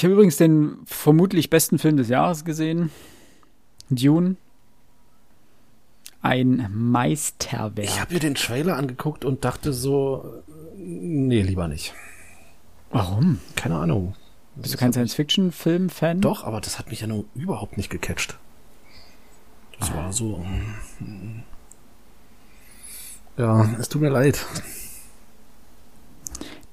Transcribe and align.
Ich 0.00 0.04
habe 0.04 0.14
übrigens 0.14 0.38
den 0.38 0.78
vermutlich 0.86 1.50
besten 1.50 1.78
Film 1.78 1.98
des 1.98 2.08
Jahres 2.08 2.46
gesehen. 2.46 2.90
Dune. 3.90 4.36
Ein 6.22 6.70
Meisterwerk. 6.72 7.86
Ich 7.86 8.00
habe 8.00 8.14
mir 8.14 8.20
den 8.20 8.34
Trailer 8.34 8.78
angeguckt 8.78 9.26
und 9.26 9.44
dachte 9.44 9.74
so, 9.74 10.42
nee, 10.78 11.42
lieber 11.42 11.68
nicht. 11.68 11.92
Warum? 12.90 13.40
Keine 13.56 13.76
Ahnung. 13.76 14.14
Bist 14.56 14.72
du 14.72 14.78
kein 14.78 14.94
Science-Fiction-Film-Fan? 14.94 16.22
Doch, 16.22 16.44
aber 16.44 16.62
das 16.62 16.78
hat 16.78 16.88
mich 16.88 17.02
ja 17.02 17.06
nur 17.06 17.26
überhaupt 17.34 17.76
nicht 17.76 17.90
gecatcht. 17.90 18.38
Das 19.80 19.92
war 19.94 20.14
so. 20.14 20.42
mm, 21.00 21.42
Ja, 23.36 23.68
es 23.78 23.90
tut 23.90 24.00
mir 24.00 24.08
leid. 24.08 24.46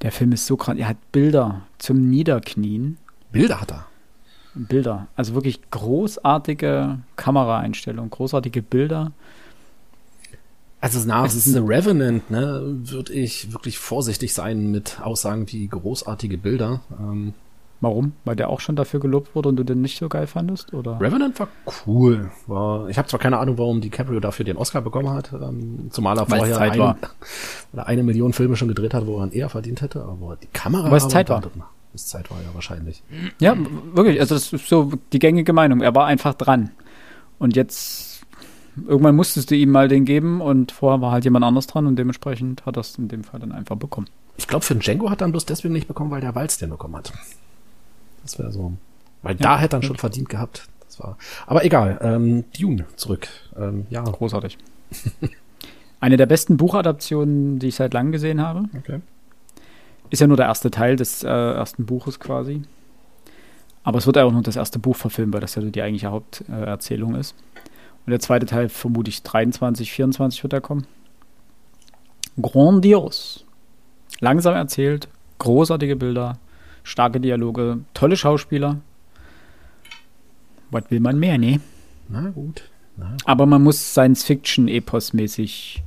Der 0.01 0.13
Film 0.13 0.31
ist 0.31 0.45
so 0.45 0.55
krass. 0.55 0.77
Er 0.77 0.87
hat 0.87 1.11
Bilder 1.11 1.67
zum 1.77 2.09
Niederknien. 2.09 2.97
Bilder 3.39 3.61
hat 3.61 3.71
er. 3.71 3.85
Bilder. 4.55 5.07
Also 5.15 5.33
wirklich 5.33 5.61
großartige 5.71 6.99
Kameraeinstellungen, 7.15 8.09
großartige 8.09 8.61
Bilder. 8.61 9.11
Also 10.79 11.07
nach 11.07 11.25
Es 11.25 11.35
ist 11.35 11.45
The 11.45 11.59
Revenant, 11.59 12.29
ne, 12.29 12.61
würde 12.63 13.13
ich 13.13 13.51
wirklich 13.51 13.79
vorsichtig 13.79 14.33
sein 14.33 14.71
mit 14.71 15.01
Aussagen 15.01 15.51
wie 15.51 15.67
großartige 15.67 16.37
Bilder. 16.37 16.81
Ähm, 16.99 17.33
Warum? 17.79 18.13
Weil 18.25 18.35
der 18.35 18.49
auch 18.49 18.59
schon 18.59 18.75
dafür 18.75 18.99
gelobt 18.99 19.35
wurde 19.35 19.49
und 19.49 19.55
du 19.57 19.63
den 19.63 19.81
nicht 19.81 19.99
so 19.99 20.09
geil 20.09 20.25
fandest? 20.25 20.73
Oder? 20.73 20.99
Revenant 20.99 21.39
war 21.39 21.47
cool. 21.85 22.31
War, 22.47 22.89
ich 22.89 22.97
habe 22.97 23.07
zwar 23.07 23.19
keine 23.19 23.37
Ahnung, 23.37 23.57
warum 23.59 23.81
DiCaprio 23.81 24.19
dafür 24.19 24.45
den 24.45 24.57
Oscar 24.57 24.81
bekommen 24.81 25.09
hat, 25.09 25.31
ähm, 25.33 25.89
zumal 25.91 26.17
er 26.17 26.25
vorher 26.25 26.55
Zeit 26.55 26.79
ein, 26.79 26.95
eine 27.75 28.03
Million 28.03 28.33
Filme 28.33 28.55
schon 28.55 28.67
gedreht 28.67 28.95
hat, 28.95 29.05
wo 29.05 29.19
er 29.19 29.31
eher 29.31 29.49
verdient 29.49 29.81
hätte, 29.81 30.01
aber 30.03 30.37
die 30.41 30.47
Kamera. 30.47 30.89
Weil 30.89 30.97
es 30.97 31.07
Zeit 31.07 31.29
war. 31.29 31.43
Zeit 32.05 32.29
war, 32.29 32.37
ja, 32.37 32.53
wahrscheinlich. 32.53 33.03
Ja, 33.39 33.55
wirklich. 33.93 34.19
Also 34.19 34.35
das 34.35 34.53
ist 34.53 34.67
so 34.67 34.93
die 35.11 35.19
gängige 35.19 35.53
Meinung. 35.53 35.81
Er 35.81 35.95
war 35.95 36.05
einfach 36.05 36.33
dran. 36.33 36.71
Und 37.39 37.55
jetzt, 37.55 38.21
irgendwann 38.87 39.15
musstest 39.15 39.51
du 39.51 39.55
ihm 39.55 39.71
mal 39.71 39.87
den 39.87 40.05
geben 40.05 40.41
und 40.41 40.71
vorher 40.71 41.01
war 41.01 41.11
halt 41.11 41.23
jemand 41.23 41.45
anders 41.45 41.67
dran 41.67 41.87
und 41.87 41.95
dementsprechend 41.95 42.65
hat 42.65 42.77
er 42.77 42.81
es 42.81 42.97
in 42.97 43.07
dem 43.07 43.23
Fall 43.23 43.39
dann 43.39 43.51
einfach 43.51 43.75
bekommen. 43.75 44.07
Ich 44.37 44.47
glaube, 44.47 44.63
für 44.63 44.75
den 44.75 44.81
Django 44.81 45.09
hat 45.09 45.21
er 45.21 45.27
ihn 45.27 45.31
bloß 45.31 45.45
deswegen 45.45 45.73
nicht 45.73 45.87
bekommen, 45.87 46.11
weil 46.11 46.21
der 46.21 46.35
Walz 46.35 46.57
den 46.57 46.69
bekommen 46.69 46.95
hat. 46.95 47.11
Das 48.23 48.37
wäre 48.37 48.51
so. 48.51 48.73
Weil 49.23 49.35
da 49.35 49.59
hätte 49.59 49.77
er 49.77 49.83
schon 49.83 49.97
verdient 49.97 50.29
gehabt. 50.29 50.67
Das 50.85 50.99
war. 50.99 51.17
Aber 51.47 51.65
egal. 51.65 51.99
Ähm, 52.01 52.45
Dune 52.57 52.85
zurück. 52.95 53.27
Ähm, 53.57 53.87
ja. 53.89 54.03
Großartig. 54.03 54.57
Eine 55.99 56.17
der 56.17 56.27
besten 56.27 56.57
Buchadaptionen, 56.57 57.59
die 57.59 57.67
ich 57.67 57.75
seit 57.75 57.93
langem 57.93 58.11
gesehen 58.11 58.41
habe. 58.41 58.65
Okay. 58.77 59.01
Ist 60.09 60.19
ja 60.19 60.27
nur 60.27 60.37
der 60.37 60.47
erste 60.47 60.71
Teil 60.71 60.95
des 60.95 61.23
äh, 61.23 61.27
ersten 61.27 61.85
Buches 61.85 62.19
quasi. 62.19 62.61
Aber 63.83 63.97
es 63.97 64.05
wird 64.05 64.17
ja 64.17 64.25
auch 64.25 64.31
nur 64.31 64.41
das 64.41 64.55
erste 64.55 64.79
Buch 64.79 64.95
verfilmt, 64.95 65.33
weil 65.33 65.41
das 65.41 65.55
ja 65.55 65.61
so 65.61 65.69
die 65.69 65.81
eigentliche 65.81 66.11
Haupterzählung 66.11 66.63
äh, 66.63 66.69
Erzählung 66.69 67.15
ist. 67.15 67.35
Und 68.05 68.11
der 68.11 68.19
zweite 68.19 68.45
Teil 68.45 68.69
vermutlich 68.69 69.23
23, 69.23 69.91
24 69.91 70.43
wird 70.43 70.53
er 70.53 70.61
kommen. 70.61 70.87
Grandios. 72.41 73.45
Langsam 74.19 74.55
erzählt, 74.55 75.09
großartige 75.39 75.95
Bilder, 75.95 76.37
starke 76.83 77.19
Dialoge, 77.19 77.79
tolle 77.93 78.15
Schauspieler. 78.15 78.77
Was 80.71 80.89
will 80.89 80.99
man 80.99 81.19
mehr, 81.19 81.37
ne? 81.37 81.59
Na 82.09 82.29
gut. 82.29 82.69
Na, 82.95 83.15
Aber 83.25 83.45
man 83.45 83.63
muss 83.63 83.93
Science-Fiction-Epos-mäßig 83.93 85.83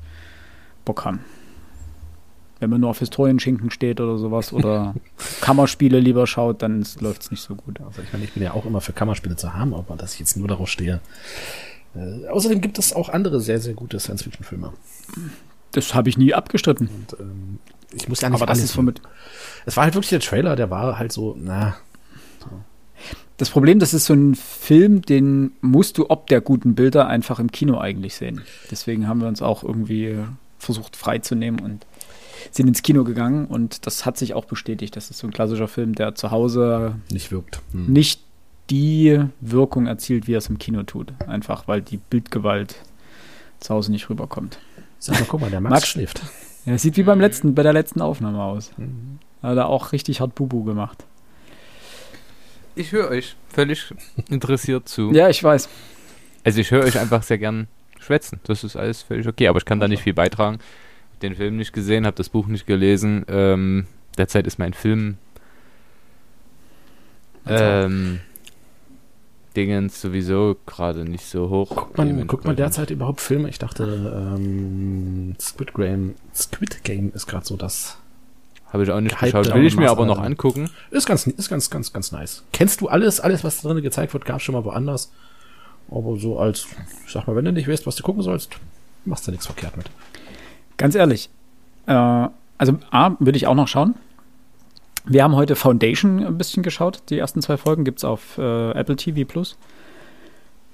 Bock 0.84 1.04
haben. 1.04 1.20
Wenn 2.60 2.70
man 2.70 2.80
nur 2.80 2.90
auf 2.90 2.98
Historienschinken 2.98 3.70
steht 3.70 4.00
oder 4.00 4.18
sowas 4.18 4.52
oder 4.52 4.94
Kammerspiele 5.40 5.98
lieber 5.98 6.26
schaut, 6.26 6.62
dann 6.62 6.86
läuft 7.00 7.22
es 7.22 7.30
nicht 7.30 7.42
so 7.42 7.54
gut. 7.54 7.80
Also 7.80 8.02
ich 8.02 8.12
meine, 8.12 8.24
ich 8.24 8.32
bin 8.32 8.42
ja 8.42 8.52
auch 8.52 8.66
immer 8.66 8.80
für 8.80 8.92
Kammerspiele 8.92 9.36
zu 9.36 9.54
haben, 9.54 9.74
aber 9.74 9.96
dass 9.96 10.14
ich 10.14 10.20
jetzt 10.20 10.36
nur 10.36 10.46
darauf 10.46 10.68
stehe. 10.68 11.00
Äh, 11.94 12.28
außerdem 12.28 12.60
gibt 12.60 12.78
es 12.78 12.92
auch 12.92 13.08
andere 13.08 13.40
sehr, 13.40 13.60
sehr 13.60 13.74
gute 13.74 13.98
Science-Fiction-Filme. 13.98 14.72
Das 15.72 15.94
habe 15.94 16.08
ich 16.08 16.18
nie 16.18 16.34
abgestritten. 16.34 16.88
Und 16.88 17.18
ähm, 17.18 17.58
ich 17.92 18.08
muss 18.08 18.20
ja 18.20 18.28
nicht 18.28 18.36
Aber 18.36 18.46
das 18.46 18.58
alles 18.58 18.70
ist 18.70 18.76
womit. 18.76 19.00
Es 19.66 19.76
war 19.76 19.84
halt 19.84 19.94
wirklich 19.94 20.10
der 20.10 20.20
Trailer, 20.20 20.54
der 20.54 20.70
war 20.70 20.98
halt 20.98 21.12
so, 21.12 21.36
na, 21.38 21.76
Das 23.40 23.48
Problem, 23.48 23.78
das 23.78 23.94
ist 23.94 24.04
so 24.04 24.12
ein 24.12 24.34
Film, 24.34 25.00
den 25.00 25.52
musst 25.62 25.96
du 25.96 26.10
ob 26.10 26.26
der 26.26 26.42
guten 26.42 26.74
Bilder 26.74 27.06
einfach 27.06 27.40
im 27.40 27.50
Kino 27.50 27.78
eigentlich 27.78 28.14
sehen. 28.14 28.42
Deswegen 28.70 29.08
haben 29.08 29.22
wir 29.22 29.28
uns 29.28 29.40
auch 29.40 29.64
irgendwie 29.64 30.18
versucht 30.58 30.94
freizunehmen 30.94 31.58
und 31.60 31.86
sind 32.50 32.66
ins 32.68 32.82
Kino 32.82 33.04
gegangen 33.04 33.46
und 33.46 33.86
das 33.86 34.04
hat 34.06 34.16
sich 34.16 34.34
auch 34.34 34.44
bestätigt. 34.44 34.96
Das 34.96 35.10
ist 35.10 35.18
so 35.18 35.26
ein 35.26 35.32
klassischer 35.32 35.68
Film, 35.68 35.94
der 35.94 36.14
zu 36.14 36.30
Hause 36.30 36.96
nicht 37.10 37.30
wirkt. 37.32 37.60
Hm. 37.72 37.86
nicht 37.92 38.22
die 38.70 39.20
Wirkung 39.40 39.86
erzielt, 39.86 40.26
wie 40.28 40.34
er 40.34 40.38
es 40.38 40.48
im 40.48 40.58
Kino 40.58 40.82
tut. 40.84 41.12
Einfach 41.26 41.66
weil 41.66 41.82
die 41.82 41.96
Bildgewalt 41.96 42.76
zu 43.58 43.74
Hause 43.74 43.90
nicht 43.90 44.08
rüberkommt. 44.08 44.58
Sag 44.98 45.18
mal, 45.18 45.26
guck 45.28 45.40
mal, 45.40 45.50
der 45.50 45.60
Max, 45.60 45.72
Max- 45.72 45.88
schläft. 45.88 46.20
Ja, 46.66 46.72
das 46.74 46.82
sieht 46.82 46.96
wie 46.96 47.02
beim 47.02 47.20
letzten, 47.20 47.54
bei 47.54 47.62
der 47.62 47.72
letzten 47.72 48.00
Aufnahme 48.00 48.42
aus. 48.42 48.70
Mhm. 48.76 49.18
Hat 49.42 49.56
er 49.56 49.66
auch 49.68 49.92
richtig 49.92 50.20
hart 50.20 50.34
Bubu 50.34 50.62
gemacht. 50.64 51.04
Ich 52.76 52.92
höre 52.92 53.08
euch 53.10 53.34
völlig 53.48 53.92
interessiert 54.28 54.88
zu. 54.88 55.10
Ja, 55.12 55.28
ich 55.28 55.42
weiß. 55.42 55.68
Also 56.44 56.60
ich 56.60 56.70
höre 56.70 56.84
euch 56.84 56.98
einfach 56.98 57.22
sehr 57.22 57.38
gern 57.38 57.66
schwätzen. 57.98 58.40
Das 58.44 58.62
ist 58.64 58.76
alles 58.76 59.02
völlig 59.02 59.26
okay, 59.26 59.48
aber 59.48 59.58
ich 59.58 59.64
kann 59.64 59.80
da 59.80 59.88
nicht 59.88 60.02
viel 60.02 60.14
beitragen. 60.14 60.58
Den 61.22 61.34
Film 61.34 61.56
nicht 61.56 61.72
gesehen, 61.72 62.06
habe 62.06 62.16
das 62.16 62.28
Buch 62.28 62.46
nicht 62.46 62.66
gelesen. 62.66 63.24
Ähm, 63.28 63.86
derzeit 64.16 64.46
ist 64.46 64.58
mein 64.58 64.72
Film 64.72 65.18
ähm, 67.46 68.20
Dingens 69.56 70.00
sowieso 70.00 70.56
gerade 70.66 71.04
nicht 71.04 71.26
so 71.26 71.50
hoch. 71.50 71.74
Guckt 71.74 71.98
man, 71.98 72.26
guckt 72.26 72.44
man 72.44 72.56
derzeit 72.56 72.90
überhaupt 72.90 73.20
Filme? 73.20 73.48
Ich 73.48 73.58
dachte, 73.58 73.84
ähm, 74.36 75.34
Squid 75.40 75.74
Game, 75.74 76.14
Squid 76.34 76.84
Game 76.84 77.12
ist 77.14 77.26
gerade 77.26 77.44
so 77.44 77.56
das. 77.56 77.98
Habe 78.72 78.84
ich 78.84 78.90
auch 78.90 79.00
nicht 79.00 79.18
Gehypte 79.18 79.38
geschaut. 79.38 79.54
Will 79.56 79.66
ich 79.66 79.76
mir 79.76 79.90
aber 79.90 80.06
noch 80.06 80.20
angucken. 80.20 80.70
Ist 80.92 81.06
ganz, 81.06 81.26
ist 81.26 81.48
ganz, 81.48 81.70
ganz, 81.70 81.92
ganz 81.92 82.12
nice. 82.12 82.44
Kennst 82.52 82.80
du 82.80 82.88
alles, 82.88 83.18
alles, 83.18 83.42
was 83.42 83.60
drin 83.60 83.82
gezeigt 83.82 84.12
wird, 84.12 84.24
gab 84.24 84.40
schon 84.40 84.54
mal 84.54 84.64
woanders. 84.64 85.10
Aber 85.90 86.16
so 86.16 86.38
als, 86.38 86.68
ich 87.04 87.12
sag 87.12 87.26
mal, 87.26 87.34
wenn 87.34 87.44
du 87.44 87.52
nicht 87.52 87.66
weißt, 87.66 87.84
was 87.88 87.96
du 87.96 88.04
gucken 88.04 88.22
sollst, 88.22 88.52
machst 89.04 89.26
du 89.26 89.32
nichts 89.32 89.46
verkehrt 89.46 89.76
mit. 89.76 89.90
Ganz 90.80 90.94
ehrlich. 90.94 91.28
Äh, 91.86 91.92
also 91.92 92.78
A, 92.90 93.12
würde 93.18 93.36
ich 93.36 93.46
auch 93.46 93.54
noch 93.54 93.68
schauen. 93.68 93.94
Wir 95.04 95.24
haben 95.24 95.36
heute 95.36 95.54
Foundation 95.54 96.24
ein 96.24 96.38
bisschen 96.38 96.62
geschaut. 96.62 97.02
Die 97.10 97.18
ersten 97.18 97.42
zwei 97.42 97.58
Folgen 97.58 97.84
gibt 97.84 97.98
es 97.98 98.04
auf 98.04 98.38
äh, 98.38 98.70
Apple 98.72 98.96
TV 98.96 99.26
Plus. 99.26 99.58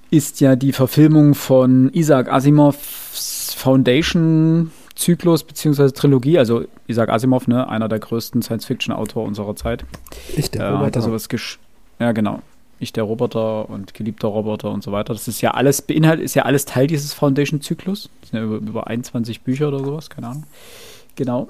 Ist 0.09 0.39
ja 0.39 0.55
die 0.55 0.71
Verfilmung 0.71 1.35
von 1.35 1.89
Isaac 1.93 2.31
Asimovs 2.31 3.53
Foundation-Zyklus 3.57 5.43
beziehungsweise 5.43 5.93
Trilogie. 5.93 6.37
Also 6.39 6.63
Isaac 6.87 7.09
Asimov, 7.09 7.47
ne, 7.47 7.67
einer 7.67 7.89
der 7.89 7.99
größten 7.99 8.41
Science-Fiction-Autor 8.41 9.25
unserer 9.25 9.57
Zeit. 9.57 9.85
Ich, 10.37 10.51
Der 10.51 10.79
hat 10.79 10.95
da 10.95 11.01
sowas 11.01 11.27
gesch 11.27 11.59
Ja, 11.99 12.13
genau. 12.13 12.41
Ich, 12.79 12.93
der 12.93 13.03
Roboter 13.03 13.69
und 13.69 13.93
geliebter 13.93 14.27
Roboter 14.27 14.71
und 14.71 14.83
so 14.83 14.91
weiter. 14.91 15.13
Das 15.13 15.27
ist 15.27 15.41
ja 15.41 15.51
alles, 15.51 15.81
beinhaltet, 15.81 16.23
ist 16.23 16.35
ja 16.35 16.43
alles 16.43 16.65
Teil 16.65 16.87
dieses 16.87 17.13
Foundation-Zyklus. 17.13 18.09
Das 18.21 18.29
sind 18.29 18.39
ja 18.39 18.45
über, 18.45 18.57
über 18.57 18.87
21 18.87 19.41
Bücher 19.41 19.69
oder 19.69 19.79
sowas, 19.79 20.09
keine 20.09 20.27
Ahnung. 20.27 20.43
Genau. 21.15 21.49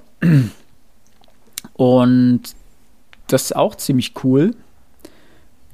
Und 1.74 2.42
das 3.28 3.44
ist 3.44 3.56
auch 3.56 3.76
ziemlich 3.76 4.14
cool. 4.24 4.56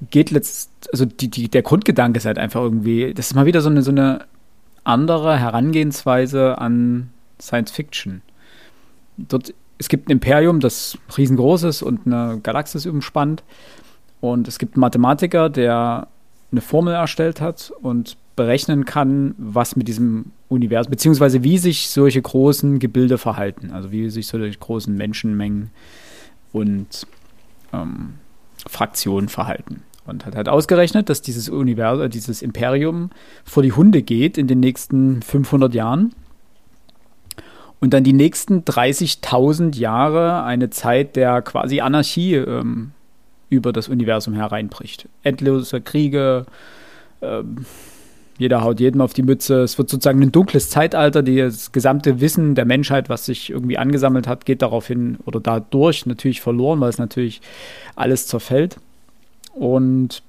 Geht 0.09 0.31
letzt, 0.31 0.71
also 0.91 1.05
die, 1.05 1.29
die, 1.29 1.49
der 1.49 1.61
Grundgedanke 1.61 2.17
ist 2.17 2.25
halt 2.25 2.37
einfach 2.37 2.61
irgendwie, 2.61 3.13
das 3.13 3.27
ist 3.27 3.35
mal 3.35 3.45
wieder 3.45 3.61
so 3.61 3.69
eine, 3.69 3.83
so 3.83 3.91
eine 3.91 4.25
andere 4.83 5.37
Herangehensweise 5.37 6.57
an 6.57 7.09
Science 7.39 7.71
Fiction. 7.71 8.21
Dort, 9.17 9.53
es 9.77 9.89
gibt 9.89 10.07
ein 10.09 10.11
Imperium, 10.11 10.59
das 10.59 10.97
riesengroß 11.17 11.63
ist 11.63 11.83
und 11.83 12.05
eine 12.05 12.39
Galaxis 12.41 12.85
umspannt. 12.85 13.43
Und 14.23 14.47
es 14.47 14.57
gibt 14.57 14.75
einen 14.75 14.79
Mathematiker, 14.79 15.49
der 15.49 16.07
eine 16.49 16.61
Formel 16.61 16.93
erstellt 16.93 17.41
hat 17.41 17.73
und 17.81 18.15
berechnen 18.37 18.85
kann, 18.85 19.35
was 19.37 19.75
mit 19.75 19.89
diesem 19.89 20.31
Universum, 20.47 20.91
beziehungsweise 20.91 21.43
wie 21.43 21.57
sich 21.57 21.89
solche 21.89 22.21
großen 22.21 22.79
Gebilde 22.79 23.17
verhalten. 23.17 23.71
Also 23.73 23.91
wie 23.91 24.09
sich 24.09 24.27
solche 24.27 24.57
großen 24.57 24.95
Menschenmengen 24.95 25.71
und 26.53 27.05
ähm, 27.73 28.13
Fraktionen 28.65 29.27
verhalten. 29.27 29.83
Und 30.05 30.25
hat 30.25 30.37
halt 30.37 30.47
ausgerechnet, 30.47 31.09
dass 31.09 31.21
dieses 31.21 31.49
Universum, 31.49 32.09
dieses 32.09 32.41
Imperium 32.41 33.09
vor 33.43 33.61
die 33.61 33.73
Hunde 33.73 34.03
geht 34.03 34.37
in 34.37 34.47
den 34.47 34.61
nächsten 34.61 35.21
500 35.21 35.73
Jahren. 35.73 36.15
Und 37.81 37.93
dann 37.93 38.05
die 38.05 38.13
nächsten 38.13 38.61
30.000 38.61 39.75
Jahre 39.75 40.43
eine 40.43 40.69
Zeit 40.69 41.17
der 41.17 41.41
quasi 41.41 41.81
Anarchie 41.81 42.35
ähm, 42.35 42.93
über 43.53 43.73
das 43.73 43.89
Universum 43.89 44.33
hereinbricht. 44.33 45.07
Endlose 45.23 45.81
Kriege, 45.81 46.45
ähm, 47.21 47.65
jeder 48.37 48.63
haut 48.63 48.79
jedem 48.79 49.01
auf 49.01 49.13
die 49.13 49.23
Mütze. 49.23 49.61
Es 49.61 49.77
wird 49.77 49.89
sozusagen 49.89 50.21
ein 50.21 50.31
dunkles 50.31 50.69
Zeitalter. 50.69 51.21
Das 51.21 51.71
gesamte 51.71 52.19
Wissen 52.19 52.55
der 52.55 52.65
Menschheit, 52.65 53.09
was 53.09 53.25
sich 53.25 53.51
irgendwie 53.51 53.77
angesammelt 53.77 54.27
hat, 54.27 54.45
geht 54.45 54.61
daraufhin 54.61 55.17
oder 55.25 55.39
dadurch 55.39 56.05
natürlich 56.05 56.41
verloren, 56.41 56.79
weil 56.81 56.89
es 56.89 56.97
natürlich 56.97 57.41
alles 57.95 58.27
zerfällt. 58.27 58.77
Und 59.53 60.23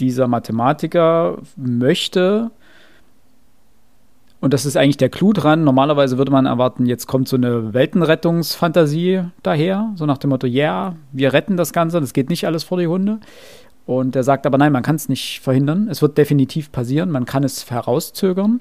dieser 0.00 0.26
Mathematiker 0.26 1.38
möchte, 1.56 2.50
und 4.40 4.54
das 4.54 4.64
ist 4.64 4.76
eigentlich 4.76 4.96
der 4.96 5.10
Clou 5.10 5.32
dran, 5.32 5.64
normalerweise 5.64 6.16
würde 6.16 6.32
man 6.32 6.46
erwarten, 6.46 6.86
jetzt 6.86 7.06
kommt 7.06 7.28
so 7.28 7.36
eine 7.36 7.74
Weltenrettungsfantasie 7.74 9.24
daher, 9.42 9.92
so 9.96 10.06
nach 10.06 10.18
dem 10.18 10.30
Motto, 10.30 10.46
ja, 10.46 10.88
yeah, 10.88 10.96
wir 11.12 11.32
retten 11.34 11.58
das 11.58 11.72
Ganze, 11.72 12.00
das 12.00 12.14
geht 12.14 12.30
nicht 12.30 12.46
alles 12.46 12.64
vor 12.64 12.78
die 12.78 12.86
Hunde. 12.86 13.20
Und 13.84 14.16
er 14.16 14.22
sagt 14.22 14.46
aber, 14.46 14.56
nein, 14.56 14.72
man 14.72 14.82
kann 14.82 14.96
es 14.96 15.08
nicht 15.08 15.40
verhindern, 15.40 15.88
es 15.90 16.00
wird 16.00 16.16
definitiv 16.16 16.72
passieren, 16.72 17.10
man 17.10 17.26
kann 17.26 17.44
es 17.44 17.70
herauszögern. 17.70 18.60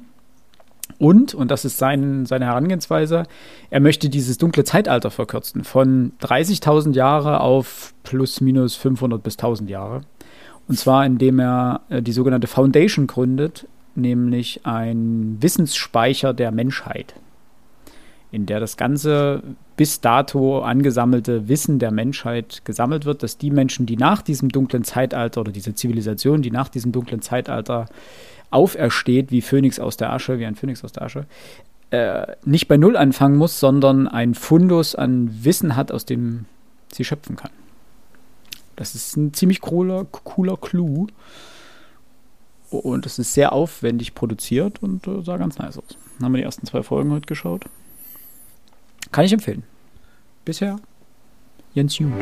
Und, 0.98 1.34
und 1.34 1.52
das 1.52 1.66
ist 1.66 1.78
sein, 1.78 2.26
seine 2.26 2.46
Herangehensweise, 2.46 3.24
er 3.70 3.80
möchte 3.80 4.10
dieses 4.10 4.38
dunkle 4.38 4.64
Zeitalter 4.64 5.12
verkürzen 5.12 5.64
von 5.64 6.12
30.000 6.22 6.94
Jahre 6.94 7.42
auf 7.42 7.94
plus 8.04 8.42
minus 8.42 8.76
500 8.76 9.22
bis 9.22 9.36
1000 9.36 9.70
Jahre. 9.70 10.02
Und 10.68 10.78
zwar 10.78 11.06
indem 11.06 11.40
er 11.40 11.82
äh, 11.90 12.02
die 12.02 12.12
sogenannte 12.12 12.48
Foundation 12.48 13.08
gründet, 13.08 13.66
nämlich 14.00 14.66
ein 14.66 15.38
Wissensspeicher 15.40 16.34
der 16.34 16.52
Menschheit, 16.52 17.14
in 18.32 18.46
der 18.46 18.60
das 18.60 18.78
ganze 18.78 19.44
bis 19.76 20.02
dato 20.02 20.60
angesammelte 20.60 21.48
Wissen 21.48 21.80
der 21.80 21.92
Menschheit 21.92 22.64
gesammelt 22.66 23.06
wird, 23.06 23.24
dass 23.24 23.38
die 23.38 23.52
Menschen, 23.52 23.86
die 23.86 23.98
nach 23.98 24.22
diesem 24.22 24.50
dunklen 24.50 24.84
Zeitalter 24.84 25.42
oder 25.42 25.52
diese 25.52 25.74
Zivilisation, 25.74 26.42
die 26.42 26.52
nach 26.52 26.70
diesem 26.70 26.92
dunklen 26.92 27.22
Zeitalter 27.22 27.88
aufersteht 28.52 29.32
wie 29.32 29.42
Phönix 29.42 29.80
aus 29.80 29.98
der 29.98 30.12
Asche, 30.12 30.40
wie 30.40 30.46
ein 30.46 30.56
Phönix 30.56 30.84
aus 30.84 30.92
der 30.92 31.04
Asche, 31.04 31.26
äh, 31.92 32.36
nicht 32.46 32.68
bei 32.68 32.78
Null 32.78 32.98
anfangen 32.98 33.38
muss, 33.38 33.60
sondern 33.60 34.08
ein 34.08 34.36
Fundus 34.36 34.96
an 34.96 35.44
Wissen 35.44 35.76
hat, 35.76 35.92
aus 35.92 36.06
dem 36.06 36.46
sie 36.92 37.04
schöpfen 37.04 37.36
kann. 37.36 37.52
Das 38.76 38.96
ist 38.96 39.18
ein 39.18 39.34
ziemlich 39.34 39.62
cooler, 39.62 40.06
cooler 40.06 40.56
Clou. 40.56 41.08
Und 42.70 43.08
es 43.08 43.18
ist 43.18 43.34
sehr 43.34 43.52
aufwendig 43.52 44.14
produziert 44.14 44.84
und 44.84 45.08
äh, 45.08 45.24
sah 45.24 45.38
ganz 45.38 45.58
nice 45.58 45.78
aus. 45.78 45.98
Dann 46.18 46.26
haben 46.26 46.34
wir 46.34 46.38
die 46.38 46.44
ersten 46.44 46.68
zwei 46.68 46.84
Folgen 46.84 47.12
heute 47.12 47.26
geschaut. 47.26 47.66
Kann 49.12 49.26
ich 49.26 49.34
empfehlen. 49.34 49.64
Bisher 50.46 50.80
Jens 51.74 51.98
Jung. 51.98 52.14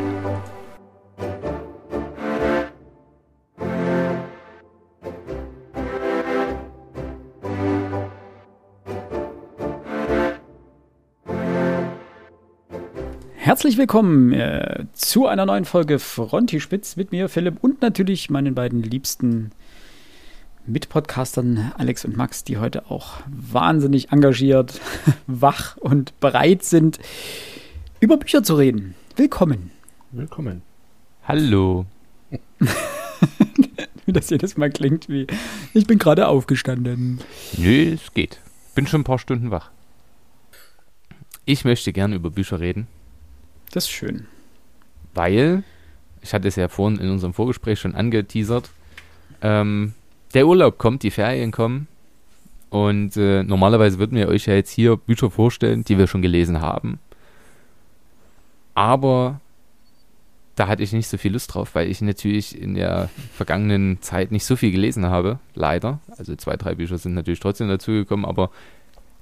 Herzlich 13.36 13.78
willkommen 13.78 14.32
äh, 14.32 14.84
zu 14.92 15.26
einer 15.26 15.46
neuen 15.46 15.64
Folge 15.64 15.98
Frontispitz 15.98 16.96
mit 16.96 17.12
mir, 17.12 17.28
Philipp, 17.28 17.56
und 17.62 17.80
natürlich 17.82 18.28
meinen 18.30 18.54
beiden 18.54 18.82
liebsten 18.82 19.52
Mitpodcastern 20.68 21.72
Alex 21.78 22.04
und 22.04 22.16
Max, 22.16 22.44
die 22.44 22.58
heute 22.58 22.90
auch 22.90 23.20
wahnsinnig 23.26 24.12
engagiert, 24.12 24.80
wach 25.26 25.76
und 25.78 26.18
bereit 26.20 26.62
sind, 26.62 26.98
über 28.00 28.18
Bücher 28.18 28.42
zu 28.42 28.54
reden. 28.54 28.94
Willkommen. 29.16 29.70
Willkommen. 30.12 30.62
Hallo. 31.24 31.86
wie 34.06 34.12
das 34.12 34.30
jedes 34.30 34.56
Mal 34.56 34.70
klingt, 34.70 35.08
wie 35.08 35.26
ich 35.74 35.86
bin 35.86 35.98
gerade 35.98 36.28
aufgestanden. 36.28 37.20
Nö, 37.56 37.92
es 37.94 38.12
geht. 38.12 38.40
Bin 38.74 38.86
schon 38.86 39.00
ein 39.00 39.04
paar 39.04 39.18
Stunden 39.18 39.50
wach. 39.50 39.70
Ich 41.44 41.64
möchte 41.64 41.92
gerne 41.92 42.16
über 42.16 42.30
Bücher 42.30 42.60
reden. 42.60 42.88
Das 43.72 43.84
ist 43.84 43.90
schön. 43.90 44.26
Weil, 45.14 45.62
ich 46.20 46.34
hatte 46.34 46.48
es 46.48 46.56
ja 46.56 46.68
vorhin 46.68 47.00
in 47.00 47.10
unserem 47.10 47.32
Vorgespräch 47.32 47.80
schon 47.80 47.94
angeteasert, 47.94 48.70
ähm, 49.40 49.94
der 50.34 50.46
Urlaub 50.46 50.78
kommt, 50.78 51.02
die 51.02 51.10
Ferien 51.10 51.50
kommen. 51.50 51.88
Und 52.70 53.16
äh, 53.16 53.42
normalerweise 53.42 53.98
würden 53.98 54.16
wir 54.18 54.28
euch 54.28 54.46
ja 54.46 54.54
jetzt 54.54 54.70
hier 54.70 54.96
Bücher 54.96 55.30
vorstellen, 55.30 55.84
die 55.84 55.96
wir 55.96 56.06
schon 56.06 56.20
gelesen 56.20 56.60
haben. 56.60 56.98
Aber 58.74 59.40
da 60.54 60.68
hatte 60.68 60.82
ich 60.82 60.92
nicht 60.92 61.08
so 61.08 61.16
viel 61.16 61.32
Lust 61.32 61.54
drauf, 61.54 61.74
weil 61.74 61.90
ich 61.90 62.00
natürlich 62.02 62.60
in 62.60 62.74
der 62.74 63.08
vergangenen 63.32 64.02
Zeit 64.02 64.32
nicht 64.32 64.44
so 64.44 64.54
viel 64.56 64.70
gelesen 64.70 65.06
habe, 65.06 65.38
leider. 65.54 66.00
Also 66.18 66.36
zwei, 66.36 66.56
drei 66.56 66.74
Bücher 66.74 66.98
sind 66.98 67.14
natürlich 67.14 67.40
trotzdem 67.40 67.68
dazugekommen, 67.68 68.26
aber 68.26 68.50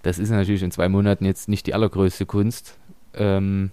das 0.02 0.18
ist 0.18 0.30
natürlich 0.30 0.62
in 0.62 0.70
zwei 0.72 0.88
Monaten 0.88 1.24
jetzt 1.24 1.48
nicht 1.48 1.66
die 1.66 1.74
allergrößte 1.74 2.26
Kunst. 2.26 2.76
Ähm, 3.14 3.70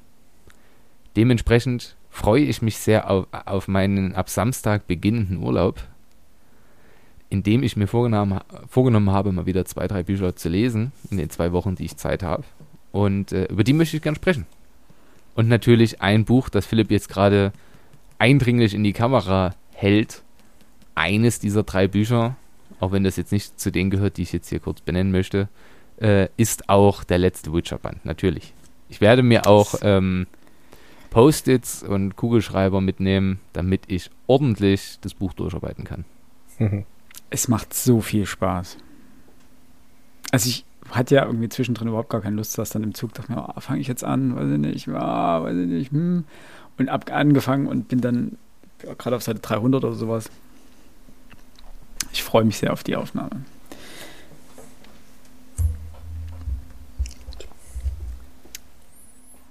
Dementsprechend 1.16 1.96
freue 2.10 2.44
ich 2.44 2.62
mich 2.62 2.78
sehr 2.78 3.10
auf, 3.10 3.28
auf 3.32 3.68
meinen 3.68 4.16
ab 4.16 4.30
Samstag 4.30 4.88
beginnenden 4.88 5.38
Urlaub, 5.38 5.84
in 7.34 7.42
dem 7.42 7.64
ich 7.64 7.76
mir 7.76 7.88
vorgenommen, 7.88 8.42
vorgenommen 8.70 9.10
habe, 9.10 9.32
mal 9.32 9.48
wieder 9.48 9.66
zwei, 9.66 9.88
drei 9.88 10.04
Bücher 10.04 10.36
zu 10.36 10.50
lesen 10.50 10.92
in 11.10 11.18
den 11.18 11.32
zwei 11.32 11.52
Wochen, 11.52 11.74
die 11.74 11.86
ich 11.86 11.98
Zeit 11.98 12.22
habe. 12.22 12.44
Und 12.92 13.32
äh, 13.32 13.46
über 13.46 13.64
die 13.64 13.74
möchte 13.74 13.98
ich 13.98 14.04
gerne 14.04 14.18
sprechen. 14.18 14.46
Und 15.34 15.48
natürlich 15.48 16.00
ein 16.00 16.26
Buch, 16.26 16.50
das 16.50 16.68
Philipp 16.68 16.92
jetzt 16.92 17.10
gerade 17.10 17.52
eindringlich 18.20 18.76
in 18.76 18.84
die 18.84 18.94
Kamera 18.94 19.56
hält. 19.72 20.22
Eines 20.94 21.40
dieser 21.40 21.64
drei 21.64 21.88
Bücher, 21.88 22.36
auch 22.80 22.92
wenn 22.92 23.04
das 23.04 23.18
jetzt 23.18 23.32
nicht 23.32 23.60
zu 23.60 23.72
denen 23.72 23.90
gehört, 23.90 24.18
die 24.18 24.22
ich 24.22 24.32
jetzt 24.32 24.50
hier 24.50 24.60
kurz 24.60 24.82
benennen 24.82 25.12
möchte, 25.12 25.50
äh, 26.00 26.28
ist 26.38 26.70
auch 26.70 27.04
der 27.04 27.18
letzte 27.18 27.52
Witcher-Band, 27.52 28.06
natürlich. 28.06 28.54
Ich 28.90 29.02
werde 29.02 29.24
mir 29.24 29.48
auch 29.48 29.74
ähm, 29.82 30.28
Post-its 31.10 31.82
und 31.82 32.16
Kugelschreiber 32.16 32.80
mitnehmen, 32.80 33.40
damit 33.54 33.86
ich 33.88 34.12
ordentlich 34.28 35.00
das 35.02 35.16
Buch 35.16 35.34
durcharbeiten 35.34 35.84
kann. 35.84 36.06
Es 37.34 37.48
macht 37.48 37.74
so 37.74 38.00
viel 38.00 38.28
Spaß. 38.28 38.78
Also 40.32 40.50
ich 40.50 40.66
hatte 40.92 41.16
ja 41.16 41.26
irgendwie 41.26 41.50
zwischendrin 41.50 41.88
überhaupt 41.88 42.12
gar 42.12 42.22
keine 42.22 42.36
Lust, 42.36 42.56
dass 42.60 42.70
dann 42.70 42.84
im 42.84 42.94
Zug 42.94 43.12
dachte 43.16 43.32
mir, 43.32 43.50
oh, 43.50 43.60
fange 43.60 43.80
ich 43.80 43.88
jetzt 43.88 44.04
an, 44.04 44.36
weiß 44.36 44.52
ich 44.52 44.60
nicht, 44.60 44.88
oh, 44.88 44.94
weiß 44.94 45.58
ich 45.58 45.68
nicht, 45.68 45.92
hm. 45.92 46.26
Und 46.78 46.90
ab 46.90 47.12
angefangen 47.12 47.66
und 47.66 47.88
bin 47.88 48.02
dann 48.02 48.38
ja, 48.86 48.94
gerade 48.94 49.16
auf 49.16 49.24
Seite 49.24 49.40
300 49.40 49.84
oder 49.84 49.96
sowas. 49.96 50.30
Ich 52.12 52.22
freue 52.22 52.44
mich 52.44 52.58
sehr 52.58 52.72
auf 52.72 52.84
die 52.84 52.96
Aufnahme. 52.96 53.42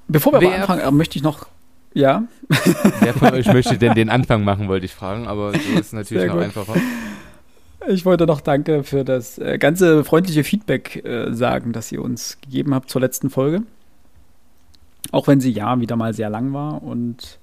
Bevor 0.06 0.34
wir 0.34 0.40
Wer 0.40 0.61
anfangen, 0.61 0.82
äh, 0.82 0.90
möchte 0.93 1.17
ich 1.17 1.25
noch. 1.25 1.49
Ja. 1.94 2.23
Wer 3.00 3.14
von 3.14 3.34
euch 3.34 3.46
möchte 3.46 3.76
denn 3.76 3.94
den 3.94 4.08
Anfang 4.08 4.44
machen, 4.44 4.69
wollte 4.69 4.87
ich 4.87 4.94
fragen, 4.94 5.26
aber 5.26 5.50
so 5.50 5.81
ist 5.81 5.93
natürlich 5.93 6.29
noch 6.29 6.39
einfacher. 6.39 6.77
Ich 7.89 8.05
wollte 8.05 8.27
noch 8.27 8.41
Danke 8.41 8.84
für 8.84 9.05
das 9.05 9.39
äh, 9.39 9.58
ganze 9.58 10.05
freundliche 10.05 10.44
Feedback 10.44 11.05
äh, 11.05 11.32
sagen, 11.32 11.72
das 11.72 11.91
ihr 11.91 12.03
uns 12.03 12.39
gegeben 12.41 12.74
habt 12.74 12.91
zur 12.91 13.01
letzten 13.01 13.31
Folge. 13.31 13.62
Auch 15.10 15.27
wenn 15.27 15.41
sie 15.41 15.51
ja 15.51 15.81
wieder 15.81 15.96
mal 15.96 16.15
sehr 16.15 16.31
lang 16.31 16.53
war 16.53 16.82
und 16.82 17.39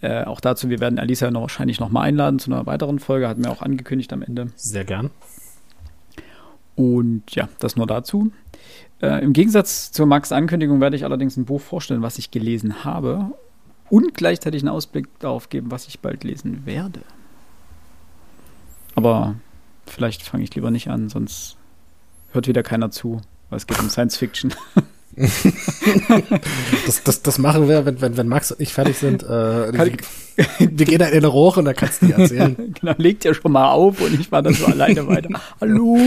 äh, 0.00 0.24
auch 0.24 0.40
dazu, 0.40 0.68
wir 0.68 0.80
werden 0.80 0.98
Alisa 0.98 1.30
noch 1.30 1.42
wahrscheinlich 1.42 1.80
noch 1.80 1.90
mal 1.90 2.02
einladen 2.02 2.38
zu 2.38 2.52
einer 2.52 2.66
weiteren 2.66 2.98
Folge, 2.98 3.28
hatten 3.28 3.44
wir 3.44 3.50
auch 3.50 3.62
angekündigt 3.62 4.12
am 4.12 4.22
Ende. 4.22 4.48
Sehr 4.56 4.84
gern. 4.84 5.10
Und 6.76 7.34
ja, 7.34 7.48
das 7.58 7.76
nur 7.76 7.86
dazu. 7.86 8.30
Äh, 9.00 9.22
Im 9.24 9.32
Gegensatz 9.32 9.90
zur 9.92 10.06
Max 10.06 10.32
Ankündigung 10.32 10.80
werde 10.80 10.96
ich 10.96 11.04
allerdings 11.04 11.36
ein 11.36 11.44
Buch 11.44 11.60
vorstellen, 11.60 12.02
was 12.02 12.18
ich 12.18 12.30
gelesen 12.30 12.84
habe 12.84 13.32
und 13.90 14.14
gleichzeitig 14.14 14.62
einen 14.62 14.68
Ausblick 14.68 15.06
darauf 15.18 15.48
geben, 15.48 15.70
was 15.70 15.88
ich 15.88 16.00
bald 16.00 16.24
lesen 16.24 16.66
werde. 16.66 17.00
Aber 18.94 19.36
vielleicht 19.98 20.22
fange 20.22 20.44
ich 20.44 20.54
lieber 20.54 20.70
nicht 20.70 20.88
an, 20.88 21.08
sonst 21.08 21.56
hört 22.32 22.46
wieder 22.46 22.62
keiner 22.62 22.90
zu, 22.90 23.20
weil 23.50 23.56
es 23.56 23.66
geht 23.66 23.80
um 23.80 23.90
Science 23.90 24.16
Fiction. 24.16 24.54
das, 26.86 27.02
das, 27.02 27.22
das 27.22 27.38
machen 27.38 27.68
wir, 27.68 27.84
wenn, 27.84 28.00
wenn, 28.00 28.16
wenn 28.16 28.28
Max 28.28 28.52
und 28.52 28.60
ich 28.60 28.72
fertig 28.72 28.96
sind. 28.96 29.24
Äh, 29.24 29.26
wir, 29.72 29.92
wir 30.60 30.86
gehen 30.86 31.00
dann 31.00 31.08
in 31.08 31.16
eine 31.16 31.26
Rohre 31.26 31.58
und 31.58 31.64
dann 31.64 31.74
kannst 31.74 32.00
du 32.00 32.06
dir 32.06 32.16
erzählen. 32.16 32.74
genau, 32.80 32.94
legt 32.96 33.24
ja 33.24 33.34
schon 33.34 33.50
mal 33.50 33.72
auf 33.72 34.00
und 34.00 34.20
ich 34.20 34.30
war 34.30 34.40
dann 34.42 34.54
so 34.54 34.66
alleine 34.72 35.08
weiter. 35.08 35.30
Hallo. 35.60 35.98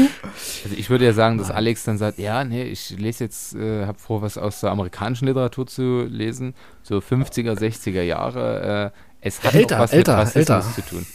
Also 0.63 0.75
ich 0.77 0.89
würde 0.89 1.03
ja 1.03 1.11
sagen, 1.11 1.37
dass 1.37 1.51
Alex 1.51 1.83
dann 1.83 1.97
sagt, 1.97 2.17
ja, 2.17 2.45
nee, 2.45 2.63
ich 2.63 2.91
lese 2.91 3.25
jetzt, 3.25 3.55
äh, 3.55 3.85
habe 3.85 3.99
vor, 3.99 4.21
was 4.21 4.37
aus 4.37 4.61
der 4.61 4.71
amerikanischen 4.71 5.27
Literatur 5.27 5.67
zu 5.67 6.03
lesen, 6.03 6.53
so 6.81 6.99
50er, 6.99 7.59
60er 7.59 8.03
Jahre. 8.03 8.93
Äh, 8.93 8.97
es 9.19 9.43
hat 9.43 9.53
älter, 9.53 9.75
auch 9.75 9.81
was 9.81 9.91
älter, 9.91 10.13
mit 10.13 10.21
Rassismus 10.21 10.49
älter. 10.49 10.75
zu 10.75 10.81
tun. 10.81 11.05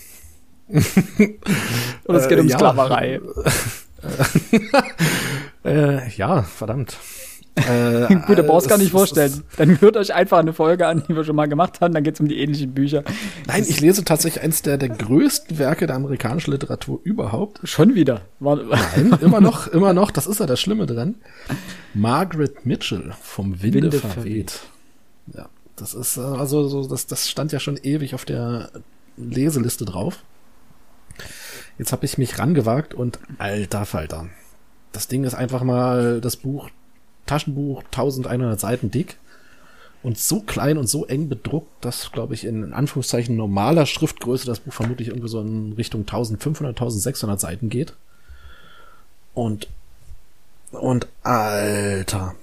Und 0.68 2.14
es 2.16 2.28
geht 2.28 2.38
um 2.40 2.46
Äh, 2.46 2.50
ja. 2.50 2.58
Sklaverei. 2.58 3.20
äh, 5.64 6.08
ja, 6.10 6.42
verdammt. 6.42 6.96
Äh, 7.56 8.14
Gut, 8.26 8.36
da 8.38 8.42
brauchst 8.42 8.66
du 8.66 8.68
gar 8.68 8.76
es- 8.76 8.82
nicht 8.82 8.92
vorstellen. 8.92 9.42
Dann 9.56 9.80
hört 9.80 9.96
euch 9.96 10.12
einfach 10.12 10.38
eine 10.38 10.52
Folge 10.52 10.86
an, 10.86 11.02
die 11.08 11.16
wir 11.16 11.24
schon 11.24 11.36
mal 11.36 11.46
gemacht 11.48 11.80
haben. 11.80 11.94
Dann 11.94 12.04
geht 12.04 12.14
es 12.14 12.20
um 12.20 12.28
die 12.28 12.38
ähnlichen 12.38 12.74
Bücher. 12.74 13.02
Nein, 13.46 13.64
ich 13.66 13.80
lese 13.80 14.04
tatsächlich 14.04 14.42
eins 14.44 14.60
der, 14.62 14.76
der 14.76 14.90
größten 14.90 15.58
Werke 15.58 15.86
der 15.86 15.96
amerikanischen 15.96 16.50
Literatur 16.50 17.00
überhaupt. 17.04 17.60
Schon 17.64 17.94
wieder. 17.94 18.20
War, 18.40 18.56
Nein, 18.56 19.16
immer 19.22 19.40
noch, 19.40 19.68
immer 19.68 19.94
noch, 19.94 20.10
das 20.10 20.26
ist 20.26 20.40
ja 20.40 20.46
das 20.46 20.60
Schlimme 20.60 20.86
dran. 20.86 21.14
Margaret 21.94 22.66
Mitchell 22.66 23.12
vom 23.22 23.62
Winde, 23.62 23.82
Winde 23.84 23.98
verweht. 23.98 24.50
verweht. 24.50 24.60
Ja, 25.34 25.48
das 25.76 25.94
ist 25.94 26.18
äh, 26.18 26.20
also 26.20 26.68
so, 26.68 26.86
das, 26.86 27.06
das 27.06 27.28
stand 27.30 27.52
ja 27.52 27.58
schon 27.60 27.78
ewig 27.82 28.14
auf 28.14 28.24
der 28.26 28.70
Leseliste 29.16 29.86
drauf. 29.86 30.18
Jetzt 31.78 31.92
habe 31.92 32.06
ich 32.06 32.18
mich 32.18 32.38
rangewagt 32.38 32.94
und 32.94 33.18
alter 33.38 33.84
Falter. 33.84 34.28
Das 34.92 35.08
Ding 35.08 35.24
ist 35.24 35.34
einfach 35.34 35.62
mal 35.62 36.20
das 36.20 36.36
Buch, 36.36 36.70
Taschenbuch, 37.26 37.82
1100 37.84 38.58
Seiten 38.58 38.90
dick 38.90 39.18
und 40.02 40.18
so 40.18 40.40
klein 40.40 40.78
und 40.78 40.86
so 40.86 41.04
eng 41.06 41.28
bedruckt, 41.28 41.84
dass, 41.84 42.12
glaube 42.12 42.34
ich, 42.34 42.44
in, 42.44 42.62
in 42.62 42.72
Anführungszeichen 42.72 43.36
normaler 43.36 43.86
Schriftgröße 43.86 44.46
das 44.46 44.60
Buch 44.60 44.72
vermutlich 44.72 45.08
irgendwie 45.08 45.28
so 45.28 45.40
in 45.40 45.72
Richtung 45.72 46.02
1500, 46.02 46.76
1600 46.76 47.40
Seiten 47.40 47.68
geht. 47.68 47.92
Und, 49.34 49.68
und 50.70 51.08
alter, 51.22 52.34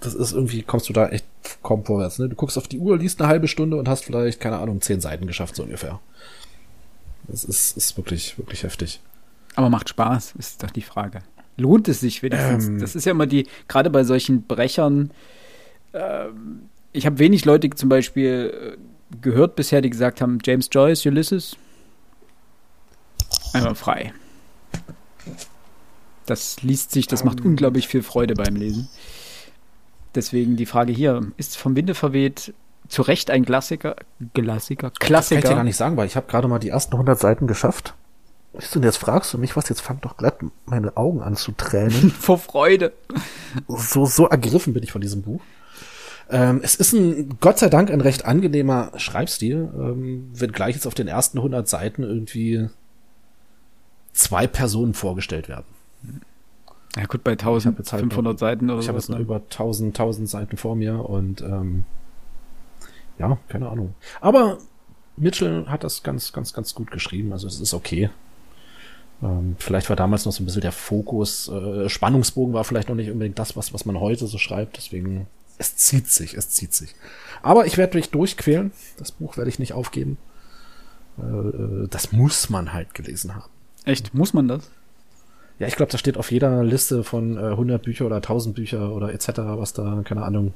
das 0.00 0.14
ist 0.14 0.32
irgendwie, 0.32 0.62
kommst 0.62 0.88
du 0.88 0.92
da 0.92 1.08
echt 1.08 1.24
kaum 1.62 1.84
vorwärts. 1.84 2.18
Ne? 2.18 2.28
Du 2.28 2.36
guckst 2.36 2.58
auf 2.58 2.68
die 2.68 2.78
Uhr, 2.78 2.98
liest 2.98 3.20
eine 3.20 3.28
halbe 3.28 3.48
Stunde 3.48 3.76
und 3.76 3.88
hast 3.88 4.04
vielleicht, 4.04 4.40
keine 4.40 4.58
Ahnung, 4.58 4.80
zehn 4.80 5.00
Seiten 5.00 5.26
geschafft, 5.26 5.56
so 5.56 5.62
ungefähr. 5.62 6.00
Das 7.28 7.44
ist, 7.44 7.76
ist 7.76 7.96
wirklich, 7.96 8.38
wirklich 8.38 8.62
heftig. 8.64 9.00
Aber 9.54 9.70
macht 9.70 9.88
Spaß, 9.88 10.34
ist 10.38 10.62
doch 10.62 10.70
die 10.70 10.82
Frage. 10.82 11.20
Lohnt 11.56 11.88
es 11.88 12.00
sich 12.00 12.22
wenigstens? 12.22 12.66
Ähm, 12.66 12.78
das 12.80 12.94
ist 12.94 13.04
ja 13.04 13.12
immer 13.12 13.26
die, 13.26 13.46
gerade 13.66 13.90
bei 13.90 14.04
solchen 14.04 14.44
Brechern, 14.44 15.10
äh, 15.92 16.26
ich 16.92 17.06
habe 17.06 17.18
wenig 17.18 17.44
Leute 17.44 17.70
zum 17.70 17.88
Beispiel 17.88 18.76
äh, 18.76 19.16
gehört 19.20 19.56
bisher, 19.56 19.80
die 19.80 19.90
gesagt 19.90 20.20
haben, 20.20 20.38
James 20.42 20.68
Joyce, 20.72 21.06
Ulysses, 21.06 21.56
einmal 23.52 23.74
frei. 23.74 24.12
Das 26.26 26.62
liest 26.62 26.92
sich, 26.92 27.06
das 27.06 27.24
macht 27.24 27.40
ähm. 27.40 27.46
unglaublich 27.46 27.88
viel 27.88 28.02
Freude 28.02 28.34
beim 28.34 28.56
Lesen. 28.56 28.88
Deswegen 30.14 30.56
die 30.56 30.66
Frage 30.66 30.92
hier, 30.92 31.32
ist 31.36 31.56
vom 31.56 31.76
Winde 31.76 31.94
verweht 31.94 32.52
zu 32.88 33.02
Recht 33.02 33.30
ein 33.30 33.44
Klassiker? 33.44 33.96
Klassiker? 34.34 34.90
Klassiker? 34.90 35.10
Das 35.10 35.28
kann 35.28 35.38
ich 35.38 35.44
dir 35.44 35.54
gar 35.54 35.64
nicht 35.64 35.76
sagen, 35.76 35.96
weil 35.96 36.06
ich 36.06 36.16
habe 36.16 36.26
gerade 36.26 36.48
mal 36.48 36.58
die 36.58 36.70
ersten 36.70 36.94
100 36.94 37.18
Seiten 37.18 37.46
geschafft. 37.46 37.94
Und 38.74 38.82
jetzt 38.82 38.96
fragst 38.96 39.32
du 39.32 39.38
mich 39.38 39.56
was, 39.56 39.68
jetzt 39.68 39.82
fangt 39.82 40.04
doch 40.04 40.16
glatt 40.16 40.38
meine 40.66 40.96
Augen 40.96 41.20
an 41.20 41.36
zu 41.36 41.52
tränen. 41.52 42.10
Vor 42.18 42.38
Freude. 42.38 42.92
So, 43.68 44.06
so 44.06 44.26
ergriffen 44.26 44.72
bin 44.72 44.82
ich 44.82 44.90
von 44.90 45.00
diesem 45.00 45.22
Buch. 45.22 45.40
Ähm, 46.30 46.60
es 46.62 46.74
ist 46.74 46.92
ein, 46.92 47.38
Gott 47.40 47.58
sei 47.58 47.68
Dank, 47.68 47.90
ein 47.90 48.00
recht 48.00 48.24
angenehmer 48.24 48.92
Schreibstil, 48.96 49.70
ähm, 49.78 50.32
gleich 50.52 50.74
jetzt 50.74 50.86
auf 50.86 50.94
den 50.94 51.08
ersten 51.08 51.38
100 51.38 51.68
Seiten 51.68 52.02
irgendwie 52.02 52.68
zwei 54.12 54.46
Personen 54.46 54.94
vorgestellt 54.94 55.48
werden. 55.48 55.66
Ja 56.96 57.06
gut, 57.06 57.22
bei 57.22 57.32
1500 57.32 58.26
halt 58.26 58.38
Seiten 58.38 58.70
oder 58.70 58.80
Ich 58.80 58.88
habe 58.88 58.98
jetzt 58.98 59.08
noch 59.08 59.18
ne? 59.18 59.22
über 59.22 59.36
1000, 59.36 59.98
1000 59.98 60.28
Seiten 60.28 60.56
vor 60.56 60.74
mir 60.74 61.08
und 61.08 61.42
ähm, 61.42 61.84
ja, 63.18 63.38
keine 63.48 63.68
Ahnung. 63.68 63.94
Aber 64.20 64.58
Mitchell 65.16 65.66
hat 65.66 65.84
das 65.84 66.02
ganz, 66.02 66.32
ganz, 66.32 66.52
ganz 66.52 66.74
gut 66.74 66.90
geschrieben. 66.90 67.32
Also 67.32 67.46
es 67.46 67.60
ist 67.60 67.74
okay. 67.74 68.10
Ähm, 69.22 69.56
vielleicht 69.58 69.88
war 69.88 69.96
damals 69.96 70.24
noch 70.24 70.32
so 70.32 70.42
ein 70.42 70.46
bisschen 70.46 70.62
der 70.62 70.72
Fokus, 70.72 71.48
äh, 71.48 71.88
Spannungsbogen 71.88 72.54
war 72.54 72.64
vielleicht 72.64 72.88
noch 72.88 72.94
nicht 72.94 73.10
unbedingt 73.10 73.38
das, 73.38 73.56
was, 73.56 73.74
was 73.74 73.84
man 73.84 73.98
heute 73.98 74.26
so 74.26 74.38
schreibt. 74.38 74.76
Deswegen, 74.76 75.26
es 75.58 75.76
zieht 75.76 76.08
sich, 76.08 76.34
es 76.34 76.50
zieht 76.50 76.72
sich. 76.72 76.94
Aber 77.42 77.66
ich 77.66 77.76
werde 77.78 77.96
mich 77.96 78.10
durchquälen. 78.10 78.72
Das 78.96 79.12
Buch 79.12 79.36
werde 79.36 79.50
ich 79.50 79.58
nicht 79.58 79.72
aufgeben. 79.72 80.18
Äh, 81.18 81.22
äh 81.22 81.88
das 81.88 82.12
muss 82.12 82.50
man 82.50 82.72
halt 82.72 82.94
gelesen 82.94 83.34
haben. 83.34 83.50
Echt? 83.84 84.14
Muss 84.14 84.34
man 84.34 84.48
das? 84.48 84.70
Ja, 85.58 85.66
ich 85.66 85.74
glaube, 85.74 85.90
da 85.90 85.98
steht 85.98 86.16
auf 86.16 86.30
jeder 86.30 86.62
Liste 86.62 87.02
von 87.02 87.36
äh, 87.36 87.40
100 87.40 87.82
Bücher 87.82 88.06
oder 88.06 88.16
1000 88.16 88.54
Bücher 88.54 88.92
oder 88.92 89.12
etc., 89.12 89.30
was 89.36 89.72
da, 89.72 90.02
keine 90.04 90.22
Ahnung, 90.22 90.54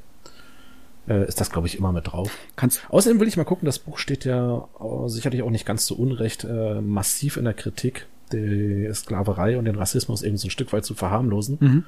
äh, 1.09 1.26
ist 1.26 1.40
das, 1.40 1.50
glaube 1.50 1.66
ich, 1.66 1.78
immer 1.78 1.92
mit 1.92 2.09
drauf. 2.09 2.30
Kannst 2.56 2.82
Außerdem 2.90 3.21
will 3.21 3.28
ich 3.28 3.37
mal 3.37 3.44
gucken, 3.44 3.66
das 3.66 3.78
Buch 3.78 3.99
steht 3.99 4.25
ja 4.25 4.68
oh, 4.78 5.09
sicherlich 5.09 5.42
auch 5.42 5.50
nicht 5.50 5.66
ganz 5.66 5.87
so 5.87 5.94
unrecht 5.94 6.44
äh, 6.44 6.80
massiv 6.80 7.37
in 7.37 7.44
der 7.44 7.54
Kritik, 7.54 8.06
die 8.32 8.88
Sklaverei 8.92 9.59
und 9.59 9.64
den 9.64 9.76
Rassismus 9.76 10.23
eben 10.23 10.37
so 10.37 10.47
ein 10.47 10.50
Stück 10.50 10.73
weit 10.73 10.85
zu 10.85 10.94
verharmlosen. 10.94 11.59
Mhm. 11.61 11.85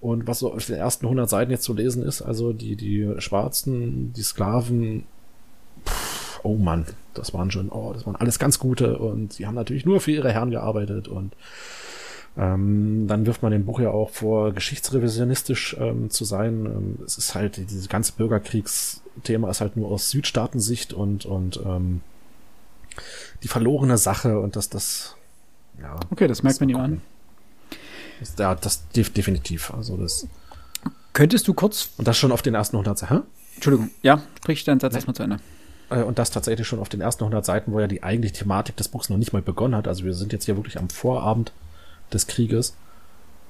Und 0.00 0.26
was 0.26 0.40
so 0.40 0.52
auf 0.52 0.66
den 0.66 0.76
ersten 0.76 1.06
100 1.06 1.30
Seiten 1.30 1.50
jetzt 1.50 1.62
zu 1.62 1.72
lesen 1.72 2.02
ist, 2.02 2.20
also 2.20 2.52
die, 2.52 2.76
die 2.76 3.10
Schwarzen, 3.18 4.12
die 4.12 4.22
Sklaven, 4.22 5.04
pff, 5.86 6.40
oh 6.42 6.56
Mann, 6.56 6.84
das 7.14 7.32
waren 7.32 7.50
schon, 7.50 7.70
oh, 7.70 7.92
das 7.94 8.04
waren 8.04 8.16
alles 8.16 8.38
ganz 8.38 8.58
gute 8.58 8.98
und 8.98 9.32
sie 9.32 9.46
haben 9.46 9.54
natürlich 9.54 9.86
nur 9.86 10.00
für 10.00 10.10
ihre 10.10 10.30
Herren 10.30 10.50
gearbeitet 10.50 11.08
und 11.08 11.32
ähm, 12.36 13.06
dann 13.06 13.26
wirft 13.26 13.42
man 13.42 13.52
dem 13.52 13.64
Buch 13.64 13.78
ja 13.78 13.90
auch 13.90 14.10
vor, 14.10 14.52
geschichtsrevisionistisch 14.52 15.76
ähm, 15.78 16.10
zu 16.10 16.24
sein. 16.24 16.66
Ähm, 16.66 16.98
es 17.06 17.16
ist 17.16 17.34
halt, 17.34 17.56
dieses 17.56 17.88
ganze 17.88 18.12
Bürgerkriegsthema 18.12 19.50
ist 19.50 19.60
halt 19.60 19.76
nur 19.76 19.90
aus 19.90 20.10
Südstaatensicht 20.10 20.92
und, 20.92 21.26
und 21.26 21.60
ähm, 21.64 22.00
die 23.42 23.48
verlorene 23.48 23.98
Sache 23.98 24.40
und 24.40 24.56
dass 24.56 24.68
das, 24.68 25.16
ja. 25.80 25.96
Okay, 26.10 26.26
das 26.26 26.42
merkt 26.42 26.60
man 26.60 26.68
ihm 26.68 26.76
an. 26.76 27.02
Das, 28.18 28.34
ja, 28.38 28.54
das 28.54 28.88
definitiv. 28.88 29.72
Also 29.72 29.96
das. 29.96 30.26
Könntest 31.12 31.46
du 31.46 31.54
kurz. 31.54 31.90
Und 31.98 32.08
das 32.08 32.16
schon 32.16 32.32
auf 32.32 32.42
den 32.42 32.54
ersten 32.54 32.76
100 32.76 32.98
Seiten. 32.98 33.22
Entschuldigung, 33.54 33.90
ja, 34.02 34.22
sprich 34.38 34.64
deinen 34.64 34.80
Satz 34.80 34.94
erstmal 34.94 35.14
zu 35.14 35.22
Ende. 35.22 35.38
Äh, 35.90 36.02
und 36.02 36.18
das 36.18 36.32
tatsächlich 36.32 36.66
schon 36.66 36.80
auf 36.80 36.88
den 36.88 37.00
ersten 37.00 37.22
100 37.22 37.44
Seiten, 37.44 37.72
wo 37.72 37.78
ja 37.78 37.86
die 37.86 38.02
eigentliche 38.02 38.34
Thematik 38.34 38.76
des 38.76 38.88
Buchs 38.88 39.08
noch 39.08 39.18
nicht 39.18 39.32
mal 39.32 39.42
begonnen 39.42 39.76
hat. 39.76 39.86
Also 39.86 40.04
wir 40.04 40.14
sind 40.14 40.32
jetzt 40.32 40.46
hier 40.46 40.56
wirklich 40.56 40.78
am 40.78 40.88
Vorabend 40.88 41.52
des 42.12 42.26
Krieges. 42.26 42.76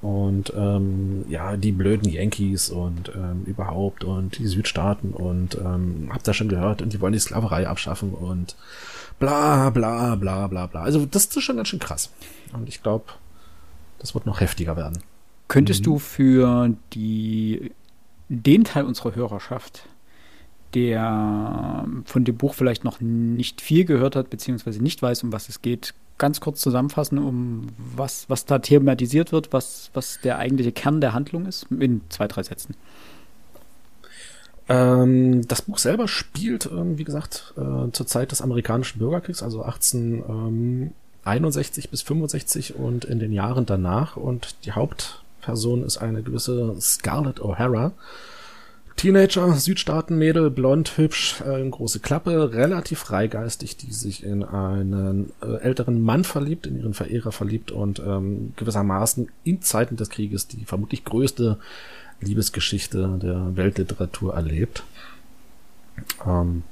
Und 0.02 0.52
ähm, 0.54 1.24
ja, 1.30 1.56
die 1.56 1.72
blöden 1.72 2.10
Yankees 2.10 2.68
und 2.68 3.10
ähm, 3.14 3.44
überhaupt 3.46 4.04
und 4.04 4.36
die 4.38 4.46
Südstaaten 4.46 5.12
und 5.12 5.56
ähm, 5.56 6.10
habt 6.12 6.28
ihr 6.28 6.34
schon 6.34 6.50
gehört 6.50 6.82
und 6.82 6.92
die 6.92 7.00
wollen 7.00 7.14
die 7.14 7.18
Sklaverei 7.18 7.66
abschaffen 7.66 8.12
und 8.12 8.54
bla 9.18 9.70
bla 9.70 10.14
bla 10.16 10.46
bla 10.46 10.66
bla. 10.66 10.82
Also 10.82 11.06
das 11.06 11.24
ist 11.24 11.42
schon 11.42 11.56
ganz 11.56 11.68
schön 11.68 11.78
krass. 11.78 12.12
Und 12.52 12.68
ich 12.68 12.82
glaube, 12.82 13.06
das 13.98 14.14
wird 14.14 14.26
noch 14.26 14.40
heftiger 14.40 14.76
werden. 14.76 14.98
Könntest 15.48 15.80
mhm. 15.80 15.84
du 15.84 15.98
für 15.98 16.70
die 16.92 17.72
den 18.28 18.64
Teil 18.64 18.84
unserer 18.84 19.14
Hörerschaft, 19.14 19.88
der 20.74 21.86
von 22.04 22.24
dem 22.24 22.36
Buch 22.36 22.52
vielleicht 22.52 22.84
noch 22.84 23.00
nicht 23.00 23.60
viel 23.60 23.84
gehört 23.84 24.16
hat, 24.16 24.28
beziehungsweise 24.28 24.82
nicht 24.82 25.00
weiß, 25.00 25.22
um 25.22 25.32
was 25.32 25.48
es 25.48 25.62
geht, 25.62 25.94
ganz 26.18 26.40
kurz 26.40 26.60
zusammenfassen, 26.60 27.18
um 27.18 27.68
was, 27.76 28.28
was 28.28 28.44
da 28.44 28.58
thematisiert 28.58 29.30
wird, 29.32 29.52
was, 29.52 29.90
was 29.94 30.20
der 30.22 30.38
eigentliche 30.38 30.72
Kern 30.72 31.00
der 31.00 31.12
Handlung 31.12 31.46
ist, 31.46 31.66
in 31.70 32.02
zwei, 32.08 32.28
drei 32.28 32.42
Sätzen? 32.42 32.74
Ähm, 34.68 35.46
das 35.46 35.62
Buch 35.62 35.78
selber 35.78 36.08
spielt, 36.08 36.66
ähm, 36.66 36.98
wie 36.98 37.04
gesagt, 37.04 37.54
äh, 37.56 37.92
zur 37.92 38.06
Zeit 38.06 38.32
des 38.32 38.42
amerikanischen 38.42 38.98
Bürgerkriegs, 38.98 39.42
also 39.42 39.62
1861 39.62 41.90
bis 41.90 42.02
65 42.02 42.76
und 42.76 43.04
in 43.04 43.18
den 43.18 43.32
Jahren 43.32 43.66
danach. 43.66 44.16
Und 44.16 44.56
die 44.64 44.72
Hauptperson 44.72 45.84
ist 45.84 45.98
eine 45.98 46.22
gewisse 46.22 46.74
Scarlett 46.80 47.40
O'Hara, 47.40 47.92
Teenager, 48.96 49.52
Südstaatenmädel, 49.54 50.50
blond, 50.50 50.96
hübsch, 50.96 51.40
äh, 51.40 51.68
große 51.68 52.00
Klappe, 52.00 52.52
relativ 52.52 53.00
freigeistig, 53.00 53.76
die 53.76 53.92
sich 53.92 54.22
in 54.22 54.44
einen 54.44 55.32
äh, 55.42 55.56
älteren 55.56 56.00
Mann 56.00 56.24
verliebt, 56.24 56.66
in 56.66 56.78
ihren 56.78 56.94
Verehrer 56.94 57.32
verliebt 57.32 57.70
und 57.72 57.98
ähm, 57.98 58.52
gewissermaßen 58.56 59.28
in 59.42 59.62
Zeiten 59.62 59.96
des 59.96 60.10
Krieges 60.10 60.46
die 60.46 60.64
vermutlich 60.64 61.04
größte 61.04 61.58
Liebesgeschichte 62.20 63.18
der 63.20 63.56
Weltliteratur 63.56 64.34
erlebt. 64.34 64.84
Ähm, 66.24 66.62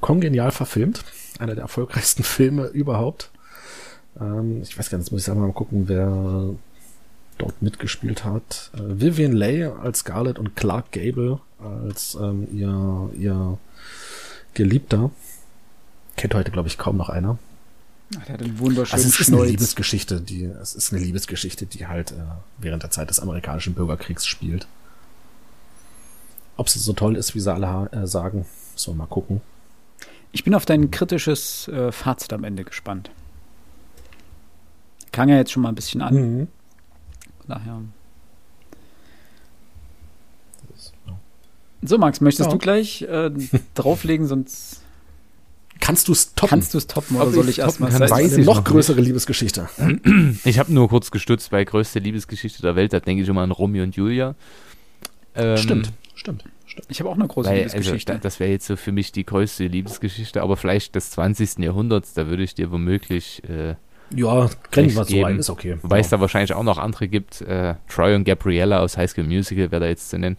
kongenial 0.00 0.52
verfilmt, 0.52 1.04
einer 1.38 1.54
der 1.54 1.62
erfolgreichsten 1.62 2.22
Filme 2.24 2.66
überhaupt. 2.66 3.30
Ähm, 4.20 4.62
ich 4.62 4.78
weiß 4.78 4.90
gar 4.90 4.98
nicht, 4.98 5.06
jetzt 5.06 5.12
muss 5.12 5.22
ich 5.22 5.26
selber 5.26 5.40
mal 5.40 5.52
gucken, 5.52 5.88
wer 5.88 6.54
dort 7.38 7.62
mitgespielt 7.62 8.24
hat. 8.24 8.70
Äh, 8.74 9.00
Vivian 9.00 9.32
Leigh 9.32 9.72
als 9.80 10.00
Scarlett 10.00 10.38
und 10.38 10.56
Clark 10.56 10.92
Gable 10.92 11.40
als 11.58 12.16
ähm, 12.20 12.46
ihr, 12.52 13.10
ihr 13.18 13.58
Geliebter. 14.54 15.10
Kennt 16.16 16.34
heute, 16.34 16.50
glaube 16.50 16.68
ich, 16.68 16.78
kaum 16.78 16.96
noch 16.96 17.08
einer. 17.08 17.38
Ach, 18.18 18.24
der 18.24 18.34
hat 18.34 18.42
einen 18.42 18.58
wunderschönen 18.58 19.04
also 19.04 19.08
es 19.08 19.20
ist 19.20 19.32
eine 19.32 19.44
Liebesgeschichte, 19.44 20.20
die, 20.20 20.44
es 20.44 20.74
ist 20.74 20.92
eine 20.92 21.02
Liebesgeschichte, 21.02 21.66
die 21.66 21.86
halt 21.86 22.12
äh, 22.12 22.14
während 22.58 22.82
der 22.82 22.90
Zeit 22.90 23.10
des 23.10 23.20
amerikanischen 23.20 23.74
Bürgerkriegs 23.74 24.26
spielt. 24.26 24.66
Ob 26.56 26.68
sie 26.68 26.78
so 26.78 26.92
toll 26.92 27.16
ist, 27.16 27.34
wie 27.34 27.40
sie 27.40 27.52
alle 27.52 27.88
äh, 27.92 28.06
sagen, 28.06 28.46
so 28.74 28.94
mal 28.94 29.06
gucken. 29.06 29.40
Ich 30.32 30.44
bin 30.44 30.54
auf 30.54 30.66
dein 30.66 30.90
kritisches 30.90 31.68
äh, 31.68 31.92
Fazit 31.92 32.32
am 32.32 32.44
Ende 32.44 32.64
gespannt. 32.64 33.10
Klang 35.12 35.28
ja 35.28 35.36
jetzt 35.36 35.52
schon 35.52 35.62
mal 35.62 35.70
ein 35.70 35.74
bisschen 35.74 36.02
an. 36.02 36.14
Mhm 36.14 36.48
daher. 37.48 37.80
So, 41.82 41.96
Max, 41.98 42.20
möchtest 42.20 42.48
ja. 42.48 42.52
du 42.52 42.58
gleich 42.58 43.02
äh, 43.02 43.30
drauflegen, 43.74 44.26
sonst. 44.26 44.82
Kannst 45.80 46.08
du 46.08 46.12
es 46.12 46.34
toppen? 46.34 46.50
Kannst 46.50 46.74
du 46.74 46.78
es 46.78 46.86
toppen 46.88 47.16
oder 47.16 47.30
soll 47.30 47.48
ich 47.48 47.60
erstmal 47.60 47.92
sagen? 47.92 48.10
Weiß 48.10 48.34
eine 48.34 48.44
noch 48.44 48.64
größere 48.64 49.00
Liebesgeschichte. 49.00 49.68
Ich 50.44 50.58
habe 50.58 50.72
nur 50.72 50.88
kurz 50.88 51.12
gestutzt 51.12 51.50
bei 51.50 51.64
größte 51.64 52.00
Liebesgeschichte 52.00 52.62
der 52.62 52.74
Welt, 52.74 52.92
da 52.92 53.00
denke 53.00 53.22
ich 53.22 53.28
immer 53.28 53.42
an 53.42 53.52
Romeo 53.52 53.84
und 53.84 53.94
Julia. 53.94 54.34
Ähm, 55.36 55.56
stimmt, 55.56 55.92
Stimmt, 56.18 56.42
stimmt. 56.66 56.86
Ich 56.90 56.98
habe 56.98 57.08
auch 57.10 57.14
eine 57.14 57.28
große 57.28 57.48
Weil, 57.48 57.58
Liebesgeschichte. 57.58 58.12
Also, 58.12 58.18
da, 58.20 58.22
das 58.24 58.40
wäre 58.40 58.50
jetzt 58.50 58.66
so 58.66 58.74
für 58.74 58.90
mich 58.90 59.12
die 59.12 59.24
größte 59.24 59.68
Liebesgeschichte, 59.68 60.42
aber 60.42 60.56
vielleicht 60.56 60.96
des 60.96 61.10
20. 61.12 61.58
Jahrhunderts, 61.58 62.12
da 62.12 62.26
würde 62.26 62.42
ich 62.42 62.56
dir 62.56 62.72
womöglich, 62.72 63.44
äh, 63.48 63.76
Ja, 64.14 64.48
kennen 64.70 64.94
wir 64.94 65.04
so 65.04 65.12
geben. 65.12 65.24
ein, 65.26 65.38
ist 65.38 65.50
okay. 65.50 65.76
wobei 65.82 65.98
es 66.00 66.10
ja. 66.10 66.16
da 66.16 66.20
wahrscheinlich 66.22 66.54
auch 66.54 66.62
noch 66.62 66.78
andere 66.78 67.08
gibt, 67.08 67.42
äh, 67.42 67.74
Troy 67.88 68.14
und 68.14 68.24
Gabriella 68.24 68.80
aus 68.80 68.96
High 68.96 69.10
School 69.10 69.24
Musical 69.24 69.70
wäre 69.70 69.80
da 69.80 69.86
jetzt 69.86 70.08
zu 70.10 70.18
nennen. 70.18 70.36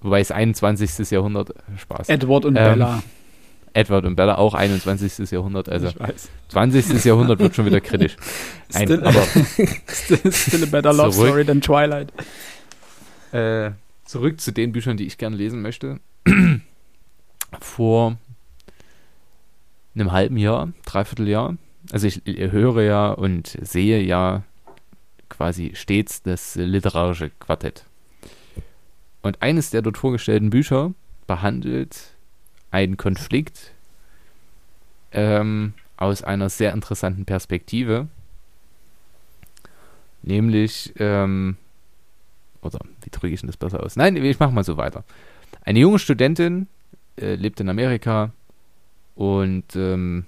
Wobei 0.00 0.20
es 0.20 0.30
21. 0.30 1.10
Jahrhundert, 1.10 1.54
Spaß. 1.76 2.08
Edward 2.08 2.44
und 2.44 2.56
Ähm, 2.56 2.64
Bella. 2.64 3.02
Edward 3.74 4.04
und 4.06 4.16
Bella 4.16 4.38
auch 4.38 4.54
21. 4.54 5.30
Jahrhundert, 5.30 5.68
also 5.68 5.88
ich 5.88 6.00
weiß. 6.00 6.28
20. 6.48 7.04
Jahrhundert 7.04 7.38
wird 7.38 7.54
schon 7.54 7.66
wieder 7.66 7.80
kritisch. 7.80 8.16
Nein, 8.72 8.82
Still, 8.84 9.04
aber 9.04 9.22
still, 9.88 10.32
still 10.32 10.62
a 10.64 10.66
better 10.66 10.92
love 10.92 11.10
Zurück. 11.10 11.28
story 11.28 11.44
than 11.44 11.60
Twilight. 11.60 12.12
Äh, 13.32 13.72
zurück 14.04 14.40
zu 14.40 14.52
den 14.52 14.72
Büchern, 14.72 14.96
die 14.96 15.06
ich 15.06 15.18
gerne 15.18 15.36
lesen 15.36 15.62
möchte. 15.62 16.00
Vor 17.60 18.16
einem 19.94 20.12
halben 20.12 20.36
Jahr, 20.36 20.72
dreiviertel 20.86 21.28
Jahr, 21.28 21.56
also 21.90 22.06
ich 22.06 22.22
höre 22.24 22.82
ja 22.82 23.10
und 23.10 23.56
sehe 23.62 24.02
ja 24.02 24.42
quasi 25.28 25.72
stets 25.74 26.22
das 26.22 26.54
literarische 26.56 27.30
Quartett. 27.38 27.84
Und 29.22 29.42
eines 29.42 29.70
der 29.70 29.82
dort 29.82 29.98
vorgestellten 29.98 30.50
Bücher 30.50 30.92
behandelt 31.26 32.14
einen 32.70 32.96
Konflikt 32.96 33.72
ähm, 35.12 35.74
aus 35.96 36.22
einer 36.22 36.48
sehr 36.48 36.72
interessanten 36.72 37.24
Perspektive, 37.24 38.08
nämlich 40.22 40.92
ähm, 40.98 41.56
oder 42.62 42.78
wie 43.02 43.10
drücke 43.10 43.28
ich 43.28 43.40
denn 43.40 43.48
das 43.48 43.56
besser 43.56 43.82
aus? 43.82 43.96
Nein, 43.96 44.16
ich 44.16 44.38
mache 44.38 44.52
mal 44.52 44.64
so 44.64 44.76
weiter. 44.76 45.04
Eine 45.62 45.80
junge 45.80 45.98
Studentin 45.98 46.68
äh, 47.16 47.34
lebt 47.34 47.60
in 47.60 47.68
Amerika 47.68 48.32
und 49.14 49.76
ähm, 49.76 50.26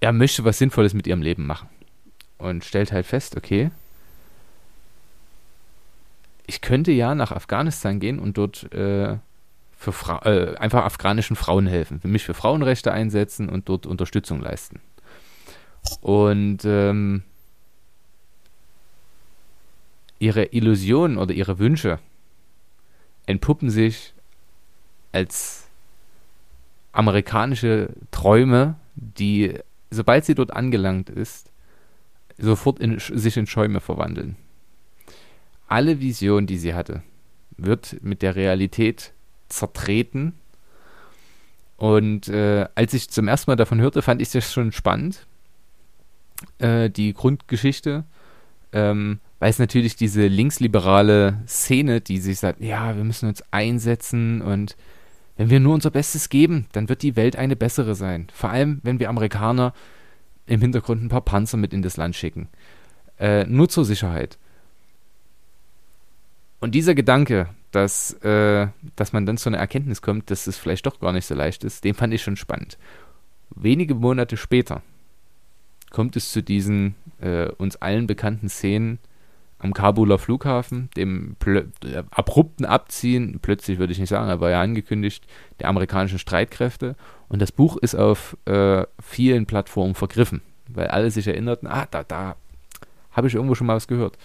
er 0.00 0.12
möchte 0.12 0.44
was 0.44 0.58
Sinnvolles 0.58 0.94
mit 0.94 1.06
ihrem 1.06 1.22
Leben 1.22 1.46
machen. 1.46 1.68
Und 2.38 2.64
stellt 2.64 2.92
halt 2.92 3.06
fest, 3.06 3.36
okay, 3.36 3.70
ich 6.46 6.60
könnte 6.60 6.92
ja 6.92 7.14
nach 7.14 7.32
Afghanistan 7.32 7.98
gehen 7.98 8.18
und 8.18 8.38
dort 8.38 8.72
äh, 8.72 9.16
für 9.76 9.92
Fra 9.92 10.24
äh, 10.24 10.56
einfach 10.56 10.84
afghanischen 10.84 11.36
Frauen 11.36 11.66
helfen, 11.66 12.00
mich 12.04 12.24
für 12.24 12.34
Frauenrechte 12.34 12.92
einsetzen 12.92 13.48
und 13.48 13.68
dort 13.68 13.86
Unterstützung 13.86 14.40
leisten. 14.40 14.80
Und 16.00 16.64
ähm, 16.64 17.22
ihre 20.18 20.44
Illusionen 20.46 21.18
oder 21.18 21.34
ihre 21.34 21.58
Wünsche 21.58 21.98
entpuppen 23.26 23.70
sich 23.70 24.14
als 25.12 25.66
amerikanische 26.92 27.90
Träume, 28.10 28.76
die, 28.94 29.58
sobald 29.90 30.24
sie 30.24 30.34
dort 30.34 30.52
angelangt 30.52 31.10
ist, 31.10 31.50
sofort 32.38 32.80
in, 32.80 32.98
sich 32.98 33.36
in 33.36 33.46
Schäume 33.46 33.80
verwandeln. 33.80 34.36
Alle 35.68 36.00
Vision, 36.00 36.46
die 36.46 36.58
sie 36.58 36.74
hatte, 36.74 37.02
wird 37.56 37.96
mit 38.02 38.22
der 38.22 38.36
Realität 38.36 39.12
zertreten. 39.48 40.34
Und 41.76 42.28
äh, 42.28 42.68
als 42.74 42.94
ich 42.94 43.10
zum 43.10 43.28
ersten 43.28 43.50
Mal 43.50 43.56
davon 43.56 43.80
hörte, 43.80 44.02
fand 44.02 44.22
ich 44.22 44.30
das 44.30 44.52
schon 44.52 44.72
spannend, 44.72 45.26
äh, 46.58 46.90
die 46.90 47.12
Grundgeschichte. 47.12 48.04
Ähm, 48.72 49.20
weil 49.38 49.50
es 49.50 49.58
natürlich 49.58 49.96
diese 49.96 50.26
linksliberale 50.26 51.42
Szene, 51.46 52.00
die 52.00 52.18
sich 52.18 52.38
sagt, 52.38 52.60
ja, 52.60 52.96
wir 52.96 53.04
müssen 53.04 53.28
uns 53.28 53.42
einsetzen 53.50 54.40
und 54.40 54.76
wenn 55.36 55.50
wir 55.50 55.60
nur 55.60 55.74
unser 55.74 55.90
Bestes 55.90 56.28
geben, 56.28 56.66
dann 56.72 56.88
wird 56.88 57.02
die 57.02 57.16
Welt 57.16 57.36
eine 57.36 57.56
bessere 57.56 57.94
sein. 57.94 58.28
Vor 58.32 58.50
allem, 58.50 58.80
wenn 58.82 58.98
wir 58.98 59.08
Amerikaner 59.08 59.74
im 60.46 60.60
Hintergrund 60.60 61.02
ein 61.02 61.08
paar 61.08 61.20
Panzer 61.20 61.56
mit 61.56 61.72
in 61.72 61.82
das 61.82 61.96
Land 61.96 62.16
schicken. 62.16 62.48
Äh, 63.18 63.44
nur 63.44 63.68
zur 63.68 63.84
Sicherheit. 63.84 64.38
Und 66.60 66.74
dieser 66.74 66.94
Gedanke, 66.94 67.50
dass, 67.70 68.12
äh, 68.22 68.68
dass 68.94 69.12
man 69.12 69.26
dann 69.26 69.36
zu 69.36 69.48
einer 69.48 69.58
Erkenntnis 69.58 70.00
kommt, 70.00 70.30
dass 70.30 70.46
es 70.46 70.56
vielleicht 70.56 70.86
doch 70.86 71.00
gar 71.00 71.12
nicht 71.12 71.26
so 71.26 71.34
leicht 71.34 71.64
ist, 71.64 71.84
den 71.84 71.94
fand 71.94 72.14
ich 72.14 72.22
schon 72.22 72.36
spannend. 72.36 72.78
Wenige 73.54 73.94
Monate 73.94 74.36
später 74.36 74.82
kommt 75.90 76.16
es 76.16 76.32
zu 76.32 76.42
diesen 76.42 76.94
äh, 77.20 77.48
uns 77.48 77.76
allen 77.76 78.06
bekannten 78.06 78.48
Szenen 78.48 78.98
am 79.58 79.72
Kabuler 79.72 80.18
Flughafen, 80.18 80.90
dem 80.96 81.36
äh, 81.46 81.62
abrupten 82.10 82.66
Abziehen, 82.66 83.38
plötzlich 83.40 83.78
würde 83.78 83.92
ich 83.92 83.98
nicht 83.98 84.10
sagen, 84.10 84.30
aber 84.30 84.50
ja 84.50 84.60
angekündigt, 84.60 85.26
der 85.60 85.68
amerikanischen 85.68 86.18
Streitkräfte. 86.18 86.94
Und 87.28 87.40
das 87.40 87.52
Buch 87.52 87.76
ist 87.78 87.94
auf 87.94 88.36
äh, 88.44 88.84
vielen 89.00 89.46
Plattformen 89.46 89.94
vergriffen, 89.94 90.42
weil 90.68 90.88
alle 90.88 91.10
sich 91.10 91.26
erinnerten, 91.26 91.66
ah, 91.66 91.86
da, 91.90 92.04
da 92.04 92.36
habe 93.12 93.28
ich 93.28 93.34
irgendwo 93.34 93.54
schon 93.54 93.66
mal 93.66 93.76
was 93.76 93.88
gehört. 93.88 94.18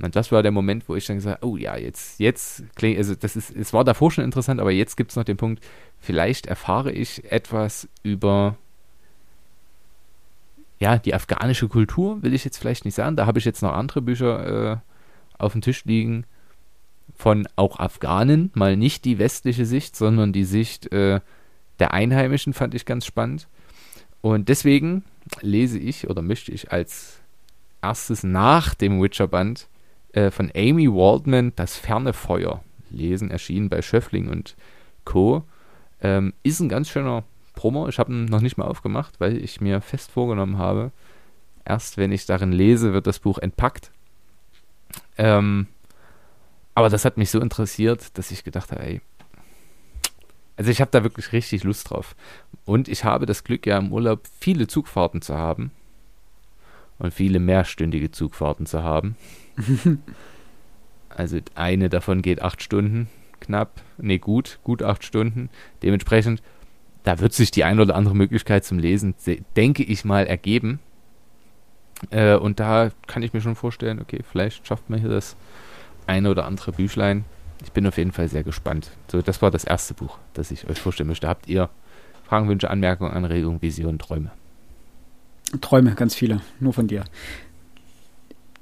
Und 0.00 0.16
das 0.16 0.32
war 0.32 0.42
der 0.42 0.52
Moment, 0.52 0.88
wo 0.88 0.96
ich 0.96 1.04
dann 1.04 1.16
gesagt 1.16 1.42
habe, 1.42 1.46
oh 1.46 1.56
ja, 1.56 1.76
jetzt, 1.76 2.20
jetzt 2.20 2.64
klingt, 2.74 2.96
also 2.96 3.14
das 3.14 3.36
ist, 3.36 3.54
es 3.54 3.72
war 3.72 3.84
davor 3.84 4.10
schon 4.10 4.24
interessant, 4.24 4.60
aber 4.60 4.70
jetzt 4.70 4.96
gibt 4.96 5.10
es 5.10 5.16
noch 5.16 5.24
den 5.24 5.36
Punkt, 5.36 5.62
vielleicht 5.98 6.46
erfahre 6.46 6.90
ich 6.90 7.30
etwas 7.30 7.88
über 8.02 8.56
ja, 10.80 10.98
die 10.98 11.14
afghanische 11.14 11.68
Kultur 11.68 12.22
will 12.22 12.34
ich 12.34 12.44
jetzt 12.44 12.56
vielleicht 12.56 12.86
nicht 12.86 12.94
sagen. 12.94 13.14
Da 13.14 13.26
habe 13.26 13.38
ich 13.38 13.44
jetzt 13.44 13.62
noch 13.62 13.72
andere 13.72 14.00
Bücher 14.00 14.72
äh, 14.72 14.76
auf 15.38 15.52
dem 15.52 15.60
Tisch 15.60 15.84
liegen 15.84 16.24
von 17.14 17.46
auch 17.56 17.78
Afghanen. 17.78 18.50
Mal 18.54 18.76
nicht 18.78 19.04
die 19.04 19.18
westliche 19.18 19.66
Sicht, 19.66 19.94
sondern 19.94 20.32
die 20.32 20.44
Sicht 20.44 20.90
äh, 20.90 21.20
der 21.78 21.92
Einheimischen 21.92 22.54
fand 22.54 22.74
ich 22.74 22.86
ganz 22.86 23.04
spannend. 23.04 23.46
Und 24.22 24.48
deswegen 24.48 25.04
lese 25.42 25.78
ich 25.78 26.08
oder 26.08 26.22
möchte 26.22 26.50
ich 26.50 26.72
als 26.72 27.20
erstes 27.82 28.22
nach 28.22 28.74
dem 28.74 29.02
Witcher-Band 29.02 29.68
äh, 30.12 30.30
von 30.30 30.50
Amy 30.54 30.88
Waldman 30.88 31.52
Das 31.56 31.76
ferne 31.76 32.14
Feuer 32.14 32.62
lesen, 32.90 33.30
erschienen 33.30 33.68
bei 33.68 33.82
Schöffling 33.82 34.28
und 34.28 34.56
Co. 35.04 35.44
Ähm, 36.02 36.32
ist 36.42 36.60
ein 36.60 36.70
ganz 36.70 36.88
schöner 36.88 37.24
Promo. 37.60 37.88
Ich 37.88 37.98
habe 37.98 38.10
ihn 38.10 38.24
noch 38.24 38.40
nicht 38.40 38.56
mal 38.56 38.64
aufgemacht, 38.64 39.20
weil 39.20 39.36
ich 39.36 39.60
mir 39.60 39.82
fest 39.82 40.10
vorgenommen 40.10 40.56
habe, 40.56 40.92
erst 41.62 41.98
wenn 41.98 42.10
ich 42.10 42.24
darin 42.24 42.52
lese, 42.52 42.94
wird 42.94 43.06
das 43.06 43.18
Buch 43.18 43.36
entpackt. 43.36 43.90
Ähm, 45.18 45.66
aber 46.74 46.88
das 46.88 47.04
hat 47.04 47.18
mich 47.18 47.30
so 47.30 47.38
interessiert, 47.38 48.16
dass 48.16 48.30
ich 48.30 48.44
gedacht 48.44 48.72
habe, 48.72 48.82
ey, 48.82 49.00
also 50.56 50.70
ich 50.70 50.80
habe 50.80 50.90
da 50.90 51.02
wirklich 51.02 51.32
richtig 51.32 51.62
Lust 51.64 51.90
drauf. 51.90 52.16
Und 52.64 52.88
ich 52.88 53.04
habe 53.04 53.26
das 53.26 53.44
Glück, 53.44 53.66
ja 53.66 53.76
im 53.76 53.92
Urlaub 53.92 54.22
viele 54.40 54.66
Zugfahrten 54.66 55.20
zu 55.20 55.36
haben 55.36 55.70
und 56.98 57.12
viele 57.12 57.40
mehrstündige 57.40 58.10
Zugfahrten 58.10 58.64
zu 58.64 58.82
haben. 58.82 59.16
also 61.10 61.38
eine 61.56 61.90
davon 61.90 62.22
geht 62.22 62.40
acht 62.40 62.62
Stunden, 62.62 63.10
knapp, 63.38 63.82
nee, 63.98 64.16
gut, 64.16 64.60
gut 64.64 64.82
acht 64.82 65.04
Stunden. 65.04 65.50
Dementsprechend 65.82 66.42
da 67.04 67.18
wird 67.18 67.32
sich 67.32 67.50
die 67.50 67.64
eine 67.64 67.82
oder 67.82 67.94
andere 67.96 68.14
Möglichkeit 68.14 68.64
zum 68.64 68.78
Lesen, 68.78 69.14
se- 69.18 69.38
denke 69.56 69.82
ich 69.82 70.04
mal, 70.04 70.26
ergeben. 70.26 70.80
Äh, 72.10 72.36
und 72.36 72.60
da 72.60 72.90
kann 73.06 73.22
ich 73.22 73.32
mir 73.32 73.40
schon 73.40 73.56
vorstellen, 73.56 74.00
okay, 74.00 74.20
vielleicht 74.28 74.66
schafft 74.66 74.88
man 74.90 75.00
hier 75.00 75.10
das 75.10 75.36
eine 76.06 76.30
oder 76.30 76.46
andere 76.46 76.72
Büchlein. 76.72 77.24
Ich 77.62 77.72
bin 77.72 77.86
auf 77.86 77.98
jeden 77.98 78.12
Fall 78.12 78.28
sehr 78.28 78.42
gespannt. 78.42 78.90
So, 79.10 79.20
das 79.20 79.42
war 79.42 79.50
das 79.50 79.64
erste 79.64 79.94
Buch, 79.94 80.16
das 80.34 80.50
ich 80.50 80.68
euch 80.68 80.80
vorstellen 80.80 81.08
möchte. 81.08 81.28
Habt 81.28 81.46
ihr 81.48 81.68
Fragen, 82.24 82.48
Wünsche, 82.48 82.70
Anmerkungen, 82.70 83.12
Anregungen, 83.12 83.60
Visionen, 83.60 83.98
Träume? 83.98 84.30
Träume, 85.60 85.94
ganz 85.94 86.14
viele, 86.14 86.40
nur 86.58 86.72
von 86.72 86.86
dir. 86.86 87.04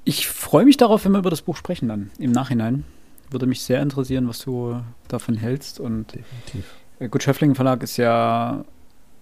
Ich 0.03 0.27
freue 0.27 0.65
mich 0.65 0.75
darauf, 0.77 1.05
wenn 1.05 1.11
wir 1.11 1.19
über 1.19 1.29
das 1.29 1.43
Buch 1.43 1.55
sprechen 1.55 1.87
dann 1.87 2.09
im 2.17 2.31
Nachhinein. 2.31 2.83
Würde 3.29 3.45
mich 3.45 3.61
sehr 3.61 3.81
interessieren, 3.81 4.27
was 4.27 4.39
du 4.39 4.81
davon 5.07 5.35
hältst. 5.35 5.79
Und 5.79 6.15
Definitiv. 6.15 6.73
Gut 7.07 7.23
Schöffling 7.23 7.55
Verlag 7.55 7.81
ist 7.81 7.95
ja, 7.97 8.65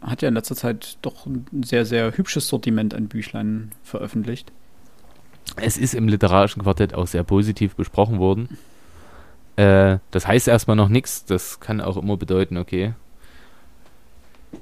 hat 0.01 0.21
ja 0.23 0.27
in 0.27 0.33
letzter 0.33 0.55
Zeit 0.55 0.97
doch 1.03 1.27
ein 1.27 1.45
sehr, 1.63 1.85
sehr 1.85 2.17
hübsches 2.17 2.47
Sortiment 2.47 2.95
an 2.95 3.07
Büchlein 3.07 3.71
veröffentlicht. 3.83 4.51
Es 5.57 5.77
ist 5.77 5.93
im 5.93 6.07
literarischen 6.07 6.63
Quartett 6.63 6.95
auch 6.95 7.07
sehr 7.07 7.23
positiv 7.23 7.75
besprochen 7.75 8.19
worden. 8.19 8.57
Äh, 9.57 9.99
das 10.11 10.27
heißt 10.27 10.47
erstmal 10.47 10.75
noch 10.75 10.89
nichts. 10.89 11.25
Das 11.25 11.59
kann 11.59 11.79
auch 11.79 11.97
immer 11.97 12.17
bedeuten, 12.17 12.57
okay. 12.57 12.93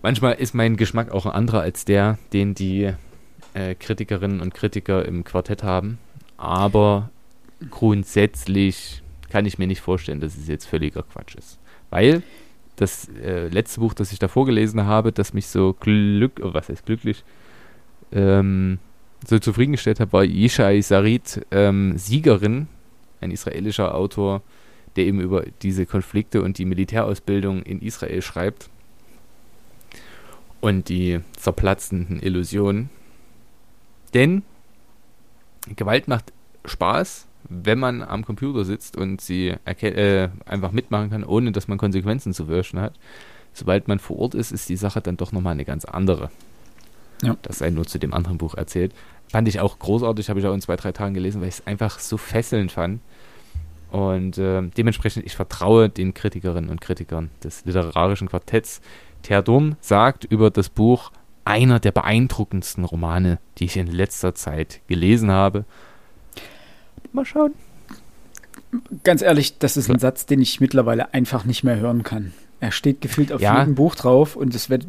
Manchmal 0.02 0.34
ist 0.34 0.54
mein 0.54 0.76
Geschmack 0.76 1.12
auch 1.12 1.26
ein 1.26 1.32
anderer 1.32 1.62
als 1.62 1.86
der, 1.86 2.18
den 2.34 2.54
die 2.54 2.94
äh, 3.54 3.76
Kritikerinnen 3.76 4.42
und 4.42 4.54
Kritiker 4.54 5.06
im 5.06 5.24
Quartett 5.24 5.64
haben. 5.64 6.00
Aber 6.38 7.10
grundsätzlich 7.70 9.04
kann 9.30 9.46
ich 9.46 9.58
mir 9.58 9.68
nicht 9.68 9.82
vorstellen, 9.82 10.20
dass 10.20 10.36
es 10.36 10.48
jetzt 10.48 10.66
völliger 10.66 11.04
Quatsch 11.04 11.36
ist. 11.36 11.60
Weil 11.90 12.24
das 12.76 13.08
äh, 13.24 13.48
letzte 13.48 13.80
Buch, 13.80 13.94
das 13.94 14.12
ich 14.12 14.20
da 14.20 14.28
vorgelesen 14.28 14.86
habe, 14.86 15.12
das 15.12 15.34
mich 15.34 15.48
so 15.48 15.74
glück, 15.74 16.42
oh, 16.44 16.54
was 16.54 16.70
heißt 16.70 16.86
glücklich, 16.86 17.24
ähm, 18.12 18.80
so 19.26 19.40
zufriedengestellt 19.40 20.00
hat, 20.00 20.14
war 20.14 20.24
Yishai 20.24 20.82
Sarit, 20.82 21.46
ähm, 21.52 21.98
Siegerin, 21.98 22.68
ein 23.22 23.32
israelischer 23.32 23.96
Autor, 23.96 24.42
der 24.96 25.06
eben 25.06 25.20
über 25.20 25.46
diese 25.62 25.86
Konflikte 25.86 26.42
und 26.42 26.58
die 26.58 26.66
Militärausbildung 26.66 27.64
in 27.64 27.82
Israel 27.82 28.22
schreibt 28.22 28.70
und 30.62 30.90
die 30.90 31.20
zerplatzenden 31.38 32.22
Illusionen. 32.22 32.90
Denn 34.14 34.44
Gewalt 35.76 36.08
macht 36.08 36.32
Spaß, 36.64 37.28
wenn 37.50 37.80
man 37.80 38.02
am 38.04 38.26
Computer 38.26 38.66
sitzt 38.66 38.98
und 38.98 39.22
sie 39.22 39.56
äh, 39.66 40.30
einfach 40.46 40.72
mitmachen 40.72 41.10
kann, 41.10 41.24
ohne 41.24 41.52
dass 41.52 41.68
man 41.68 41.78
Konsequenzen 41.78 42.34
zu 42.34 42.48
wirschen 42.48 42.80
hat. 42.80 42.94
Sobald 43.54 43.88
man 43.88 44.00
vor 44.00 44.20
Ort 44.20 44.36
ist, 44.36 44.52
ist 44.52 44.68
die 44.68 44.76
Sache 44.76 45.02
dann 45.02 45.18
doch 45.18 45.32
nochmal 45.32 45.54
eine 45.54 45.66
ganz 45.66 45.86
andere. 45.86 46.30
Ja. 47.22 47.38
Das 47.42 47.60
sei 47.60 47.70
nur 47.70 47.86
zu 47.86 48.00
dem 48.00 48.14
anderen 48.14 48.38
Buch 48.38 48.56
erzählt. 48.56 48.94
Fand 49.30 49.48
ich 49.48 49.60
auch 49.60 49.80
großartig, 49.80 50.30
habe 50.30 50.40
ich 50.40 50.46
auch 50.46 50.54
in 50.54 50.62
zwei, 50.62 50.76
drei 50.76 50.92
Tagen 50.92 51.14
gelesen, 51.14 51.42
weil 51.42 51.48
ich 51.48 51.56
es 51.56 51.68
einfach 51.68 52.00
so 52.00 52.18
fesselnd 52.18 52.72
fand. 52.72 53.00
Und 53.92 54.38
äh, 54.38 54.62
dementsprechend, 54.62 55.26
ich 55.26 55.36
vertraue 55.36 55.90
den 55.90 56.14
Kritikerinnen 56.14 56.70
und 56.70 56.82
Kritikern 56.82 57.30
des 57.44 57.64
literarischen 57.66 58.28
Quartetts. 58.28 58.82
Terdorn 59.22 59.78
sagt 59.80 60.26
über 60.26 60.52
das 60.52 60.70
Buch, 60.70 61.12
einer 61.46 61.80
der 61.80 61.92
beeindruckendsten 61.92 62.84
Romane, 62.84 63.40
die 63.58 63.66
ich 63.66 63.78
in 63.78 63.88
letzter 63.88 64.36
Zeit 64.36 64.82
gelesen 64.88 65.32
habe. 65.32 65.64
Mal 67.16 67.26
schauen. 67.26 67.54
Ganz 69.04 69.22
ehrlich, 69.22 69.58
das 69.58 69.78
ist 69.78 69.90
ein 69.90 70.00
Satz, 70.00 70.26
den 70.26 70.42
ich 70.42 70.60
mittlerweile 70.60 71.14
einfach 71.14 71.46
nicht 71.46 71.64
mehr 71.64 71.80
hören 71.80 72.04
kann. 72.04 72.34
Er 72.60 72.72
steht 72.72 73.02
gefühlt 73.02 73.32
auf 73.32 73.42
ja. 73.42 73.60
jedem 73.60 73.76
Buch 73.76 73.96
drauf 73.96 74.36
und 74.36 74.54
es 74.56 74.70
wird. 74.70 74.86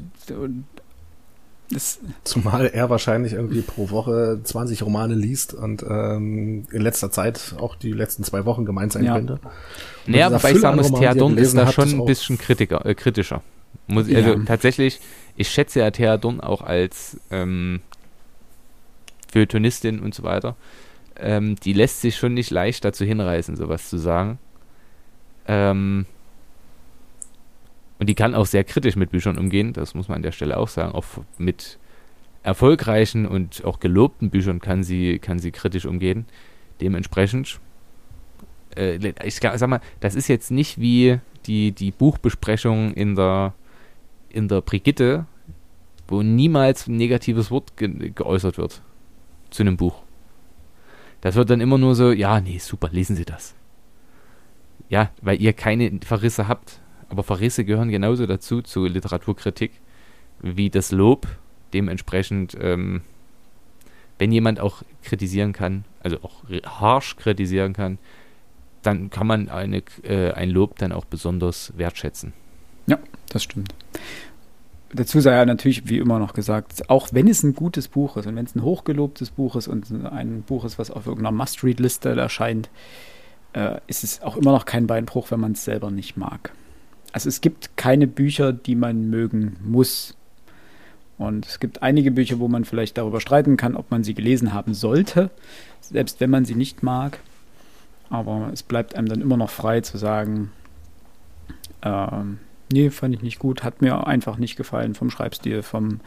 Das 1.70 1.98
Zumal 2.22 2.66
er 2.66 2.90
wahrscheinlich 2.90 3.32
irgendwie 3.32 3.60
pro 3.60 3.90
Woche 3.90 4.38
20 4.42 4.84
Romane 4.84 5.16
liest 5.16 5.52
und 5.52 5.82
ähm, 5.82 6.64
in 6.70 6.80
letzter 6.80 7.10
Zeit 7.10 7.56
auch 7.58 7.74
die 7.74 7.90
letzten 7.90 8.22
zwei 8.22 8.44
Wochen 8.44 8.64
gemeint 8.64 8.92
sein 8.92 9.04
ja. 9.04 9.16
könnte. 9.16 9.40
Naja, 10.06 10.32
wobei 10.32 10.52
ich 10.52 10.60
sagen 10.60 10.76
muss, 10.76 10.92
Theodon 10.92 11.36
ist 11.36 11.56
da 11.56 11.72
schon 11.72 11.88
ein 11.88 12.04
bisschen 12.04 12.38
Kritiker, 12.38 12.86
äh, 12.86 12.94
kritischer. 12.94 13.42
Muss, 13.88 14.08
ja. 14.08 14.18
Also 14.18 14.36
tatsächlich, 14.44 15.00
ich 15.34 15.48
schätze 15.48 15.80
ja 15.80 15.90
Theodon 15.90 16.40
auch 16.40 16.62
als 16.62 17.18
ähm, 17.32 17.80
Feuilletonistin 19.32 19.98
und 19.98 20.14
so 20.14 20.22
weiter 20.22 20.54
ähm, 21.18 21.56
die 21.56 21.72
lässt 21.72 22.00
sich 22.00 22.16
schon 22.16 22.34
nicht 22.34 22.50
leicht 22.50 22.84
dazu 22.84 23.04
hinreißen, 23.04 23.56
sowas 23.56 23.88
zu 23.88 23.98
sagen. 23.98 24.38
Ähm, 25.46 26.06
und 27.98 28.08
die 28.08 28.14
kann 28.14 28.34
auch 28.34 28.46
sehr 28.46 28.64
kritisch 28.64 28.96
mit 28.96 29.10
Büchern 29.10 29.38
umgehen, 29.38 29.72
das 29.72 29.94
muss 29.94 30.08
man 30.08 30.16
an 30.16 30.22
der 30.22 30.32
Stelle 30.32 30.58
auch 30.58 30.68
sagen. 30.68 30.92
Auch 30.92 31.04
mit 31.38 31.78
erfolgreichen 32.42 33.26
und 33.26 33.64
auch 33.64 33.80
gelobten 33.80 34.30
Büchern 34.30 34.60
kann 34.60 34.82
sie, 34.82 35.18
kann 35.18 35.38
sie 35.38 35.50
kritisch 35.50 35.86
umgehen. 35.86 36.26
Dementsprechend, 36.80 37.58
äh, 38.76 39.12
ich 39.24 39.36
sag 39.36 39.66
mal, 39.66 39.80
das 40.00 40.14
ist 40.14 40.28
jetzt 40.28 40.50
nicht 40.50 40.78
wie 40.78 41.18
die, 41.46 41.72
die 41.72 41.90
Buchbesprechung 41.90 42.92
in 42.92 43.16
der, 43.16 43.54
in 44.28 44.48
der 44.48 44.60
Brigitte, 44.60 45.26
wo 46.06 46.22
niemals 46.22 46.86
ein 46.86 46.96
negatives 46.96 47.50
Wort 47.50 47.76
ge 47.76 48.10
geäußert 48.14 48.58
wird 48.58 48.82
zu 49.50 49.62
einem 49.62 49.76
Buch. 49.76 50.05
Das 51.26 51.34
wird 51.34 51.50
dann 51.50 51.60
immer 51.60 51.76
nur 51.76 51.96
so, 51.96 52.12
ja, 52.12 52.40
nee, 52.40 52.58
super, 52.58 52.88
lesen 52.92 53.16
Sie 53.16 53.24
das. 53.24 53.56
Ja, 54.88 55.10
weil 55.22 55.42
ihr 55.42 55.54
keine 55.54 55.98
Verrisse 56.04 56.46
habt. 56.46 56.78
Aber 57.08 57.24
Verrisse 57.24 57.64
gehören 57.64 57.88
genauso 57.88 58.26
dazu, 58.26 58.62
zu 58.62 58.86
Literaturkritik, 58.86 59.72
wie 60.40 60.70
das 60.70 60.92
Lob. 60.92 61.26
Dementsprechend, 61.72 62.56
ähm, 62.60 63.00
wenn 64.20 64.30
jemand 64.30 64.60
auch 64.60 64.84
kritisieren 65.02 65.52
kann, 65.52 65.84
also 65.98 66.18
auch 66.22 66.44
harsh 66.64 67.16
kritisieren 67.16 67.72
kann, 67.72 67.98
dann 68.82 69.10
kann 69.10 69.26
man 69.26 69.48
eine, 69.48 69.82
äh, 70.04 70.30
ein 70.30 70.50
Lob 70.50 70.78
dann 70.78 70.92
auch 70.92 71.06
besonders 71.06 71.72
wertschätzen. 71.76 72.34
Ja, 72.86 73.00
das 73.30 73.42
stimmt 73.42 73.74
dazu 74.92 75.20
sei 75.20 75.32
ja 75.34 75.44
natürlich, 75.44 75.88
wie 75.88 75.98
immer 75.98 76.18
noch 76.18 76.34
gesagt, 76.34 76.88
auch 76.88 77.08
wenn 77.12 77.28
es 77.28 77.42
ein 77.42 77.54
gutes 77.54 77.88
Buch 77.88 78.16
ist 78.16 78.26
und 78.26 78.36
wenn 78.36 78.44
es 78.44 78.54
ein 78.54 78.62
hochgelobtes 78.62 79.30
Buch 79.30 79.56
ist 79.56 79.68
und 79.68 79.90
ein 80.04 80.42
Buch 80.42 80.64
ist, 80.64 80.78
was 80.78 80.90
auf 80.90 81.06
irgendeiner 81.06 81.36
Must-Read-Liste 81.36 82.10
erscheint, 82.10 82.70
äh, 83.52 83.80
ist 83.86 84.04
es 84.04 84.22
auch 84.22 84.36
immer 84.36 84.52
noch 84.52 84.64
kein 84.64 84.86
Beinbruch, 84.86 85.30
wenn 85.30 85.40
man 85.40 85.52
es 85.52 85.64
selber 85.64 85.90
nicht 85.90 86.16
mag. 86.16 86.52
Also 87.12 87.28
es 87.28 87.40
gibt 87.40 87.76
keine 87.76 88.06
Bücher, 88.06 88.52
die 88.52 88.74
man 88.74 89.08
mögen 89.08 89.56
muss. 89.64 90.16
Und 91.18 91.46
es 91.46 91.60
gibt 91.60 91.82
einige 91.82 92.10
Bücher, 92.10 92.38
wo 92.38 92.48
man 92.48 92.66
vielleicht 92.66 92.98
darüber 92.98 93.22
streiten 93.22 93.56
kann, 93.56 93.74
ob 93.74 93.90
man 93.90 94.04
sie 94.04 94.12
gelesen 94.12 94.52
haben 94.52 94.74
sollte, 94.74 95.30
selbst 95.80 96.20
wenn 96.20 96.28
man 96.28 96.44
sie 96.44 96.54
nicht 96.54 96.82
mag. 96.82 97.18
Aber 98.10 98.50
es 98.52 98.62
bleibt 98.62 98.94
einem 98.94 99.08
dann 99.08 99.22
immer 99.22 99.38
noch 99.38 99.50
frei 99.50 99.80
zu 99.80 99.96
sagen, 99.96 100.52
ähm, 101.82 102.38
Nee, 102.72 102.90
fand 102.90 103.14
ich 103.14 103.22
nicht 103.22 103.38
gut. 103.38 103.62
Hat 103.62 103.80
mir 103.80 104.06
einfach 104.06 104.38
nicht 104.38 104.56
gefallen 104.56 104.94
vom 104.94 105.10
Schreibstil, 105.10 105.62
vom. 105.62 106.00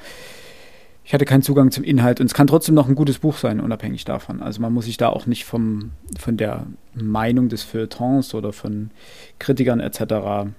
Ich 1.05 1.13
hatte 1.13 1.25
keinen 1.25 1.41
Zugang 1.41 1.71
zum 1.71 1.83
Inhalt 1.83 2.19
und 2.19 2.27
es 2.27 2.35
kann 2.35 2.45
trotzdem 2.45 2.75
noch 2.75 2.87
ein 2.87 2.93
gutes 2.93 3.17
Buch 3.17 3.37
sein, 3.37 3.59
unabhängig 3.59 4.05
davon. 4.05 4.43
Also 4.43 4.61
man 4.61 4.71
muss 4.71 4.85
sich 4.85 4.97
da 4.97 5.09
auch 5.09 5.25
nicht 5.25 5.43
vom, 5.43 5.91
von 6.19 6.37
der 6.37 6.67
Meinung 6.93 7.49
des 7.49 7.63
Feuilletons 7.63 8.35
oder 8.35 8.53
von 8.53 8.91
Kritikern 9.39 9.79
etc. 9.79 10.51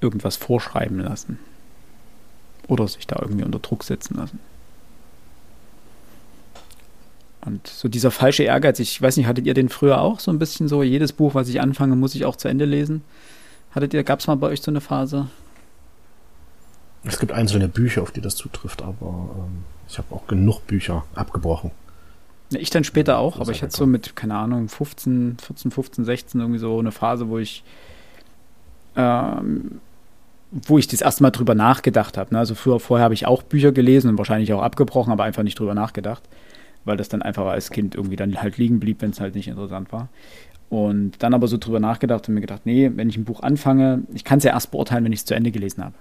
irgendwas 0.00 0.36
vorschreiben 0.36 0.98
lassen. 0.98 1.38
Oder 2.68 2.88
sich 2.88 3.06
da 3.06 3.18
irgendwie 3.20 3.44
unter 3.44 3.58
Druck 3.58 3.84
setzen 3.84 4.16
lassen. 4.16 4.38
Und 7.44 7.66
so 7.66 7.88
dieser 7.88 8.12
falsche 8.12 8.44
Ehrgeiz, 8.44 8.78
ich 8.78 9.02
weiß 9.02 9.16
nicht, 9.16 9.26
hattet 9.26 9.46
ihr 9.46 9.54
den 9.54 9.68
früher 9.68 10.00
auch 10.00 10.20
so 10.20 10.30
ein 10.30 10.38
bisschen 10.38 10.68
so, 10.68 10.82
jedes 10.82 11.12
Buch, 11.12 11.34
was 11.34 11.48
ich 11.48 11.60
anfange, 11.60 11.96
muss 11.96 12.14
ich 12.14 12.24
auch 12.24 12.36
zu 12.36 12.48
Ende 12.48 12.64
lesen? 12.64 13.02
Hattet 13.74 13.94
ihr, 13.94 14.04
gab 14.04 14.20
es 14.20 14.26
mal 14.26 14.36
bei 14.36 14.48
euch 14.48 14.60
so 14.62 14.70
eine 14.70 14.80
Phase? 14.80 15.28
Es 17.04 17.18
gibt 17.18 17.32
einzelne 17.32 17.68
Bücher, 17.68 18.02
auf 18.02 18.12
die 18.12 18.20
das 18.20 18.36
zutrifft, 18.36 18.82
aber 18.82 19.30
ähm, 19.36 19.64
ich 19.88 19.98
habe 19.98 20.14
auch 20.14 20.26
genug 20.26 20.66
Bücher 20.66 21.04
abgebrochen. 21.14 21.72
Ja, 22.50 22.60
ich 22.60 22.70
dann 22.70 22.84
später 22.84 23.18
auch, 23.18 23.40
aber 23.40 23.50
ich 23.50 23.62
hatte 23.62 23.74
so 23.74 23.86
mit, 23.86 24.14
keine 24.14 24.36
Ahnung, 24.36 24.68
15, 24.68 25.38
14, 25.42 25.70
15, 25.70 26.04
16 26.04 26.40
irgendwie 26.40 26.60
so 26.60 26.78
eine 26.78 26.92
Phase, 26.92 27.28
wo 27.28 27.38
ich 27.38 27.64
ähm, 28.94 29.80
wo 30.52 30.78
ich 30.78 30.86
das 30.86 31.00
erste 31.00 31.22
Mal 31.22 31.30
drüber 31.30 31.54
nachgedacht 31.54 32.18
habe. 32.18 32.34
Ne? 32.34 32.38
Also 32.38 32.54
früher, 32.54 32.78
vorher 32.78 33.04
habe 33.04 33.14
ich 33.14 33.26
auch 33.26 33.42
Bücher 33.42 33.72
gelesen 33.72 34.10
und 34.10 34.18
wahrscheinlich 34.18 34.52
auch 34.52 34.60
abgebrochen, 34.60 35.12
aber 35.12 35.24
einfach 35.24 35.42
nicht 35.42 35.58
drüber 35.58 35.74
nachgedacht, 35.74 36.22
weil 36.84 36.98
das 36.98 37.08
dann 37.08 37.22
einfach 37.22 37.46
als 37.46 37.70
Kind 37.70 37.94
irgendwie 37.94 38.16
dann 38.16 38.40
halt 38.40 38.58
liegen 38.58 38.78
blieb, 38.78 39.00
wenn 39.00 39.10
es 39.10 39.20
halt 39.20 39.34
nicht 39.34 39.48
interessant 39.48 39.92
war. 39.92 40.08
Und 40.72 41.22
dann 41.22 41.34
aber 41.34 41.48
so 41.48 41.58
drüber 41.58 41.80
nachgedacht 41.80 42.26
und 42.26 42.34
mir 42.34 42.40
gedacht, 42.40 42.62
nee, 42.64 42.90
wenn 42.94 43.10
ich 43.10 43.18
ein 43.18 43.26
Buch 43.26 43.42
anfange, 43.42 44.04
ich 44.14 44.24
kann 44.24 44.38
es 44.38 44.44
ja 44.44 44.52
erst 44.52 44.70
beurteilen, 44.70 45.04
wenn 45.04 45.12
ich 45.12 45.18
es 45.18 45.26
zu 45.26 45.34
Ende 45.34 45.50
gelesen 45.50 45.84
habe. 45.84 45.92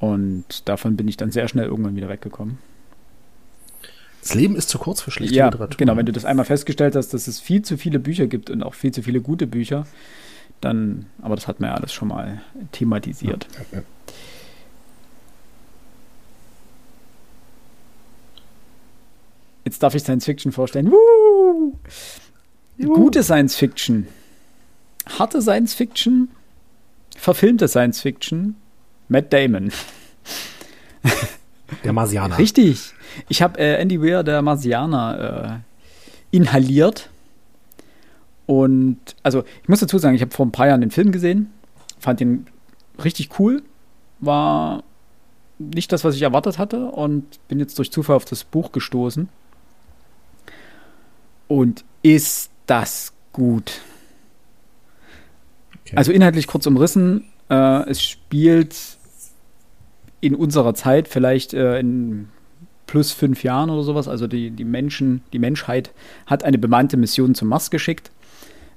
Und 0.00 0.68
davon 0.68 0.98
bin 0.98 1.08
ich 1.08 1.16
dann 1.16 1.30
sehr 1.30 1.48
schnell 1.48 1.64
irgendwann 1.64 1.96
wieder 1.96 2.10
weggekommen. 2.10 2.58
Das 4.20 4.34
Leben 4.34 4.54
ist 4.54 4.68
zu 4.68 4.78
kurz 4.78 5.00
für 5.00 5.10
schlechte 5.10 5.34
ja, 5.34 5.46
Literatur. 5.46 5.78
Genau, 5.78 5.96
wenn 5.96 6.04
du 6.04 6.12
das 6.12 6.26
einmal 6.26 6.44
festgestellt 6.44 6.94
hast, 6.94 7.14
dass 7.14 7.26
es 7.26 7.40
viel 7.40 7.62
zu 7.62 7.78
viele 7.78 7.98
Bücher 7.98 8.26
gibt 8.26 8.50
und 8.50 8.62
auch 8.62 8.74
viel 8.74 8.92
zu 8.92 9.02
viele 9.02 9.22
gute 9.22 9.46
Bücher, 9.46 9.86
dann, 10.60 11.06
aber 11.22 11.34
das 11.34 11.48
hat 11.48 11.58
man 11.58 11.70
ja 11.70 11.76
alles 11.76 11.94
schon 11.94 12.08
mal 12.08 12.42
thematisiert. 12.72 13.48
Ja, 13.72 13.78
ja. 13.78 13.84
Jetzt 19.64 19.82
darf 19.82 19.94
ich 19.94 20.02
Science 20.02 20.26
Fiction 20.26 20.52
vorstellen. 20.52 20.92
Woo! 20.92 21.78
Gute 22.86 23.22
Science 23.22 23.56
Fiction, 23.56 24.08
harte 25.18 25.40
Science 25.40 25.74
Fiction, 25.74 26.28
verfilmte 27.16 27.68
Science 27.68 28.00
Fiction, 28.00 28.56
Matt 29.08 29.32
Damon. 29.32 29.72
Der 31.84 31.92
Marsianer. 31.92 32.38
Richtig. 32.38 32.92
Ich 33.28 33.42
habe 33.42 33.58
äh, 33.58 33.80
Andy 33.80 34.00
Weir, 34.00 34.22
der 34.22 34.42
Marsianer, 34.42 35.62
äh, 36.32 36.36
inhaliert. 36.36 37.08
Und 38.46 38.98
also, 39.22 39.44
ich 39.62 39.68
muss 39.68 39.80
dazu 39.80 39.98
sagen, 39.98 40.14
ich 40.14 40.22
habe 40.22 40.32
vor 40.32 40.44
ein 40.46 40.52
paar 40.52 40.66
Jahren 40.66 40.80
den 40.80 40.90
Film 40.90 41.12
gesehen, 41.12 41.50
fand 41.98 42.20
ihn 42.20 42.46
richtig 43.02 43.38
cool, 43.38 43.62
war 44.20 44.82
nicht 45.58 45.92
das, 45.92 46.04
was 46.04 46.16
ich 46.16 46.22
erwartet 46.22 46.58
hatte 46.58 46.86
und 46.86 47.24
bin 47.48 47.58
jetzt 47.58 47.78
durch 47.78 47.92
Zufall 47.92 48.16
auf 48.16 48.24
das 48.24 48.44
Buch 48.44 48.72
gestoßen. 48.72 49.28
Und 51.48 51.84
ist 52.02 52.50
das 52.66 53.12
gut. 53.32 53.80
Okay. 55.86 55.96
Also 55.96 56.12
inhaltlich 56.12 56.46
kurz 56.46 56.66
umrissen, 56.66 57.24
äh, 57.50 57.88
es 57.88 58.02
spielt 58.02 58.76
in 60.20 60.34
unserer 60.34 60.74
Zeit 60.74 61.08
vielleicht 61.08 61.52
äh, 61.52 61.78
in 61.78 62.28
plus 62.86 63.12
fünf 63.12 63.42
Jahren 63.42 63.70
oder 63.70 63.82
sowas. 63.82 64.08
Also 64.08 64.26
die, 64.26 64.50
die 64.50 64.64
Menschen, 64.64 65.22
die 65.32 65.38
Menschheit 65.38 65.90
hat 66.26 66.44
eine 66.44 66.58
bemannte 66.58 66.96
Mission 66.96 67.34
zum 67.34 67.48
Mars 67.48 67.70
geschickt. 67.70 68.10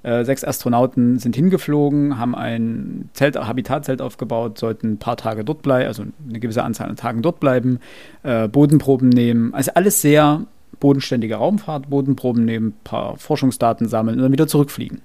Äh, 0.03 0.23
sechs 0.23 0.43
Astronauten 0.43 1.19
sind 1.19 1.35
hingeflogen, 1.35 2.17
haben 2.17 2.35
ein 2.35 3.09
Zelt, 3.13 3.35
Habitatzelt 3.35 4.01
aufgebaut, 4.01 4.57
sollten 4.57 4.93
ein 4.93 4.97
paar 4.99 5.17
Tage 5.17 5.43
dort 5.43 5.63
bleiben, 5.63 5.87
also 5.87 6.03
eine 6.29 6.39
gewisse 6.39 6.63
Anzahl 6.63 6.89
an 6.89 6.95
Tagen 6.95 7.21
dort 7.21 7.39
bleiben, 7.39 7.79
äh, 8.23 8.47
Bodenproben 8.47 9.09
nehmen. 9.09 9.53
Also 9.53 9.71
alles 9.73 10.01
sehr 10.01 10.45
bodenständige 10.79 11.35
Raumfahrt, 11.35 11.89
Bodenproben 11.89 12.45
nehmen, 12.45 12.69
ein 12.69 12.83
paar 12.83 13.17
Forschungsdaten 13.17 13.87
sammeln 13.87 14.17
und 14.17 14.23
dann 14.23 14.31
wieder 14.31 14.47
zurückfliegen. 14.47 15.01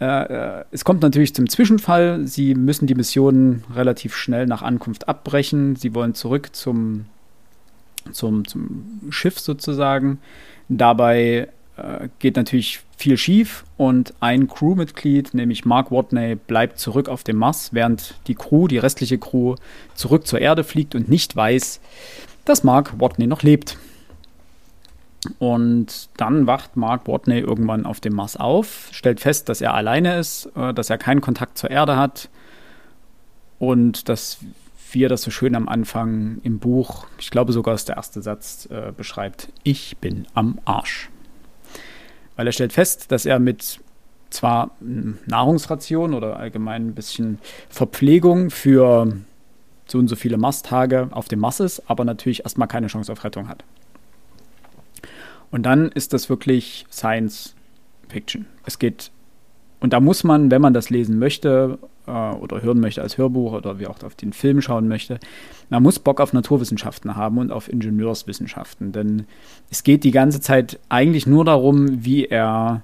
Äh, 0.00 0.64
es 0.70 0.84
kommt 0.84 1.02
natürlich 1.02 1.34
zum 1.34 1.48
Zwischenfall. 1.48 2.26
Sie 2.26 2.54
müssen 2.54 2.86
die 2.86 2.94
Mission 2.94 3.64
relativ 3.74 4.14
schnell 4.14 4.46
nach 4.46 4.62
Ankunft 4.62 5.08
abbrechen. 5.08 5.76
Sie 5.76 5.94
wollen 5.94 6.14
zurück 6.14 6.50
zum, 6.54 7.06
zum, 8.12 8.46
zum 8.46 9.00
Schiff 9.10 9.38
sozusagen. 9.38 10.18
Dabei 10.68 11.48
äh, 11.76 12.08
geht 12.18 12.36
natürlich 12.36 12.80
viel 12.96 13.16
schief 13.16 13.64
und 13.76 14.12
ein 14.20 14.48
Crewmitglied, 14.48 15.34
nämlich 15.34 15.64
Mark 15.64 15.90
Watney, 15.90 16.34
bleibt 16.34 16.78
zurück 16.78 17.08
auf 17.08 17.22
dem 17.22 17.36
Mars, 17.36 17.70
während 17.72 18.16
die 18.26 18.34
Crew, 18.34 18.66
die 18.66 18.78
restliche 18.78 19.18
Crew, 19.18 19.54
zurück 19.94 20.26
zur 20.26 20.40
Erde 20.40 20.64
fliegt 20.64 20.96
und 20.96 21.08
nicht 21.08 21.34
weiß, 21.36 21.80
dass 22.44 22.64
Mark 22.64 23.00
Watney 23.00 23.26
noch 23.26 23.42
lebt. 23.42 23.78
Und 25.38 26.10
dann 26.16 26.46
wacht 26.46 26.76
Mark 26.76 27.08
Watney 27.08 27.40
irgendwann 27.40 27.86
auf 27.86 28.00
dem 28.00 28.14
Mars 28.14 28.36
auf, 28.36 28.88
stellt 28.92 29.20
fest, 29.20 29.48
dass 29.48 29.60
er 29.60 29.74
alleine 29.74 30.18
ist, 30.18 30.50
äh, 30.54 30.72
dass 30.72 30.90
er 30.90 30.98
keinen 30.98 31.20
Kontakt 31.20 31.58
zur 31.58 31.70
Erde 31.70 31.96
hat 31.96 32.28
und 33.58 34.08
dass 34.08 34.38
wie 34.90 35.04
er 35.04 35.10
das 35.10 35.20
so 35.20 35.30
schön 35.30 35.54
am 35.54 35.68
Anfang 35.68 36.38
im 36.44 36.60
Buch, 36.60 37.06
ich 37.18 37.30
glaube 37.30 37.52
sogar 37.52 37.74
ist 37.74 37.88
der 37.88 37.96
erste 37.96 38.22
Satz, 38.22 38.66
äh, 38.70 38.92
beschreibt, 38.96 39.52
ich 39.62 39.98
bin 39.98 40.26
am 40.34 40.58
Arsch 40.64 41.10
weil 42.38 42.46
er 42.46 42.52
stellt 42.52 42.72
fest, 42.72 43.10
dass 43.10 43.26
er 43.26 43.40
mit 43.40 43.80
zwar 44.30 44.70
Nahrungsration 44.80 46.14
oder 46.14 46.36
allgemein 46.36 46.88
ein 46.88 46.94
bisschen 46.94 47.40
Verpflegung 47.68 48.50
für 48.50 49.12
so 49.88 49.98
und 49.98 50.06
so 50.06 50.14
viele 50.14 50.38
Masttage 50.38 51.08
auf 51.10 51.26
dem 51.26 51.40
Mars 51.40 51.58
ist, 51.58 51.90
aber 51.90 52.04
natürlich 52.04 52.44
erstmal 52.44 52.68
keine 52.68 52.86
Chance 52.86 53.10
auf 53.10 53.24
Rettung 53.24 53.48
hat. 53.48 53.64
Und 55.50 55.64
dann 55.64 55.90
ist 55.92 56.12
das 56.12 56.28
wirklich 56.28 56.86
Science 56.90 57.54
Fiction. 58.08 58.46
Es 58.64 58.78
geht, 58.78 59.10
und 59.80 59.92
da 59.92 60.00
muss 60.00 60.24
man, 60.24 60.50
wenn 60.50 60.62
man 60.62 60.74
das 60.74 60.90
lesen 60.90 61.18
möchte, 61.18 61.78
äh, 62.06 62.10
oder 62.10 62.62
hören 62.62 62.80
möchte 62.80 63.02
als 63.02 63.18
Hörbuch 63.18 63.52
oder 63.52 63.78
wie 63.78 63.86
auch 63.86 64.02
auf 64.02 64.14
den 64.14 64.32
Film 64.32 64.60
schauen 64.60 64.88
möchte, 64.88 65.20
man 65.70 65.82
muss 65.82 65.98
Bock 65.98 66.20
auf 66.20 66.32
Naturwissenschaften 66.32 67.16
haben 67.16 67.38
und 67.38 67.52
auf 67.52 67.68
Ingenieurswissenschaften. 67.70 68.92
Denn 68.92 69.26
es 69.70 69.82
geht 69.82 70.04
die 70.04 70.10
ganze 70.10 70.40
Zeit 70.40 70.80
eigentlich 70.88 71.26
nur 71.26 71.44
darum, 71.44 72.04
wie 72.04 72.26
er 72.26 72.82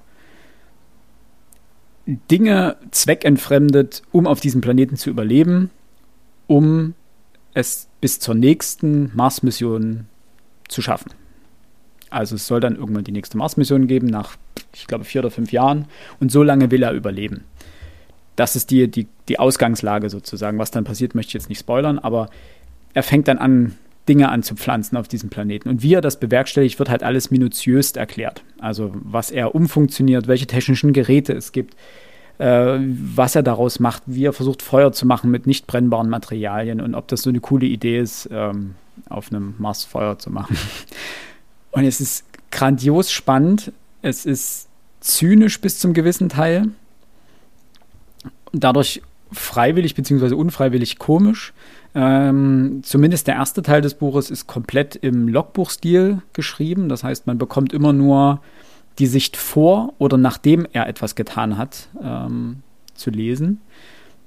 Dinge 2.06 2.76
zweckentfremdet, 2.90 4.02
um 4.12 4.26
auf 4.26 4.40
diesem 4.40 4.60
Planeten 4.60 4.96
zu 4.96 5.08
überleben, 5.08 5.70
um 6.46 6.94
es 7.54 7.88
bis 8.00 8.20
zur 8.20 8.34
nächsten 8.34 9.10
Mars-Mission 9.14 10.06
zu 10.68 10.82
schaffen. 10.82 11.10
Also 12.14 12.36
es 12.36 12.46
soll 12.46 12.60
dann 12.60 12.76
irgendwann 12.76 13.04
die 13.04 13.12
nächste 13.12 13.36
Mars-Mission 13.36 13.86
geben, 13.86 14.06
nach, 14.06 14.36
ich 14.72 14.86
glaube, 14.86 15.04
vier 15.04 15.20
oder 15.20 15.30
fünf 15.30 15.52
Jahren. 15.52 15.86
Und 16.20 16.32
so 16.32 16.42
lange 16.42 16.70
will 16.70 16.82
er 16.82 16.92
überleben 16.92 17.44
das 18.36 18.56
ist 18.56 18.70
die, 18.70 18.90
die, 18.90 19.06
die 19.28 19.38
Ausgangslage 19.38 20.10
sozusagen. 20.10 20.58
Was 20.58 20.70
dann 20.70 20.84
passiert, 20.84 21.14
möchte 21.14 21.30
ich 21.30 21.34
jetzt 21.34 21.48
nicht 21.48 21.60
spoilern, 21.60 21.98
aber 21.98 22.28
er 22.92 23.02
fängt 23.02 23.28
dann 23.28 23.38
an, 23.38 23.76
Dinge 24.08 24.28
anzupflanzen 24.28 24.98
auf 24.98 25.08
diesem 25.08 25.30
Planeten. 25.30 25.68
Und 25.68 25.82
wie 25.82 25.94
er 25.94 26.02
das 26.02 26.20
bewerkstelligt, 26.20 26.78
wird 26.78 26.90
halt 26.90 27.02
alles 27.02 27.30
minutiös 27.30 27.92
erklärt. 27.92 28.42
Also 28.58 28.92
was 28.94 29.30
er 29.30 29.54
umfunktioniert, 29.54 30.28
welche 30.28 30.46
technischen 30.46 30.92
Geräte 30.92 31.32
es 31.32 31.52
gibt, 31.52 31.74
äh, 32.36 32.78
was 32.78 33.34
er 33.34 33.42
daraus 33.42 33.80
macht, 33.80 34.02
wie 34.04 34.26
er 34.26 34.34
versucht, 34.34 34.60
Feuer 34.60 34.92
zu 34.92 35.06
machen 35.06 35.30
mit 35.30 35.46
nicht 35.46 35.66
brennbaren 35.66 36.10
Materialien 36.10 36.82
und 36.82 36.94
ob 36.94 37.08
das 37.08 37.22
so 37.22 37.30
eine 37.30 37.40
coole 37.40 37.66
Idee 37.66 37.98
ist, 37.98 38.28
ähm, 38.30 38.74
auf 39.08 39.32
einem 39.32 39.54
Mars 39.58 39.84
Feuer 39.84 40.18
zu 40.18 40.30
machen. 40.30 40.56
Und 41.74 41.84
es 41.84 42.00
ist 42.00 42.24
grandios 42.50 43.10
spannend. 43.10 43.72
Es 44.02 44.26
ist 44.26 44.68
zynisch 45.00 45.60
bis 45.60 45.78
zum 45.78 45.92
gewissen 45.92 46.28
Teil 46.28 46.68
dadurch 48.54 49.02
freiwillig 49.32 49.94
bzw. 49.94 50.34
unfreiwillig 50.34 50.98
komisch. 50.98 51.52
Ähm, 51.94 52.80
zumindest 52.82 53.26
der 53.26 53.34
erste 53.34 53.62
Teil 53.62 53.80
des 53.80 53.94
Buches 53.94 54.30
ist 54.30 54.46
komplett 54.46 54.96
im 54.96 55.28
Logbuchstil 55.28 56.22
geschrieben. 56.32 56.88
Das 56.88 57.04
heißt, 57.04 57.26
man 57.26 57.38
bekommt 57.38 57.72
immer 57.72 57.92
nur 57.92 58.40
die 58.98 59.06
Sicht 59.06 59.36
vor 59.36 59.92
oder 59.98 60.16
nachdem 60.16 60.66
er 60.72 60.88
etwas 60.88 61.14
getan 61.14 61.58
hat, 61.58 61.88
ähm, 62.02 62.62
zu 62.94 63.10
lesen. 63.10 63.60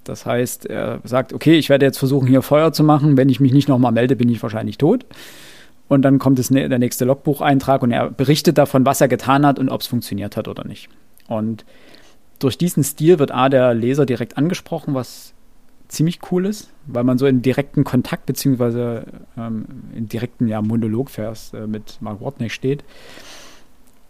Das 0.04 0.26
heißt, 0.26 0.66
er 0.66 1.00
sagt, 1.04 1.34
okay, 1.34 1.58
ich 1.58 1.70
werde 1.70 1.86
jetzt 1.86 1.98
versuchen, 1.98 2.28
hier 2.28 2.42
Feuer 2.42 2.72
zu 2.72 2.84
machen. 2.84 3.18
Wenn 3.18 3.30
ich 3.30 3.40
mich 3.40 3.54
nicht 3.54 3.68
nochmal 3.68 3.92
melde, 3.92 4.16
bin 4.16 4.30
ich 4.30 4.42
wahrscheinlich 4.42 4.78
tot. 4.78 5.06
Und 5.88 6.02
dann 6.02 6.19
kommt 6.19 6.38
es 6.39 6.50
der 6.50 6.80
nächste 6.80 7.06
Logbucheintrag 7.06 7.82
und 7.82 7.91
er 7.91 8.12
berichtet 8.12 8.58
davon, 8.58 8.86
was 8.86 9.00
er 9.00 9.08
getan 9.08 9.45
hat 9.45 9.58
und 9.58 9.69
ob 9.69 9.82
es 9.82 9.88
funktioniert 9.88 10.36
hat 10.36 10.47
oder 10.47 10.65
nicht. 10.65 10.89
Und 11.28 11.65
durch 12.39 12.58
diesen 12.58 12.84
Stil 12.84 13.19
wird 13.19 13.32
A, 13.32 13.50
der 13.50 13.73
Leser 13.73 14.06
direkt 14.06 14.38
angesprochen, 14.38 14.93
was 14.93 15.34
ziemlich 15.88 16.19
cool 16.32 16.45
ist, 16.45 16.69
weil 16.86 17.06
man 17.06 17.17
so 17.17 17.26
in 17.26 17.41
direkten 17.41 17.86
Kontakt 17.86 18.26
beziehungsweise 18.26 19.06
ähm, 19.38 19.65
in 19.95 20.10
direkten 20.10 20.47
ja, 20.47 20.62
Monologvers 20.62 21.54
äh, 21.54 21.65
mit 21.65 22.02
Mark 22.02 22.19
Watney 22.19 22.50
steht. 22.50 22.84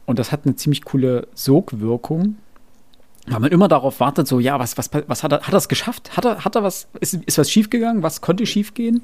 Und 0.07 0.17
das 0.17 0.31
hat 0.31 0.45
eine 0.45 0.55
ziemlich 0.55 0.83
coole 0.83 1.27
Sogwirkung, 1.35 2.37
weil 3.27 3.41
man 3.41 3.51
immer 3.51 3.67
darauf 3.67 3.99
wartet, 3.99 4.25
so, 4.25 4.39
ja, 4.39 4.57
was, 4.57 4.77
was, 4.77 4.89
was 5.07 5.21
hat 5.21 5.33
er, 5.33 5.41
hat 5.41 5.53
er 5.53 5.57
es 5.57 5.67
geschafft? 5.67 6.15
Hat 6.15 6.23
er, 6.23 6.45
hat 6.45 6.55
er 6.55 6.63
was, 6.63 6.87
ist, 7.01 7.13
ist 7.13 7.37
was 7.37 7.51
schiefgegangen? 7.51 8.01
Was 8.01 8.21
konnte 8.21 8.45
schiefgehen? 8.45 9.01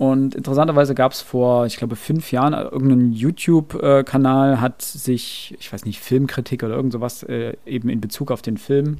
Und 0.00 0.34
interessanterweise 0.34 0.94
gab 0.94 1.12
es 1.12 1.20
vor, 1.20 1.66
ich 1.66 1.76
glaube, 1.76 1.94
fünf 1.94 2.32
Jahren 2.32 2.54
äh, 2.54 2.62
irgendeinen 2.62 3.12
YouTube-Kanal, 3.12 4.58
hat 4.58 4.80
sich, 4.80 5.54
ich 5.60 5.70
weiß 5.70 5.84
nicht, 5.84 6.00
Filmkritik 6.00 6.62
oder 6.62 6.74
irgend 6.74 6.94
sowas, 6.94 7.22
äh, 7.24 7.54
eben 7.66 7.90
in 7.90 8.00
Bezug 8.00 8.30
auf 8.30 8.40
den 8.40 8.56
Film 8.56 8.96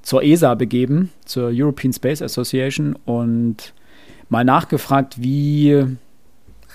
zur 0.00 0.22
ESA 0.22 0.54
begeben, 0.54 1.10
zur 1.26 1.50
European 1.52 1.92
Space 1.92 2.22
Association 2.22 2.96
und 3.04 3.74
mal 4.30 4.42
nachgefragt, 4.42 5.20
wie 5.20 5.84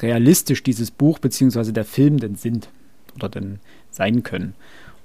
realistisch 0.01 0.61
dieses 0.61 0.91
Buch 0.91 1.17
bzw. 1.17 1.71
der 1.71 1.85
Film 1.85 2.19
denn 2.19 2.35
sind 2.35 2.69
oder 3.15 3.27
denn 3.27 3.59
sein 3.89 4.21
können. 4.21 4.53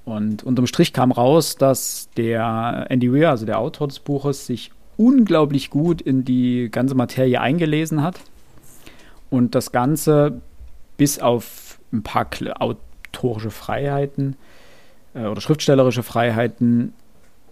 Und 0.04 0.42
unterm 0.42 0.66
Strich 0.66 0.92
kam 0.92 1.10
raus, 1.10 1.56
dass 1.56 2.10
der 2.18 2.84
Andy 2.90 3.10
Weir, 3.10 3.30
also 3.30 3.46
der 3.46 3.60
Autor 3.60 3.88
des 3.88 3.98
Buches, 3.98 4.44
sich 4.44 4.72
unglaublich 4.98 5.70
gut 5.70 6.02
in 6.02 6.26
die 6.26 6.68
ganze 6.70 6.94
Materie 6.94 7.40
eingelesen 7.40 8.02
hat 8.02 8.20
und 9.30 9.54
das 9.54 9.72
Ganze 9.72 10.40
bis 10.96 11.18
auf 11.18 11.78
ein 11.92 12.02
paar 12.02 12.28
autorische 12.58 13.50
Freiheiten 13.50 14.36
äh, 15.14 15.26
oder 15.26 15.40
schriftstellerische 15.40 16.02
Freiheiten 16.02 16.92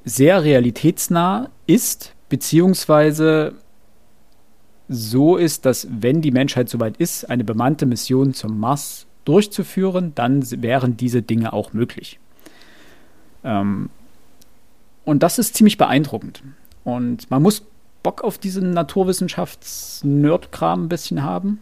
sehr 0.04 0.44
realitätsnah 0.44 1.48
ist, 1.66 2.12
beziehungsweise 2.28 3.54
so 4.88 5.36
ist, 5.36 5.64
dass 5.66 5.88
wenn 5.90 6.22
die 6.22 6.30
Menschheit 6.30 6.68
soweit 6.68 6.96
ist, 6.98 7.28
eine 7.28 7.42
bemannte 7.44 7.86
Mission 7.86 8.34
zum 8.34 8.60
Mars 8.60 9.06
durchzuführen, 9.24 10.12
dann 10.14 10.44
wären 10.62 10.96
diese 10.96 11.22
Dinge 11.22 11.52
auch 11.52 11.72
möglich. 11.72 12.20
Ähm, 13.42 13.90
und 15.04 15.24
das 15.24 15.40
ist 15.40 15.56
ziemlich 15.56 15.76
beeindruckend. 15.76 16.44
Und 16.84 17.28
man 17.30 17.42
muss 17.42 17.64
Bock 18.04 18.22
auf 18.22 18.38
diesen 18.38 18.70
Naturwissenschafts-Nerd-Kram 18.70 20.84
ein 20.84 20.88
bisschen 20.88 21.24
haben 21.24 21.58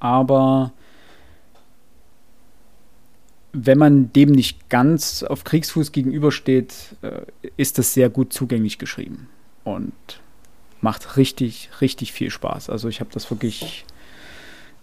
aber 0.00 0.72
wenn 3.52 3.78
man 3.78 4.12
dem 4.12 4.30
nicht 4.30 4.68
ganz 4.68 5.22
auf 5.22 5.44
Kriegsfuß 5.44 5.92
gegenübersteht, 5.92 6.96
äh, 7.02 7.22
ist 7.56 7.78
das 7.78 7.94
sehr 7.94 8.10
gut 8.10 8.32
zugänglich 8.32 8.78
geschrieben 8.78 9.28
und 9.64 9.92
macht 10.80 11.16
richtig, 11.16 11.70
richtig 11.80 12.12
viel 12.12 12.30
Spaß. 12.30 12.70
Also 12.70 12.88
ich 12.88 13.00
habe 13.00 13.10
das 13.12 13.30
wirklich 13.30 13.84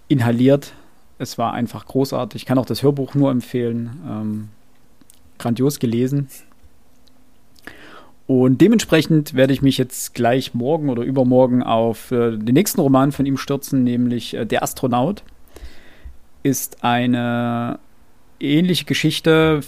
inhaliert. 0.07 0.73
Es 1.17 1.37
war 1.37 1.53
einfach 1.53 1.85
großartig. 1.85 2.41
Ich 2.41 2.45
kann 2.45 2.57
auch 2.57 2.65
das 2.65 2.83
Hörbuch 2.83 3.15
nur 3.15 3.31
empfehlen. 3.31 4.01
Ähm, 4.07 4.49
grandios 5.37 5.79
gelesen. 5.79 6.27
Und 8.27 8.59
dementsprechend 8.59 9.35
werde 9.35 9.53
ich 9.53 9.61
mich 9.61 9.77
jetzt 9.77 10.15
gleich 10.15 10.53
morgen 10.53 10.89
oder 10.89 11.03
übermorgen 11.03 11.61
auf 11.61 12.11
äh, 12.11 12.37
den 12.37 12.55
nächsten 12.55 12.81
Roman 12.81 13.11
von 13.11 13.25
ihm 13.25 13.37
stürzen, 13.37 13.83
nämlich 13.83 14.33
äh, 14.33 14.45
Der 14.45 14.63
Astronaut. 14.63 15.23
Ist 16.41 16.83
eine 16.83 17.79
ähnliche 18.39 18.85
Geschichte 18.85 19.61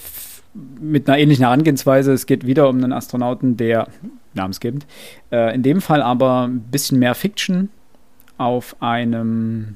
mit 0.80 1.08
einer 1.08 1.20
ähnlichen 1.20 1.46
Herangehensweise. 1.46 2.14
Es 2.14 2.26
geht 2.26 2.48
wieder 2.48 2.68
um 2.68 2.78
einen 2.78 2.94
Astronauten, 2.94 3.58
der 3.58 3.88
namensgebend, 4.34 4.88
äh, 5.32 5.54
in 5.54 5.62
dem 5.62 5.82
Fall 5.82 6.02
aber 6.02 6.48
ein 6.48 6.62
bisschen 6.62 7.00
mehr 7.00 7.16
Fiction 7.16 7.70
auf 8.38 8.76
einem 8.82 9.76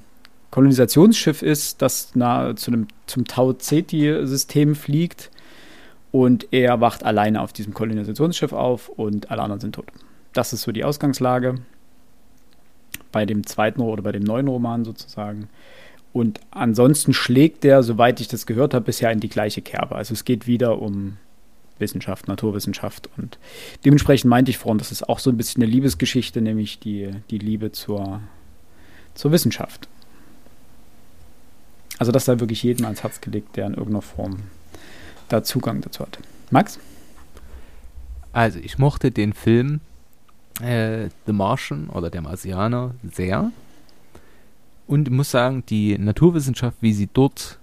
Kolonisationsschiff 0.50 1.42
ist, 1.42 1.82
das 1.82 2.16
nah 2.16 2.56
zu 2.56 2.72
einem, 2.72 2.88
zum 3.06 3.26
Tau 3.26 3.54
Ceti-System 3.54 4.76
fliegt 4.76 5.32
und 6.12 6.48
er 6.52 6.82
wacht 6.82 7.04
alleine 7.04 7.42
auf 7.42 7.54
diesem 7.54 7.74
Kolonisationsschiff 7.74 8.54
auf 8.54 8.90
und 8.90 9.32
alle 9.32 9.42
anderen 9.42 9.62
sind 9.62 9.76
tot. 9.76 9.88
Das 10.34 10.54
ist 10.54 10.62
so 10.62 10.72
die 10.72 10.84
Ausgangslage 10.84 11.56
bei 13.12 13.26
dem 13.26 13.46
zweiten 13.46 13.82
oder 13.82 14.02
bei 14.02 14.12
dem 14.12 14.24
neuen 14.24 14.48
Roman 14.48 14.86
sozusagen. 14.86 15.50
Und 16.14 16.42
ansonsten 16.52 17.14
schlägt 17.14 17.64
der, 17.64 17.84
soweit 17.84 18.20
ich 18.20 18.28
das 18.28 18.46
gehört 18.46 18.74
habe, 18.74 18.86
bisher 18.86 19.12
in 19.12 19.20
die 19.20 19.30
gleiche 19.30 19.62
Kerbe. 19.62 19.96
Also 19.96 20.14
es 20.14 20.26
geht 20.26 20.48
wieder 20.48 20.82
um 20.82 21.18
Wissenschaft, 21.80 22.28
Naturwissenschaft. 22.28 23.10
Und 23.18 23.38
dementsprechend 23.86 24.30
meinte 24.30 24.52
ich 24.52 24.58
vorhin, 24.58 24.78
das 24.78 24.92
ist 24.92 25.08
auch 25.08 25.20
so 25.20 25.30
ein 25.30 25.38
bisschen 25.38 25.64
eine 25.64 25.72
Liebesgeschichte, 25.72 26.42
nämlich 26.42 26.80
die, 26.80 27.12
die 27.30 27.38
Liebe 27.38 27.72
zur, 27.72 28.22
zur 29.16 29.32
Wissenschaft. 29.32 29.88
Also 31.98 32.12
das 32.12 32.26
sei 32.26 32.40
wirklich 32.40 32.64
jedem 32.64 32.86
ans 32.86 33.04
Herz 33.04 33.22
gelegt, 33.22 33.56
der 33.56 33.68
in 33.68 33.74
irgendeiner 33.74 34.02
Form 34.02 34.38
da 35.32 35.44
Zugang 35.44 35.82
dazu 35.82 36.04
hat. 36.04 36.20
Max? 36.50 36.80
Also 38.34 38.60
ich 38.60 38.78
mochte 38.78 39.12
den 39.12 39.34
Film 39.34 39.82
äh, 40.62 41.10
The 41.26 41.34
Martian 41.34 41.90
oder 41.90 42.10
der 42.10 42.22
Marsianer 42.22 42.96
sehr 43.04 43.52
und 44.88 45.10
muss 45.10 45.32
sagen, 45.32 45.64
die 45.68 45.98
Naturwissenschaft, 45.98 46.78
wie 46.82 46.94
sie 46.94 47.10
dort 47.12 47.60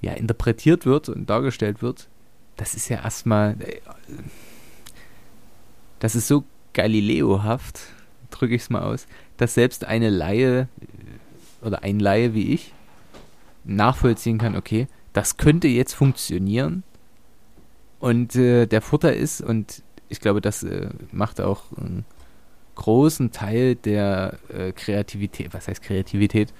ja 0.00 0.12
interpretiert 0.12 0.86
wird 0.86 1.08
und 1.08 1.28
dargestellt 1.28 1.82
wird, 1.82 2.08
das 2.56 2.74
ist 2.74 2.88
ja 2.88 3.02
erstmal, 3.02 3.56
äh, 3.60 3.80
das 5.98 6.14
ist 6.14 6.28
so 6.28 6.44
Galileohaft, 6.72 7.80
drücke 8.30 8.54
ich 8.54 8.62
es 8.62 8.70
mal 8.70 8.82
aus, 8.82 9.06
dass 9.36 9.54
selbst 9.54 9.84
eine 9.84 10.10
Laie 10.10 10.68
oder 11.62 11.82
ein 11.82 11.98
Laie 11.98 12.34
wie 12.34 12.52
ich 12.54 12.72
nachvollziehen 13.64 14.38
kann, 14.38 14.56
okay, 14.56 14.86
das 15.12 15.36
könnte 15.36 15.68
jetzt 15.68 15.94
funktionieren. 15.94 16.82
Und 18.00 18.36
äh, 18.36 18.66
der 18.66 18.80
Vorteil 18.80 19.14
ist, 19.14 19.40
und 19.40 19.82
ich 20.08 20.20
glaube, 20.20 20.40
das 20.40 20.62
äh, 20.62 20.88
macht 21.10 21.40
auch 21.40 21.64
einen 21.76 22.04
großen 22.76 23.32
Teil 23.32 23.74
der 23.74 24.38
äh, 24.48 24.72
Kreativität, 24.72 25.52
was 25.52 25.68
heißt 25.68 25.82
Kreativität, 25.82 26.52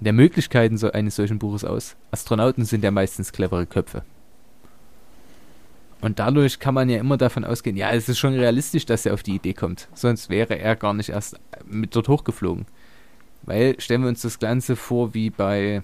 der 0.00 0.12
Möglichkeiten 0.12 0.76
so 0.76 0.90
eines 0.90 1.16
solchen 1.16 1.38
Buches 1.38 1.64
aus. 1.64 1.96
Astronauten 2.10 2.64
sind 2.64 2.84
ja 2.84 2.90
meistens 2.90 3.32
clevere 3.32 3.66
Köpfe. 3.66 4.02
Und 6.02 6.18
dadurch 6.18 6.58
kann 6.58 6.74
man 6.74 6.88
ja 6.88 6.98
immer 6.98 7.16
davon 7.16 7.44
ausgehen, 7.44 7.76
ja, 7.76 7.92
es 7.92 8.08
ist 8.08 8.18
schon 8.18 8.34
realistisch, 8.34 8.84
dass 8.84 9.06
er 9.06 9.14
auf 9.14 9.22
die 9.22 9.36
Idee 9.36 9.54
kommt. 9.54 9.88
Sonst 9.94 10.28
wäre 10.28 10.58
er 10.58 10.74
gar 10.74 10.94
nicht 10.94 11.10
erst 11.10 11.38
mit 11.64 11.94
dort 11.94 12.08
hochgeflogen. 12.08 12.66
Weil 13.42 13.80
stellen 13.80 14.02
wir 14.02 14.08
uns 14.08 14.22
das 14.22 14.38
Ganze 14.38 14.76
vor 14.76 15.14
wie 15.14 15.30
bei. 15.30 15.82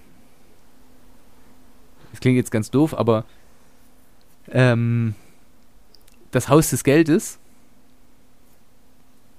Das 2.19 2.23
klingt 2.23 2.37
jetzt 2.37 2.51
ganz 2.51 2.73
doof, 2.73 2.99
aber 2.99 3.25
ähm, 4.51 5.15
das 6.33 6.49
Haus 6.49 6.71
des 6.71 6.83
Geldes, 6.83 7.39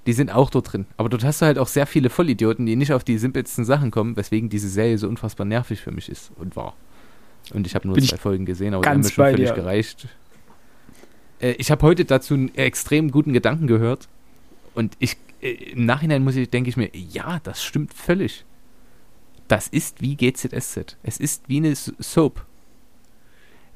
die 0.06 0.14
sind 0.14 0.34
auch 0.34 0.50
dort 0.50 0.72
drin. 0.72 0.86
Aber 0.96 1.10
dort 1.10 1.26
hast 1.26 1.42
du 1.42 1.46
halt 1.46 1.60
auch 1.60 1.68
sehr 1.68 1.86
viele 1.86 2.10
Vollidioten, 2.10 2.66
die 2.66 2.78
nicht 2.78 2.94
auf 2.94 3.04
die 3.04 3.18
simpelsten 3.18 3.66
Sachen 3.66 3.92
kommen, 3.92 4.16
weswegen 4.16 4.48
diese 4.48 4.70
Serie 4.70 4.98
so 4.98 5.10
unfassbar 5.10 5.46
nervig 5.46 5.82
für 5.82 5.92
mich 5.92 6.08
ist 6.08 6.32
und 6.38 6.56
war. 6.56 6.74
Und 7.54 7.68
ich 7.68 7.76
habe 7.76 7.86
nur 7.86 7.96
Bin 7.96 8.06
zwei 8.06 8.16
Folgen 8.16 8.46
gesehen, 8.46 8.74
aber 8.74 8.84
die 8.84 8.88
haben 8.88 9.02
mir 9.02 9.10
schon 9.10 9.26
völlig 9.26 9.50
dir. 9.50 9.56
gereicht. 9.56 10.08
Äh, 11.42 11.52
ich 11.58 11.70
habe 11.72 11.86
heute 11.86 12.06
dazu 12.06 12.34
einen 12.34 12.56
extrem 12.56 13.12
guten 13.12 13.34
Gedanken 13.34 13.68
gehört. 13.68 14.08
Und 14.74 14.96
ich 15.00 15.18
äh, 15.42 15.52
im 15.74 15.86
Nachhinein 15.86 16.24
muss 16.24 16.38
ich, 16.38 16.50
denke 16.50 16.70
ich 16.70 16.78
mir, 16.78 16.90
ja, 16.94 17.42
das 17.44 17.62
stimmt 17.62 17.94
völlig. 17.94 18.46
Das 19.50 19.68
ist 19.68 20.00
wie 20.00 20.16
GZSZ. 20.16 20.96
Es 21.04 21.20
ist 21.20 21.50
wie 21.50 21.58
eine 21.58 21.76
Soap. 21.76 22.46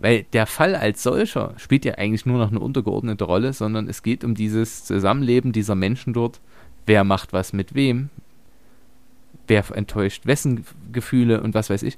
Weil 0.03 0.23
der 0.33 0.47
Fall 0.47 0.75
als 0.75 1.01
solcher 1.01 1.53
spielt 1.55 1.85
ja 1.85 1.93
eigentlich 1.93 2.25
nur 2.25 2.37
noch 2.37 2.51
eine 2.51 2.59
untergeordnete 2.59 3.23
Rolle, 3.23 3.53
sondern 3.53 3.87
es 3.87 4.03
geht 4.03 4.25
um 4.25 4.35
dieses 4.35 4.83
Zusammenleben 4.83 5.53
dieser 5.53 5.75
Menschen 5.75 6.11
dort. 6.11 6.41
Wer 6.85 7.05
macht 7.05 7.31
was 7.31 7.53
mit 7.53 7.73
wem? 7.73 8.09
Wer 9.47 9.63
enttäuscht 9.73 10.25
wessen 10.25 10.65
Gefühle 10.91 11.39
und 11.39 11.53
was 11.53 11.69
weiß 11.69 11.83
ich. 11.83 11.97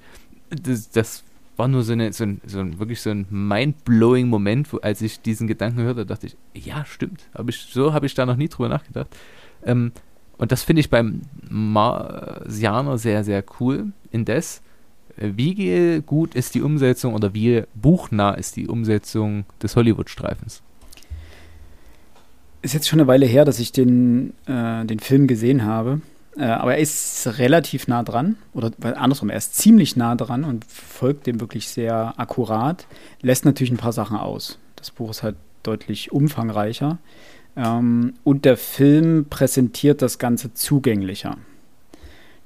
Das, 0.51 0.91
das 0.91 1.23
war 1.57 1.67
nur 1.67 1.81
so, 1.81 1.93
eine, 1.93 2.13
so, 2.13 2.25
ein, 2.25 2.41
so 2.45 2.59
ein 2.59 2.77
wirklich 2.77 3.01
so 3.01 3.09
ein 3.09 3.25
mind-blowing 3.31 4.27
Moment, 4.27 4.71
wo, 4.71 4.77
als 4.77 5.01
ich 5.01 5.21
diesen 5.21 5.47
Gedanken 5.47 5.81
hörte, 5.81 6.05
dachte 6.05 6.27
ich, 6.27 6.37
ja, 6.53 6.85
stimmt. 6.85 7.27
Hab 7.33 7.49
ich, 7.49 7.57
so 7.57 7.91
habe 7.91 8.05
ich 8.05 8.13
da 8.13 8.27
noch 8.27 8.35
nie 8.35 8.49
drüber 8.49 8.69
nachgedacht. 8.69 9.07
Ähm, 9.63 9.93
und 10.37 10.51
das 10.51 10.61
finde 10.61 10.81
ich 10.81 10.91
beim 10.91 11.21
Marsianer 11.49 12.99
sehr, 12.99 13.23
sehr 13.23 13.43
cool. 13.59 13.93
Indes, 14.11 14.61
wie 15.17 16.01
gut 16.05 16.35
ist 16.35 16.55
die 16.55 16.61
Umsetzung 16.61 17.13
oder 17.13 17.33
wie 17.33 17.63
buchnah 17.73 18.33
ist 18.33 18.55
die 18.55 18.67
Umsetzung 18.67 19.45
des 19.61 19.75
Hollywood-Streifens? 19.75 20.61
Ist 22.61 22.73
jetzt 22.73 22.89
schon 22.89 22.99
eine 22.99 23.07
Weile 23.07 23.25
her, 23.25 23.45
dass 23.45 23.59
ich 23.59 23.71
den, 23.71 24.33
äh, 24.47 24.85
den 24.85 24.99
Film 24.99 25.27
gesehen 25.27 25.63
habe. 25.63 26.01
Äh, 26.37 26.45
aber 26.45 26.75
er 26.75 26.81
ist 26.81 27.37
relativ 27.37 27.87
nah 27.87 28.03
dran. 28.03 28.37
Oder 28.53 28.71
andersrum, 28.95 29.29
er 29.29 29.37
ist 29.37 29.55
ziemlich 29.55 29.95
nah 29.95 30.15
dran 30.15 30.43
und 30.43 30.65
folgt 30.65 31.27
dem 31.27 31.39
wirklich 31.39 31.69
sehr 31.69 32.13
akkurat. 32.17 32.87
Lässt 33.21 33.45
natürlich 33.45 33.71
ein 33.71 33.77
paar 33.77 33.93
Sachen 33.93 34.17
aus. 34.17 34.59
Das 34.75 34.91
Buch 34.91 35.11
ist 35.11 35.23
halt 35.23 35.37
deutlich 35.63 36.11
umfangreicher. 36.11 36.97
Ähm, 37.55 38.15
und 38.23 38.45
der 38.45 38.57
Film 38.57 39.27
präsentiert 39.29 40.01
das 40.01 40.19
Ganze 40.19 40.53
zugänglicher. 40.53 41.37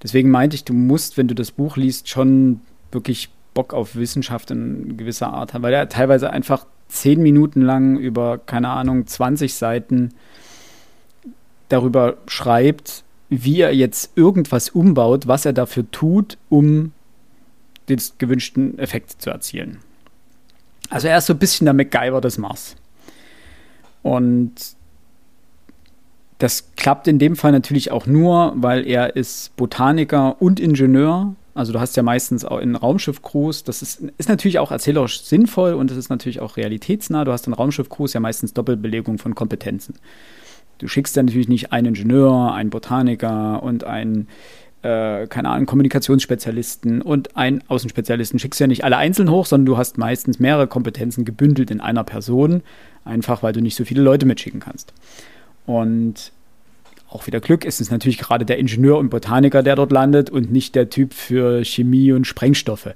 Deswegen 0.02 0.30
meinte 0.30 0.56
ich, 0.56 0.64
du 0.64 0.74
musst, 0.74 1.18
wenn 1.18 1.28
du 1.28 1.36
das 1.36 1.52
Buch 1.52 1.78
liest, 1.78 2.10
schon 2.10 2.62
wirklich 2.92 3.30
Bock 3.54 3.74
auf 3.74 3.96
Wissenschaft 3.96 4.52
in 4.52 4.96
gewisser 4.98 5.34
Art 5.34 5.54
haben, 5.54 5.64
weil 5.64 5.74
er 5.74 5.90
teilweise 5.90 6.30
einfach 6.30 6.66
zehn 6.88 7.22
Minuten 7.22 7.62
lang 7.62 7.98
über, 7.98 8.38
keine 8.38 8.70
Ahnung, 8.70 9.06
20 9.06 9.54
Seiten 9.54 10.10
darüber 11.68 12.18
schreibt, 12.28 13.04
wie 13.30 13.62
er 13.62 13.76
jetzt 13.76 14.18
irgendwas 14.18 14.70
umbaut, 14.70 15.28
was 15.28 15.46
er 15.46 15.54
dafür 15.54 15.90
tut, 15.92 16.38
um 16.50 16.94
den 17.90 18.02
gewünschten 18.18 18.80
Effekt 18.80 19.22
zu 19.22 19.30
erzielen. 19.30 19.80
Also 20.90 21.08
er 21.08 21.20
ist 21.20 21.28
so 21.28 21.34
ein 21.34 21.40
bisschen 21.40 21.66
der 21.66 21.74
MacGyver 21.74 22.22
des 22.22 22.38
Mars. 22.38 22.76
Und 24.02 24.54
das 26.40 26.72
klappt 26.78 27.08
in 27.08 27.20
dem 27.20 27.36
Fall 27.36 27.52
natürlich 27.52 27.92
auch 27.92 28.06
nur, 28.06 28.54
weil 28.56 28.88
er 28.88 29.16
ist 29.18 29.56
Botaniker 29.58 30.42
und 30.42 30.60
Ingenieur. 30.62 31.36
Also 31.54 31.74
du 31.74 31.82
hast 31.82 31.98
ja 31.98 32.04
meistens 32.04 32.46
auch 32.46 32.60
in 32.60 32.78
Raumschiff-Crews, 32.78 33.66
das 33.66 33.82
ist, 33.82 34.02
ist 34.18 34.30
natürlich 34.30 34.60
auch 34.60 34.72
erzählerisch 34.72 35.22
sinnvoll 35.24 35.74
und 35.74 35.92
es 35.92 35.98
ist 35.98 36.10
natürlich 36.10 36.40
auch 36.40 36.56
realitätsnah. 36.56 37.26
Du 37.26 37.34
hast 37.34 37.46
in 37.48 37.54
Raumschiff-Crews 37.54 38.14
ja 38.14 38.22
meistens 38.22 38.54
Doppelbelegung 38.54 39.18
von 39.18 39.36
Kompetenzen. 39.36 39.96
Du 40.78 40.88
schickst 40.88 41.18
ja 41.18 41.24
natürlich 41.24 41.50
nicht 41.50 41.74
einen 41.74 41.88
Ingenieur, 41.88 42.54
einen 42.54 42.70
Botaniker 42.70 43.62
und 43.62 43.84
einen, 43.84 44.30
äh, 44.82 45.28
keine 45.28 45.50
Ahnung, 45.50 45.66
Kommunikationsspezialisten 45.66 47.02
und 47.02 47.36
einen 47.36 47.62
Außenspezialisten. 47.68 48.40
Schickst 48.40 48.62
ja 48.62 48.68
nicht 48.68 48.86
alle 48.86 48.96
einzeln 48.96 49.30
hoch, 49.30 49.46
sondern 49.46 49.66
du 49.66 49.78
hast 49.78 49.98
meistens 49.98 50.40
mehrere 50.40 50.68
Kompetenzen 50.68 51.26
gebündelt 51.26 51.70
in 51.70 51.82
einer 51.82 52.06
Person, 52.06 52.64
einfach 53.04 53.44
weil 53.44 53.52
du 53.52 53.60
nicht 53.60 53.76
so 53.76 53.84
viele 53.84 54.02
Leute 54.02 54.26
mitschicken 54.26 54.62
kannst. 54.62 54.94
Und 55.70 56.32
auch 57.12 57.28
wieder 57.28 57.40
Glück 57.40 57.64
ist 57.64 57.80
es 57.80 57.92
natürlich 57.92 58.18
gerade 58.18 58.44
der 58.44 58.58
Ingenieur 58.58 58.98
und 58.98 59.10
Botaniker, 59.12 59.62
der 59.62 59.76
dort 59.76 59.92
landet 59.92 60.32
und 60.32 60.52
nicht 60.52 60.74
der 60.74 60.90
Typ 60.90 61.14
für 61.14 61.64
Chemie 61.64 62.12
und 62.12 62.26
Sprengstoffe. 62.26 62.90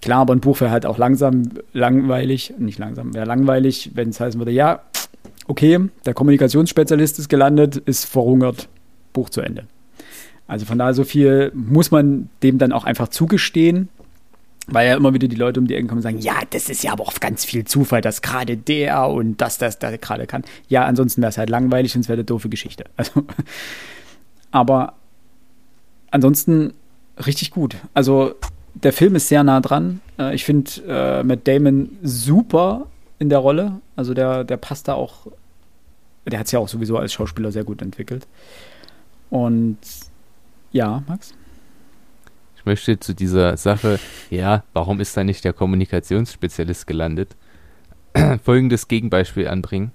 Klar, 0.00 0.20
aber 0.20 0.36
ein 0.36 0.40
Buch 0.40 0.60
wäre 0.60 0.70
halt 0.70 0.86
auch 0.86 0.96
langsam 0.96 1.50
langweilig, 1.72 2.54
nicht 2.56 2.78
langsam, 2.78 3.14
wäre 3.14 3.26
langweilig, 3.26 3.90
wenn 3.94 4.10
es 4.10 4.20
heißen 4.20 4.40
würde, 4.40 4.52
ja, 4.52 4.82
okay, 5.48 5.80
der 6.06 6.14
Kommunikationsspezialist 6.14 7.18
ist 7.18 7.28
gelandet, 7.28 7.78
ist 7.78 8.04
verhungert, 8.04 8.68
Buch 9.12 9.28
zu 9.28 9.40
Ende. 9.40 9.64
Also 10.46 10.66
von 10.66 10.78
daher 10.78 10.94
so 10.94 11.02
viel 11.02 11.50
muss 11.52 11.90
man 11.90 12.28
dem 12.44 12.58
dann 12.58 12.70
auch 12.70 12.84
einfach 12.84 13.08
zugestehen, 13.08 13.88
weil 14.66 14.88
ja 14.88 14.96
immer 14.96 15.14
wieder 15.14 15.28
die 15.28 15.36
Leute 15.36 15.60
um 15.60 15.66
die 15.66 15.74
Ecke 15.74 15.86
kommen 15.86 15.98
und 15.98 16.02
sagen, 16.02 16.18
ja, 16.18 16.40
das 16.50 16.68
ist 16.68 16.84
ja 16.84 16.92
aber 16.92 17.04
auch 17.04 17.18
ganz 17.20 17.44
viel 17.44 17.64
Zufall, 17.64 18.00
dass 18.00 18.22
gerade 18.22 18.56
der 18.56 19.08
und 19.08 19.40
das, 19.40 19.58
das, 19.58 19.78
das 19.78 20.00
gerade 20.00 20.26
kann. 20.26 20.44
Ja, 20.68 20.84
ansonsten 20.84 21.22
wäre 21.22 21.30
es 21.30 21.38
halt 21.38 21.50
langweilig 21.50 21.94
und 21.94 22.02
es 22.02 22.08
wäre 22.08 22.18
eine 22.18 22.24
doofe 22.24 22.48
Geschichte. 22.48 22.84
Also, 22.96 23.24
aber 24.52 24.94
ansonsten 26.10 26.74
richtig 27.24 27.50
gut. 27.52 27.76
Also 27.94 28.34
der 28.74 28.92
Film 28.92 29.14
ist 29.14 29.28
sehr 29.28 29.44
nah 29.44 29.60
dran. 29.60 30.00
Äh, 30.18 30.34
ich 30.34 30.44
finde 30.44 30.70
äh, 30.86 31.22
Matt 31.22 31.46
Damon 31.46 31.90
super 32.02 32.86
in 33.18 33.28
der 33.28 33.38
Rolle. 33.38 33.80
Also 33.96 34.14
der, 34.14 34.44
der 34.44 34.56
passt 34.56 34.88
da 34.88 34.94
auch, 34.94 35.26
der 36.26 36.38
hat 36.38 36.46
es 36.46 36.52
ja 36.52 36.58
auch 36.58 36.68
sowieso 36.68 36.98
als 36.98 37.12
Schauspieler 37.12 37.52
sehr 37.52 37.64
gut 37.64 37.82
entwickelt. 37.82 38.26
Und 39.30 39.78
ja, 40.72 41.02
Max? 41.06 41.34
Ich 42.60 42.66
möchte 42.66 43.00
zu 43.00 43.14
dieser 43.14 43.56
Sache, 43.56 43.98
ja, 44.28 44.64
warum 44.74 45.00
ist 45.00 45.16
da 45.16 45.24
nicht 45.24 45.44
der 45.46 45.54
Kommunikationsspezialist 45.54 46.86
gelandet, 46.86 47.34
folgendes 48.44 48.86
Gegenbeispiel 48.86 49.48
anbringen. 49.48 49.92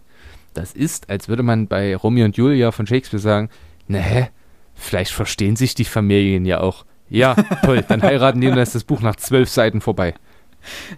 Das 0.55 0.73
ist, 0.73 1.07
als 1.11 1.29
würde 1.29 1.43
man 1.43 1.67
bei 1.67 1.95
Romeo 1.95 2.25
und 2.25 2.37
Julia 2.37 2.71
von 2.71 2.87
Shakespeare 2.87 3.21
sagen, 3.21 3.49
ne, 3.87 4.29
vielleicht 4.73 5.11
verstehen 5.11 5.55
sich 5.55 5.75
die 5.75 5.85
Familien 5.85 6.43
ja 6.45 6.59
auch. 6.61 6.85
Ja, 7.07 7.35
toll, 7.63 7.83
dann 7.87 8.01
heiraten 8.01 8.41
die 8.41 8.47
und 8.47 8.53
dann 8.55 8.63
ist 8.63 8.73
das 8.73 8.83
Buch 8.83 9.01
nach 9.01 9.15
zwölf 9.15 9.47
Seiten 9.47 9.79
vorbei. 9.79 10.15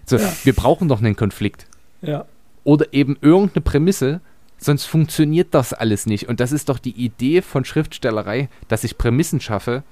So, 0.05 0.15
Ja. 0.15 0.31
wir 0.45 0.53
brauchen 0.53 0.87
doch 0.87 0.99
einen 1.01 1.17
Konflikt. 1.17 1.67
Ja. 2.01 2.23
Oder 2.63 2.93
eben 2.93 3.17
irgendeine 3.19 3.61
Prämisse, 3.61 4.21
sonst 4.57 4.85
funktioniert 4.85 5.49
das 5.51 5.73
alles 5.73 6.05
nicht. 6.05 6.29
Und 6.29 6.39
das 6.39 6.53
ist 6.53 6.69
doch 6.69 6.79
die 6.79 6.91
Idee 6.91 7.41
von 7.41 7.65
Schriftstellerei, 7.65 8.47
dass 8.69 8.85
ich 8.85 8.97
Prämissen 8.97 9.41
schaffe, 9.41 9.83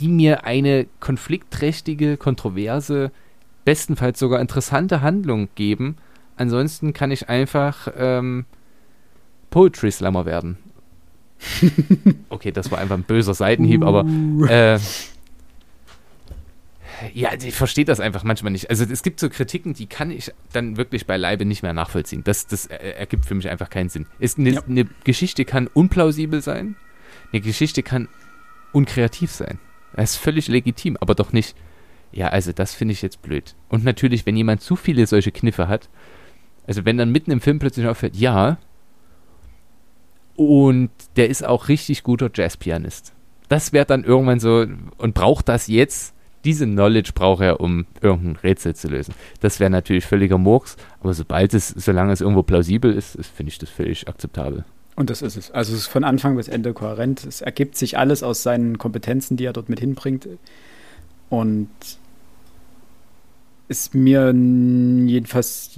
die 0.00 0.08
mir 0.08 0.44
eine 0.44 0.86
konfliktträchtige, 1.00 2.16
kontroverse 2.16 3.10
bestenfalls 3.64 4.18
sogar 4.18 4.40
interessante 4.40 5.02
Handlung 5.02 5.48
geben. 5.54 5.96
Ansonsten 6.36 6.92
kann 6.92 7.10
ich 7.10 7.28
einfach 7.28 7.88
ähm, 7.96 8.46
Poetry 9.50 9.90
Slammer 9.90 10.24
werden. 10.24 10.56
okay, 12.28 12.52
das 12.52 12.70
war 12.70 12.78
einfach 12.78 12.96
ein 12.96 13.02
böser 13.02 13.34
Seitenhieb, 13.34 13.82
aber 13.82 14.04
uh. 14.04 14.46
äh, 14.46 14.78
ja, 17.12 17.30
ich 17.34 17.54
verstehe 17.54 17.84
das 17.84 18.00
einfach 18.00 18.22
manchmal 18.22 18.52
nicht. 18.52 18.70
Also 18.70 18.84
es 18.84 19.02
gibt 19.02 19.18
so 19.18 19.28
Kritiken, 19.28 19.74
die 19.74 19.86
kann 19.86 20.10
ich 20.10 20.32
dann 20.52 20.76
wirklich 20.76 21.06
beileibe 21.06 21.44
nicht 21.44 21.62
mehr 21.62 21.72
nachvollziehen. 21.72 22.22
Das, 22.24 22.46
das 22.46 22.66
ergibt 22.66 23.26
für 23.26 23.34
mich 23.34 23.48
einfach 23.48 23.70
keinen 23.70 23.88
Sinn. 23.88 24.06
Ist 24.20 24.38
eine, 24.38 24.50
ja. 24.50 24.62
eine 24.62 24.84
Geschichte 25.04 25.44
kann 25.44 25.66
unplausibel 25.66 26.40
sein, 26.42 26.76
eine 27.32 27.40
Geschichte 27.40 27.82
kann 27.82 28.08
unkreativ 28.72 29.32
sein. 29.32 29.58
Das 29.94 30.12
ist 30.12 30.16
völlig 30.16 30.48
legitim, 30.48 30.96
aber 31.00 31.14
doch 31.14 31.32
nicht. 31.32 31.54
Ja, 32.12 32.28
also 32.28 32.52
das 32.52 32.74
finde 32.74 32.92
ich 32.92 33.02
jetzt 33.02 33.22
blöd. 33.22 33.54
Und 33.68 33.84
natürlich, 33.84 34.26
wenn 34.26 34.36
jemand 34.36 34.60
zu 34.60 34.76
viele 34.76 35.06
solche 35.06 35.32
Kniffe 35.32 35.68
hat, 35.68 35.88
also 36.66 36.84
wenn 36.84 36.98
dann 36.98 37.10
mitten 37.10 37.30
im 37.30 37.40
Film 37.40 37.58
plötzlich 37.58 37.86
auffällt, 37.86 38.16
ja, 38.16 38.58
und 40.36 40.90
der 41.16 41.28
ist 41.28 41.44
auch 41.44 41.68
richtig 41.68 42.02
guter 42.02 42.30
Jazzpianist. 42.32 43.12
Das 43.48 43.72
wäre 43.72 43.84
dann 43.84 44.04
irgendwann 44.04 44.40
so, 44.40 44.66
und 44.98 45.14
braucht 45.14 45.48
das 45.48 45.66
jetzt? 45.66 46.14
Diese 46.44 46.66
Knowledge 46.66 47.12
braucht 47.14 47.42
er, 47.42 47.60
um 47.60 47.86
irgendein 48.00 48.36
Rätsel 48.36 48.74
zu 48.74 48.88
lösen. 48.88 49.14
Das 49.40 49.60
wäre 49.60 49.70
natürlich 49.70 50.04
völliger 50.04 50.38
Murks, 50.38 50.76
aber 51.00 51.14
sobald 51.14 51.54
es, 51.54 51.68
solange 51.68 52.12
es 52.12 52.20
irgendwo 52.20 52.42
plausibel 52.42 52.92
ist, 52.92 53.14
ist 53.14 53.30
finde 53.30 53.50
ich 53.50 53.58
das 53.58 53.70
völlig 53.70 54.08
akzeptabel. 54.08 54.64
Und 54.94 55.10
das 55.10 55.22
ist 55.22 55.36
es. 55.36 55.50
Also 55.50 55.72
es 55.72 55.80
ist 55.80 55.86
von 55.86 56.04
Anfang 56.04 56.36
bis 56.36 56.48
Ende 56.48 56.74
kohärent. 56.74 57.24
Es 57.24 57.40
ergibt 57.40 57.76
sich 57.76 57.98
alles 57.98 58.22
aus 58.22 58.42
seinen 58.42 58.78
Kompetenzen, 58.78 59.36
die 59.36 59.44
er 59.44 59.52
dort 59.52 59.68
mit 59.68 59.80
hinbringt. 59.80 60.28
Und 61.30 61.70
ist 63.68 63.94
mir 63.94 64.26
jedenfalls, 64.26 65.70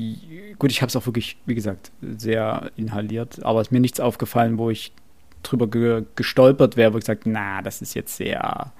gut, 0.59 0.73
ich 0.73 0.83
habe 0.83 0.89
es 0.89 0.97
auch 0.97 1.07
wirklich, 1.07 1.37
wie 1.47 1.55
gesagt, 1.55 1.93
sehr 2.03 2.73
inhaliert, 2.77 3.45
aber 3.45 3.61
es 3.61 3.69
ist 3.69 3.71
mir 3.71 3.79
nichts 3.79 4.01
aufgefallen, 4.01 4.59
wo 4.59 4.69
ich 4.71 4.93
drüber 5.45 5.69
ge 5.69 6.03
gestolpert 6.17 6.77
wäre, 6.77 6.93
wo 6.93 6.99
ich 6.99 7.05
gesagt, 7.05 7.25
na, 7.27 7.63
das 7.63 7.83
ist 7.83 7.95
jetzt 7.95 8.17
sehr. 8.17 8.73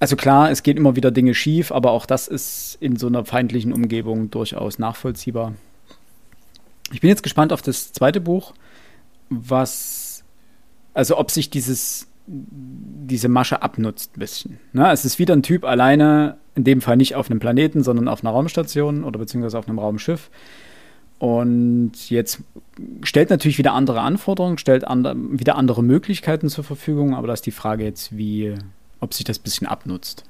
Also 0.00 0.16
klar, 0.16 0.50
es 0.50 0.64
geht 0.64 0.76
immer 0.76 0.96
wieder 0.96 1.12
Dinge 1.12 1.34
schief, 1.34 1.70
aber 1.70 1.92
auch 1.92 2.06
das 2.06 2.26
ist 2.26 2.76
in 2.80 2.96
so 2.96 3.06
einer 3.06 3.24
feindlichen 3.24 3.72
Umgebung 3.72 4.30
durchaus 4.30 4.80
nachvollziehbar. 4.80 5.54
Ich 6.92 7.00
bin 7.00 7.08
jetzt 7.08 7.22
gespannt 7.22 7.52
auf 7.52 7.62
das 7.62 7.92
zweite 7.92 8.20
Buch, 8.20 8.52
was, 9.28 10.24
also 10.94 11.18
ob 11.18 11.30
sich 11.30 11.50
dieses, 11.50 12.08
diese 12.26 13.28
Masche 13.28 13.62
abnutzt 13.62 14.16
ein 14.16 14.20
bisschen. 14.20 14.58
Ne? 14.72 14.90
Es 14.92 15.04
ist 15.04 15.18
wieder 15.18 15.34
ein 15.34 15.42
Typ 15.42 15.64
alleine 15.64 16.36
in 16.54 16.64
dem 16.64 16.80
Fall 16.80 16.96
nicht 16.96 17.14
auf 17.14 17.30
einem 17.30 17.38
Planeten, 17.38 17.82
sondern 17.82 18.08
auf 18.08 18.24
einer 18.24 18.30
Raumstation 18.30 19.04
oder 19.04 19.18
beziehungsweise 19.18 19.58
auf 19.58 19.68
einem 19.68 19.78
Raumschiff. 19.78 20.30
Und 21.18 22.10
jetzt 22.10 22.40
stellt 23.02 23.30
natürlich 23.30 23.58
wieder 23.58 23.72
andere 23.72 24.00
Anforderungen, 24.00 24.58
stellt 24.58 24.86
andre, 24.86 25.14
wieder 25.16 25.56
andere 25.56 25.82
Möglichkeiten 25.82 26.48
zur 26.48 26.64
Verfügung, 26.64 27.14
aber 27.14 27.26
da 27.26 27.32
ist 27.32 27.46
die 27.46 27.52
Frage 27.52 27.84
jetzt, 27.84 28.16
wie, 28.16 28.54
ob 29.00 29.14
sich 29.14 29.24
das 29.24 29.38
ein 29.38 29.42
bisschen 29.42 29.66
abnutzt. 29.66 30.24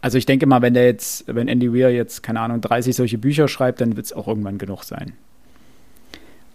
Also 0.00 0.18
ich 0.18 0.26
denke 0.26 0.46
mal, 0.46 0.60
wenn 0.60 0.74
der 0.74 0.84
jetzt, 0.84 1.24
wenn 1.26 1.48
Andy 1.48 1.72
Weir 1.72 1.90
jetzt, 1.90 2.22
keine 2.22 2.40
Ahnung, 2.40 2.60
30 2.60 2.94
solche 2.94 3.18
Bücher 3.18 3.48
schreibt, 3.48 3.80
dann 3.80 3.96
wird 3.96 4.06
es 4.06 4.12
auch 4.12 4.28
irgendwann 4.28 4.58
genug 4.58 4.84
sein. 4.84 5.14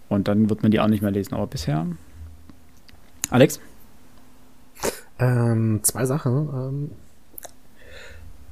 Und 0.09 0.27
dann 0.27 0.49
wird 0.49 0.63
man 0.63 0.71
die 0.71 0.79
auch 0.79 0.87
nicht 0.87 1.01
mehr 1.01 1.11
lesen, 1.11 1.35
aber 1.35 1.47
bisher. 1.47 1.85
Alex? 3.29 3.59
Ähm, 5.19 5.81
zwei 5.83 6.05
Sachen. 6.05 6.49
Ähm, 6.49 6.91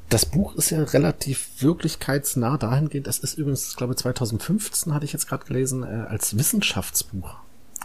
das 0.09 0.25
Buch 0.25 0.55
ist 0.55 0.69
ja 0.69 0.81
relativ 0.83 1.49
wirklichkeitsnah 1.61 2.57
dahingehend. 2.57 3.07
Das 3.07 3.19
ist 3.19 3.37
übrigens, 3.37 3.69
ich 3.71 3.75
glaube 3.75 3.95
2015 3.95 4.93
hatte 4.93 5.05
ich 5.05 5.13
jetzt 5.13 5.27
gerade 5.27 5.45
gelesen, 5.45 5.83
äh, 5.83 6.05
als 6.07 6.37
Wissenschaftsbuch 6.37 7.35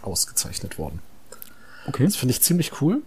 ausgezeichnet 0.03 0.79
worden. 0.79 1.01
Okay. 1.87 2.05
Das 2.05 2.17
finde 2.17 2.33
ich 2.33 2.43
ziemlich 2.43 2.81
cool. 2.81 3.03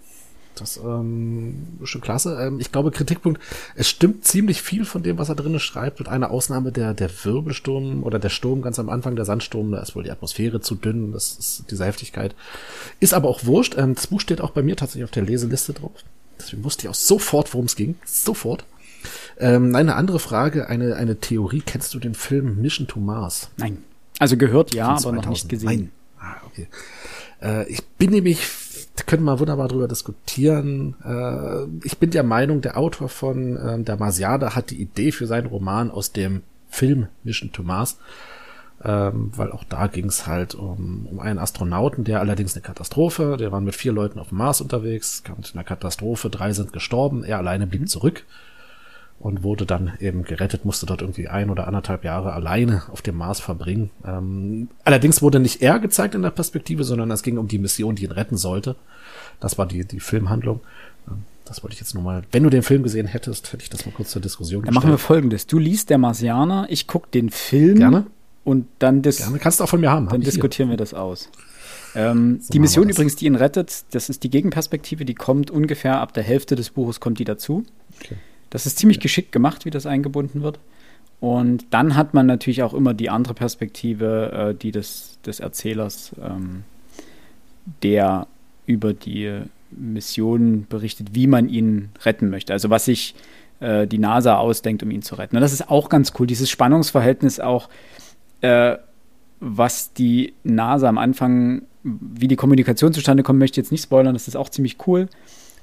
Das 0.55 0.77
ähm, 0.77 1.77
ist 1.81 1.89
schon 1.89 2.01
klasse. 2.01 2.37
Ähm, 2.41 2.59
ich 2.59 2.71
glaube, 2.71 2.91
Kritikpunkt, 2.91 3.41
es 3.75 3.89
stimmt 3.89 4.25
ziemlich 4.25 4.61
viel 4.61 4.85
von 4.85 5.03
dem, 5.03 5.17
was 5.17 5.29
er 5.29 5.35
drinnen 5.35 5.59
schreibt, 5.59 5.99
mit 5.99 6.07
einer 6.07 6.31
Ausnahme 6.31 6.71
der, 6.71 6.93
der 6.93 7.09
Wirbelsturm 7.23 8.03
oder 8.03 8.19
der 8.19 8.29
Sturm 8.29 8.61
ganz 8.61 8.79
am 8.79 8.89
Anfang, 8.89 9.15
der 9.15 9.25
Sandsturm, 9.25 9.71
da 9.71 9.79
ist 9.79 9.95
wohl 9.95 10.03
die 10.03 10.11
Atmosphäre 10.11 10.61
zu 10.61 10.75
dünn, 10.75 11.11
das 11.11 11.37
ist 11.37 11.65
diese 11.71 11.85
Heftigkeit. 11.85 12.35
Ist 12.99 13.13
aber 13.13 13.29
auch 13.29 13.45
wurscht. 13.45 13.75
Ähm, 13.77 13.95
das 13.95 14.07
Buch 14.07 14.21
steht 14.21 14.41
auch 14.41 14.51
bei 14.51 14.63
mir 14.63 14.75
tatsächlich 14.75 15.05
auf 15.05 15.11
der 15.11 15.23
Leseliste 15.23 15.73
drauf. 15.73 16.03
Deswegen 16.39 16.63
wusste 16.63 16.83
ich 16.83 16.89
auch 16.89 16.95
sofort, 16.95 17.53
worum 17.53 17.65
es 17.65 17.75
ging. 17.75 17.95
Sofort. 18.05 18.65
Ähm, 19.37 19.71
nein, 19.71 19.89
eine 19.89 19.95
andere 19.95 20.19
Frage, 20.19 20.67
eine, 20.67 20.95
eine 20.95 21.19
Theorie. 21.19 21.61
Kennst 21.65 21.93
du 21.93 21.99
den 21.99 22.15
Film 22.15 22.61
Mission 22.61 22.87
to 22.87 22.99
Mars? 22.99 23.49
Nein. 23.57 23.83
Also 24.19 24.37
gehört 24.37 24.73
ja, 24.73 24.89
aber 24.89 25.11
noch 25.11 25.27
nicht 25.27 25.49
gesehen. 25.49 25.67
Nein. 25.67 25.91
Ah, 26.19 26.35
okay. 26.45 26.67
Äh, 27.41 27.69
ich 27.69 27.83
bin 27.83 28.11
nämlich, 28.11 28.39
können 29.03 29.23
wir 29.23 29.39
wunderbar 29.39 29.67
drüber 29.67 29.87
diskutieren. 29.87 30.95
Äh, 31.03 31.85
ich 31.85 31.97
bin 31.97 32.11
der 32.11 32.23
Meinung, 32.23 32.61
der 32.61 32.77
Autor 32.77 33.09
von 33.09 33.57
äh, 33.57 33.83
der 33.83 33.97
Marsiader 33.97 34.55
hat 34.55 34.71
die 34.71 34.81
Idee 34.81 35.11
für 35.11 35.27
seinen 35.27 35.47
Roman 35.47 35.91
aus 35.91 36.11
dem 36.11 36.43
Film 36.69 37.07
Mission 37.23 37.51
to 37.51 37.63
Mars. 37.63 37.97
Ähm, 38.83 39.31
weil 39.35 39.51
auch 39.51 39.63
da 39.63 39.87
ging 39.87 40.05
es 40.05 40.27
halt 40.27 40.53
um, 40.53 41.07
um 41.09 41.19
einen 41.19 41.39
Astronauten, 41.39 42.03
der 42.03 42.19
allerdings 42.19 42.55
eine 42.55 42.61
Katastrophe, 42.61 43.37
der 43.37 43.51
waren 43.51 43.63
mit 43.63 43.75
vier 43.75 43.93
Leuten 43.93 44.19
auf 44.19 44.29
dem 44.29 44.37
Mars 44.37 44.61
unterwegs, 44.61 45.23
kam 45.23 45.41
zu 45.43 45.53
einer 45.53 45.63
Katastrophe, 45.63 46.29
drei 46.29 46.51
sind 46.51 46.73
gestorben, 46.73 47.23
er 47.23 47.37
alleine 47.37 47.67
blieb 47.67 47.89
zurück 47.89 48.25
und 49.19 49.43
wurde 49.43 49.65
dann 49.65 49.93
eben 49.99 50.23
gerettet, 50.23 50.65
musste 50.65 50.85
dort 50.85 51.01
irgendwie 51.01 51.27
ein 51.27 51.49
oder 51.49 51.67
anderthalb 51.67 52.03
Jahre 52.03 52.33
alleine 52.33 52.83
auf 52.91 53.01
dem 53.01 53.15
Mars 53.15 53.39
verbringen. 53.39 53.89
Ähm, 54.05 54.69
allerdings 54.83 55.21
wurde 55.21 55.39
nicht 55.39 55.61
er 55.61 55.79
gezeigt 55.79 56.15
in 56.15 56.21
der 56.21 56.31
Perspektive, 56.31 56.83
sondern 56.83 57.09
es 57.11 57.23
ging 57.23 57.37
um 57.37 57.47
die 57.47 57.57
Mission, 57.57 57.95
die 57.95 58.03
ihn 58.03 58.11
retten 58.11 58.37
sollte. 58.37 58.75
Das 59.39 59.57
war 59.57 59.65
die, 59.65 59.85
die 59.85 59.99
Filmhandlung. 59.99 60.59
Ähm, 61.07 61.23
das 61.45 61.63
wollte 61.63 61.75
ich 61.75 61.79
jetzt 61.79 61.93
nur 61.93 62.03
mal. 62.03 62.23
Wenn 62.31 62.43
du 62.43 62.49
den 62.49 62.63
Film 62.63 62.83
gesehen 62.83 63.07
hättest, 63.07 63.53
hätte 63.53 63.63
ich 63.63 63.69
das 63.69 63.85
mal 63.85 63.91
kurz 63.93 64.11
zur 64.11 64.21
Diskussion 64.21 64.63
Dann 64.65 64.73
machen 64.73 64.89
wir 64.89 64.97
folgendes. 64.97 65.47
Du 65.47 65.59
liest 65.59 65.89
der 65.89 65.97
Marsianer, 65.97 66.67
ich 66.69 66.87
gucke 66.87 67.09
den 67.09 67.29
Film. 67.29 67.77
Gerne. 67.77 68.07
Und 68.43 68.67
dann 68.79 69.01
dis 69.01 69.17
Gerne. 69.17 69.39
Kannst 69.39 69.59
du 69.59 69.63
auch 69.63 69.69
von 69.69 69.79
mir 69.79 69.91
haben. 69.91 70.07
Dann 70.07 70.21
Hab 70.21 70.25
diskutieren 70.25 70.69
wir 70.69 70.77
das 70.77 70.93
aus. 70.93 71.29
Ähm, 71.95 72.39
so 72.41 72.51
die 72.51 72.59
Mission 72.59 72.89
übrigens, 72.89 73.15
die 73.15 73.25
ihn 73.25 73.35
rettet, 73.35 73.85
das 73.91 74.09
ist 74.09 74.23
die 74.23 74.29
Gegenperspektive, 74.29 75.05
die 75.05 75.15
kommt 75.15 75.49
ungefähr 75.49 75.99
ab 75.99 76.13
der 76.13 76.23
Hälfte 76.23 76.55
des 76.55 76.71
Buches 76.71 76.99
kommt 76.99 77.19
die 77.19 77.23
dazu. 77.23 77.63
Okay. 78.01 78.15
Das 78.55 78.65
ist 78.65 78.79
ziemlich 78.79 79.01
geschickt 79.01 79.33
gemacht, 79.33 79.65
wie 79.65 79.69
das 79.69 79.85
eingebunden 79.85 80.41
wird. 80.41 80.59
Und 81.19 81.65
dann 81.71 81.97
hat 81.97 82.13
man 82.13 82.25
natürlich 82.25 82.63
auch 82.63 82.73
immer 82.73 82.93
die 82.93 83.09
andere 83.09 83.33
Perspektive, 83.33 84.31
äh, 84.31 84.55
die 84.55 84.71
des, 84.71 85.19
des 85.25 85.41
Erzählers, 85.41 86.13
ähm, 86.23 86.63
der 87.83 88.27
über 88.65 88.93
die 88.93 89.41
Mission 89.71 90.67
berichtet, 90.69 91.09
wie 91.11 91.27
man 91.27 91.49
ihn 91.49 91.89
retten 92.05 92.29
möchte. 92.29 92.53
Also 92.53 92.69
was 92.69 92.85
sich 92.85 93.13
äh, 93.59 93.87
die 93.87 93.97
NASA 93.97 94.37
ausdenkt, 94.37 94.83
um 94.83 94.91
ihn 94.91 95.01
zu 95.01 95.15
retten. 95.15 95.35
Und 95.35 95.41
das 95.41 95.51
ist 95.51 95.69
auch 95.69 95.89
ganz 95.89 96.13
cool, 96.17 96.25
dieses 96.25 96.49
Spannungsverhältnis 96.49 97.41
auch, 97.41 97.67
äh, 98.39 98.77
was 99.41 99.91
die 99.91 100.33
NASA 100.45 100.87
am 100.87 100.97
Anfang, 100.97 101.63
wie 101.83 102.29
die 102.29 102.37
Kommunikation 102.37 102.93
zustande 102.93 103.21
kommt, 103.21 103.39
möchte 103.39 103.59
ich 103.59 103.65
jetzt 103.65 103.73
nicht 103.73 103.83
spoilern, 103.83 104.13
das 104.13 104.29
ist 104.29 104.37
auch 104.37 104.47
ziemlich 104.47 104.77
cool. 104.87 105.09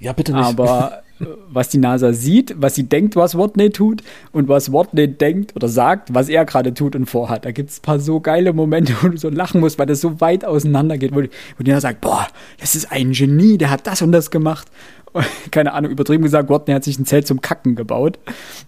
Ja, 0.03 0.13
bitte 0.13 0.33
nicht. 0.33 0.45
Aber 0.45 1.03
was 1.49 1.69
die 1.69 1.79
NASA 1.79 2.13
sieht, 2.13 2.55
was 2.59 2.75
sie 2.75 2.89
denkt, 2.89 3.15
was 3.15 3.39
Watney 3.39 3.71
tut 3.71 4.03
und 4.33 4.49
was 4.49 4.73
Watney 4.73 5.07
denkt 5.07 5.55
oder 5.55 5.69
sagt, 5.69 6.13
was 6.13 6.29
er 6.29 6.45
gerade 6.45 6.75
tut 6.75 6.97
und 6.97 7.07
vorhat. 7.07 7.45
Da 7.45 7.53
gibt 7.53 7.71
es 7.71 7.79
ein 7.79 7.83
paar 7.83 8.01
so 8.01 8.21
geile 8.21 8.53
Momente, 8.53 8.95
wo 9.01 9.09
du 9.09 9.17
so 9.17 9.29
lachen 9.29 9.61
musst, 9.61 9.79
weil 9.79 9.87
das 9.87 10.01
so 10.01 10.21
weit 10.21 10.45
auseinander 10.45 10.99
geht, 10.99 11.15
wo, 11.15 11.21
wo 11.21 11.63
die 11.63 11.71
NASA 11.71 11.89
sagt, 11.89 12.01
boah, 12.01 12.27
das 12.59 12.75
ist 12.75 12.91
ein 12.91 13.13
Genie, 13.13 13.59
der 13.59 13.71
hat 13.71 13.87
das 13.87 14.03
und 14.03 14.11
das 14.11 14.33
gemacht. 14.33 14.67
keine 15.51 15.75
Ahnung, 15.75 15.93
übertrieben 15.93 16.25
gesagt, 16.25 16.49
Watney 16.49 16.75
hat 16.75 16.85
sich 16.85 16.99
ein 16.99 17.07
Zelt 17.07 17.27
zum 17.27 17.41
Kacken 17.41 17.77
gebaut. 17.77 18.19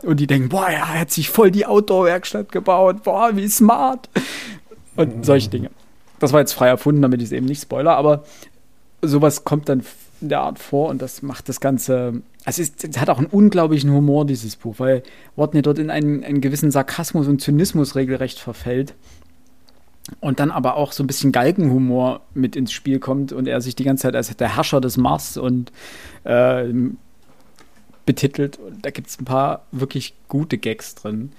Und 0.03 0.21
die 0.21 0.29
denken, 0.29 0.51
boah, 0.51 0.69
er 0.69 1.01
hat 1.01 1.11
sich 1.11 1.31
voll 1.31 1.51
die 1.51 1.67
Outdoor-Werkstatt 1.67 2.53
gebaut, 2.53 3.03
boah, 3.03 3.31
wie 3.35 3.49
smart. 3.49 4.09
Und 4.95 5.27
solche 5.27 5.51
Dinge. 5.51 5.71
Das 6.21 6.33
war 6.33 6.41
jetzt 6.41 6.53
frei 6.53 6.69
erfunden, 6.69 7.03
damit 7.03 7.21
ich 7.21 7.27
es 7.27 7.33
eben 7.33 7.47
nicht 7.47 7.63
spoiler, 7.63 7.97
aber 7.97 8.25
sowas 9.03 9.45
kommt 9.45 9.69
dann 9.69 9.83
in 10.25 10.29
der 10.31 10.41
Art 10.41 10.59
vor 10.59 10.89
und 10.89 11.01
das 11.01 11.23
macht 11.23 11.49
das 11.49 11.61
Ganze. 11.61 12.23
Also 12.45 12.63
es, 12.63 12.73
es 12.83 12.99
hat 12.99 13.11
auch 13.11 13.19
einen 13.19 13.29
unglaublichen 13.29 13.93
Humor, 13.93 14.27
dieses 14.27 14.57
Buch, 14.57 14.75
weil 14.79 15.03
Watney 15.37 15.63
dort 15.63 15.79
in 15.79 15.91
einen, 15.91 16.25
einen 16.25 16.41
gewissen 16.41 16.71
Sarkasmus 16.71 17.29
und 17.29 17.41
Zynismus 17.41 17.95
regelrecht 17.95 18.41
verfällt. 18.41 18.95
Und 20.21 20.39
dann 20.39 20.51
aber 20.51 20.77
auch 20.77 20.93
so 20.93 21.03
ein 21.03 21.07
bisschen 21.07 21.33
Galgenhumor 21.33 22.21
mit 22.35 22.57
ins 22.57 22.73
Spiel 22.73 22.99
kommt 22.99 23.33
und 23.33 23.49
er 23.49 23.63
sich 23.63 23.75
die 23.75 23.85
ganze 23.85 24.03
Zeit 24.03 24.17
als 24.17 24.37
der 24.37 24.55
Herrscher 24.55 24.83
des 24.83 24.99
Mars 24.99 25.39
und 25.39 25.73
äh, 26.25 26.65
betitelt. 28.05 28.59
Und 28.59 28.85
da 28.85 28.91
gibt 28.91 29.09
es 29.09 29.19
ein 29.19 29.25
paar 29.25 29.65
wirklich 29.73 30.15
gute 30.29 30.59
Gags 30.59 30.95
drin. 30.95 31.33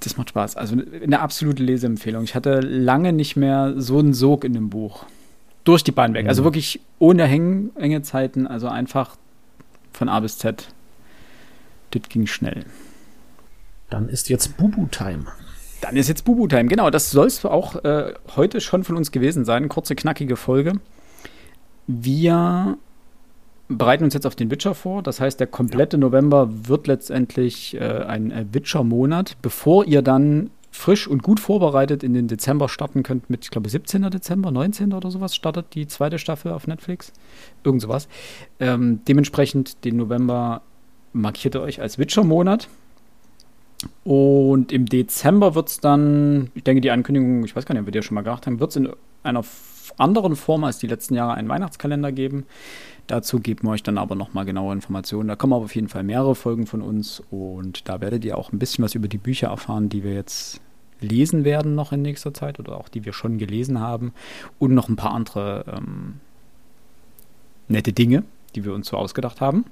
Das 0.00 0.16
macht 0.16 0.30
Spaß. 0.30 0.56
Also 0.56 0.76
eine 1.02 1.20
absolute 1.20 1.62
Leseempfehlung. 1.62 2.24
Ich 2.24 2.34
hatte 2.34 2.60
lange 2.60 3.12
nicht 3.12 3.36
mehr 3.36 3.74
so 3.76 3.98
einen 3.98 4.14
Sog 4.14 4.44
in 4.44 4.54
dem 4.54 4.70
Buch 4.70 5.04
durch 5.66 5.84
die 5.84 5.92
Bahn 5.92 6.14
weg. 6.14 6.28
Also 6.28 6.42
mhm. 6.42 6.46
wirklich 6.46 6.80
ohne 6.98 7.24
Häng 7.26 7.70
Hängezeiten, 7.76 8.46
also 8.46 8.68
einfach 8.68 9.16
von 9.92 10.08
A 10.08 10.20
bis 10.20 10.38
Z. 10.38 10.68
Das 11.90 12.02
ging 12.08 12.26
schnell. 12.26 12.64
Dann 13.90 14.08
ist 14.08 14.28
jetzt 14.28 14.56
Bubu-Time. 14.56 15.26
Dann 15.80 15.96
ist 15.96 16.08
jetzt 16.08 16.24
Bubu-Time. 16.24 16.66
Genau, 16.66 16.90
das 16.90 17.10
soll 17.10 17.26
es 17.26 17.44
auch 17.44 17.84
äh, 17.84 18.14
heute 18.34 18.60
schon 18.60 18.84
von 18.84 18.96
uns 18.96 19.12
gewesen 19.12 19.44
sein. 19.44 19.68
Kurze, 19.68 19.94
knackige 19.94 20.36
Folge. 20.36 20.74
Wir 21.86 22.78
bereiten 23.68 24.04
uns 24.04 24.14
jetzt 24.14 24.26
auf 24.26 24.34
den 24.34 24.50
Witcher 24.50 24.74
vor. 24.74 25.02
Das 25.02 25.20
heißt, 25.20 25.38
der 25.40 25.46
komplette. 25.46 25.98
November 25.98 26.48
wird 26.68 26.86
letztendlich 26.86 27.74
äh, 27.74 27.80
ein 27.80 28.30
äh, 28.30 28.46
Witcher-Monat, 28.52 29.36
bevor 29.42 29.84
ihr 29.84 30.02
dann 30.02 30.50
frisch 30.76 31.08
und 31.08 31.22
gut 31.22 31.40
vorbereitet 31.40 32.02
in 32.02 32.14
den 32.14 32.28
Dezember 32.28 32.68
starten 32.68 33.02
könnt 33.02 33.30
mit, 33.30 33.44
ich 33.44 33.50
glaube, 33.50 33.68
17. 33.68 34.10
Dezember, 34.10 34.50
19. 34.50 34.92
oder 34.92 35.10
sowas 35.10 35.34
startet 35.34 35.74
die 35.74 35.86
zweite 35.86 36.18
Staffel 36.18 36.52
auf 36.52 36.66
Netflix. 36.66 37.12
Irgend 37.64 37.82
sowas. 37.82 38.08
Ähm, 38.60 39.00
dementsprechend 39.08 39.84
den 39.84 39.96
November 39.96 40.62
markiert 41.12 41.54
ihr 41.54 41.62
euch 41.62 41.80
als 41.80 41.98
Witcher-Monat. 41.98 42.68
Und 44.04 44.72
im 44.72 44.86
Dezember 44.86 45.54
wird 45.54 45.68
es 45.68 45.80
dann, 45.80 46.50
ich 46.54 46.64
denke, 46.64 46.80
die 46.80 46.90
Ankündigung, 46.90 47.44
ich 47.44 47.54
weiß 47.54 47.66
gar 47.66 47.74
nicht, 47.74 47.82
ob 47.82 47.86
wir 47.86 47.94
ja 47.94 48.02
schon 48.02 48.14
mal 48.14 48.22
gemacht 48.22 48.46
haben, 48.46 48.60
wird 48.60 48.70
es 48.70 48.76
in 48.76 48.88
einer 49.22 49.44
anderen 49.98 50.36
Form 50.36 50.64
als 50.64 50.78
die 50.78 50.86
letzten 50.86 51.14
Jahre 51.14 51.34
einen 51.34 51.48
Weihnachtskalender 51.48 52.12
geben. 52.12 52.46
Dazu 53.06 53.38
geben 53.38 53.68
wir 53.68 53.72
euch 53.72 53.82
dann 53.82 53.98
aber 53.98 54.14
nochmal 54.14 54.44
genaue 54.44 54.72
Informationen. 54.72 55.28
Da 55.28 55.36
kommen 55.36 55.52
aber 55.52 55.64
auf 55.64 55.74
jeden 55.74 55.88
Fall 55.88 56.02
mehrere 56.02 56.34
Folgen 56.34 56.66
von 56.66 56.82
uns 56.82 57.22
und 57.30 57.88
da 57.88 58.00
werdet 58.00 58.24
ihr 58.24 58.36
auch 58.36 58.52
ein 58.52 58.58
bisschen 58.58 58.84
was 58.84 58.94
über 58.94 59.08
die 59.08 59.18
Bücher 59.18 59.48
erfahren, 59.48 59.88
die 59.88 60.02
wir 60.02 60.14
jetzt 60.14 60.60
lesen 61.06 61.44
werden 61.44 61.74
noch 61.74 61.92
in 61.92 62.02
nächster 62.02 62.34
Zeit 62.34 62.58
oder 62.58 62.76
auch 62.76 62.88
die 62.88 63.04
wir 63.04 63.12
schon 63.12 63.38
gelesen 63.38 63.80
haben 63.80 64.12
und 64.58 64.74
noch 64.74 64.88
ein 64.88 64.96
paar 64.96 65.12
andere 65.12 65.64
ähm, 65.76 66.20
nette 67.68 67.92
Dinge, 67.92 68.24
die 68.54 68.64
wir 68.64 68.74
uns 68.74 68.88
so 68.88 68.96
ausgedacht 68.96 69.40
haben. 69.40 69.64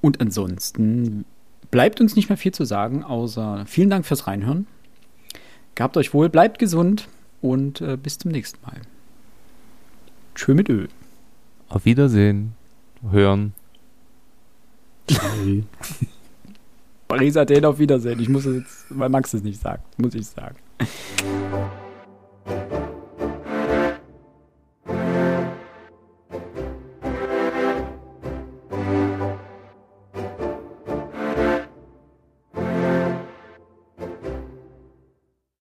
Und 0.00 0.20
ansonsten 0.20 1.24
bleibt 1.70 2.00
uns 2.00 2.14
nicht 2.14 2.28
mehr 2.28 2.38
viel 2.38 2.52
zu 2.52 2.64
sagen, 2.64 3.02
außer 3.02 3.64
vielen 3.66 3.90
Dank 3.90 4.06
fürs 4.06 4.26
Reinhören. 4.26 4.66
Gehabt 5.74 5.96
euch 5.96 6.14
wohl, 6.14 6.28
bleibt 6.28 6.58
gesund 6.58 7.08
und 7.40 7.80
äh, 7.80 7.96
bis 7.96 8.18
zum 8.18 8.30
nächsten 8.30 8.64
Mal. 8.64 8.80
Tschö 10.34 10.54
mit 10.54 10.68
Öl. 10.68 10.88
Auf 11.68 11.84
Wiedersehen. 11.84 12.54
Hören. 13.10 13.54
Paris 17.14 17.36
Athen 17.36 17.64
auf 17.64 17.78
Wiedersehen. 17.78 18.18
Ich 18.18 18.28
muss 18.28 18.44
es 18.44 18.56
jetzt, 18.56 18.86
weil 18.90 19.08
Max 19.08 19.32
es 19.34 19.42
nicht 19.42 19.60
sagt, 19.60 19.98
muss 19.98 20.14
ich 20.14 20.26
sagen. 20.26 20.56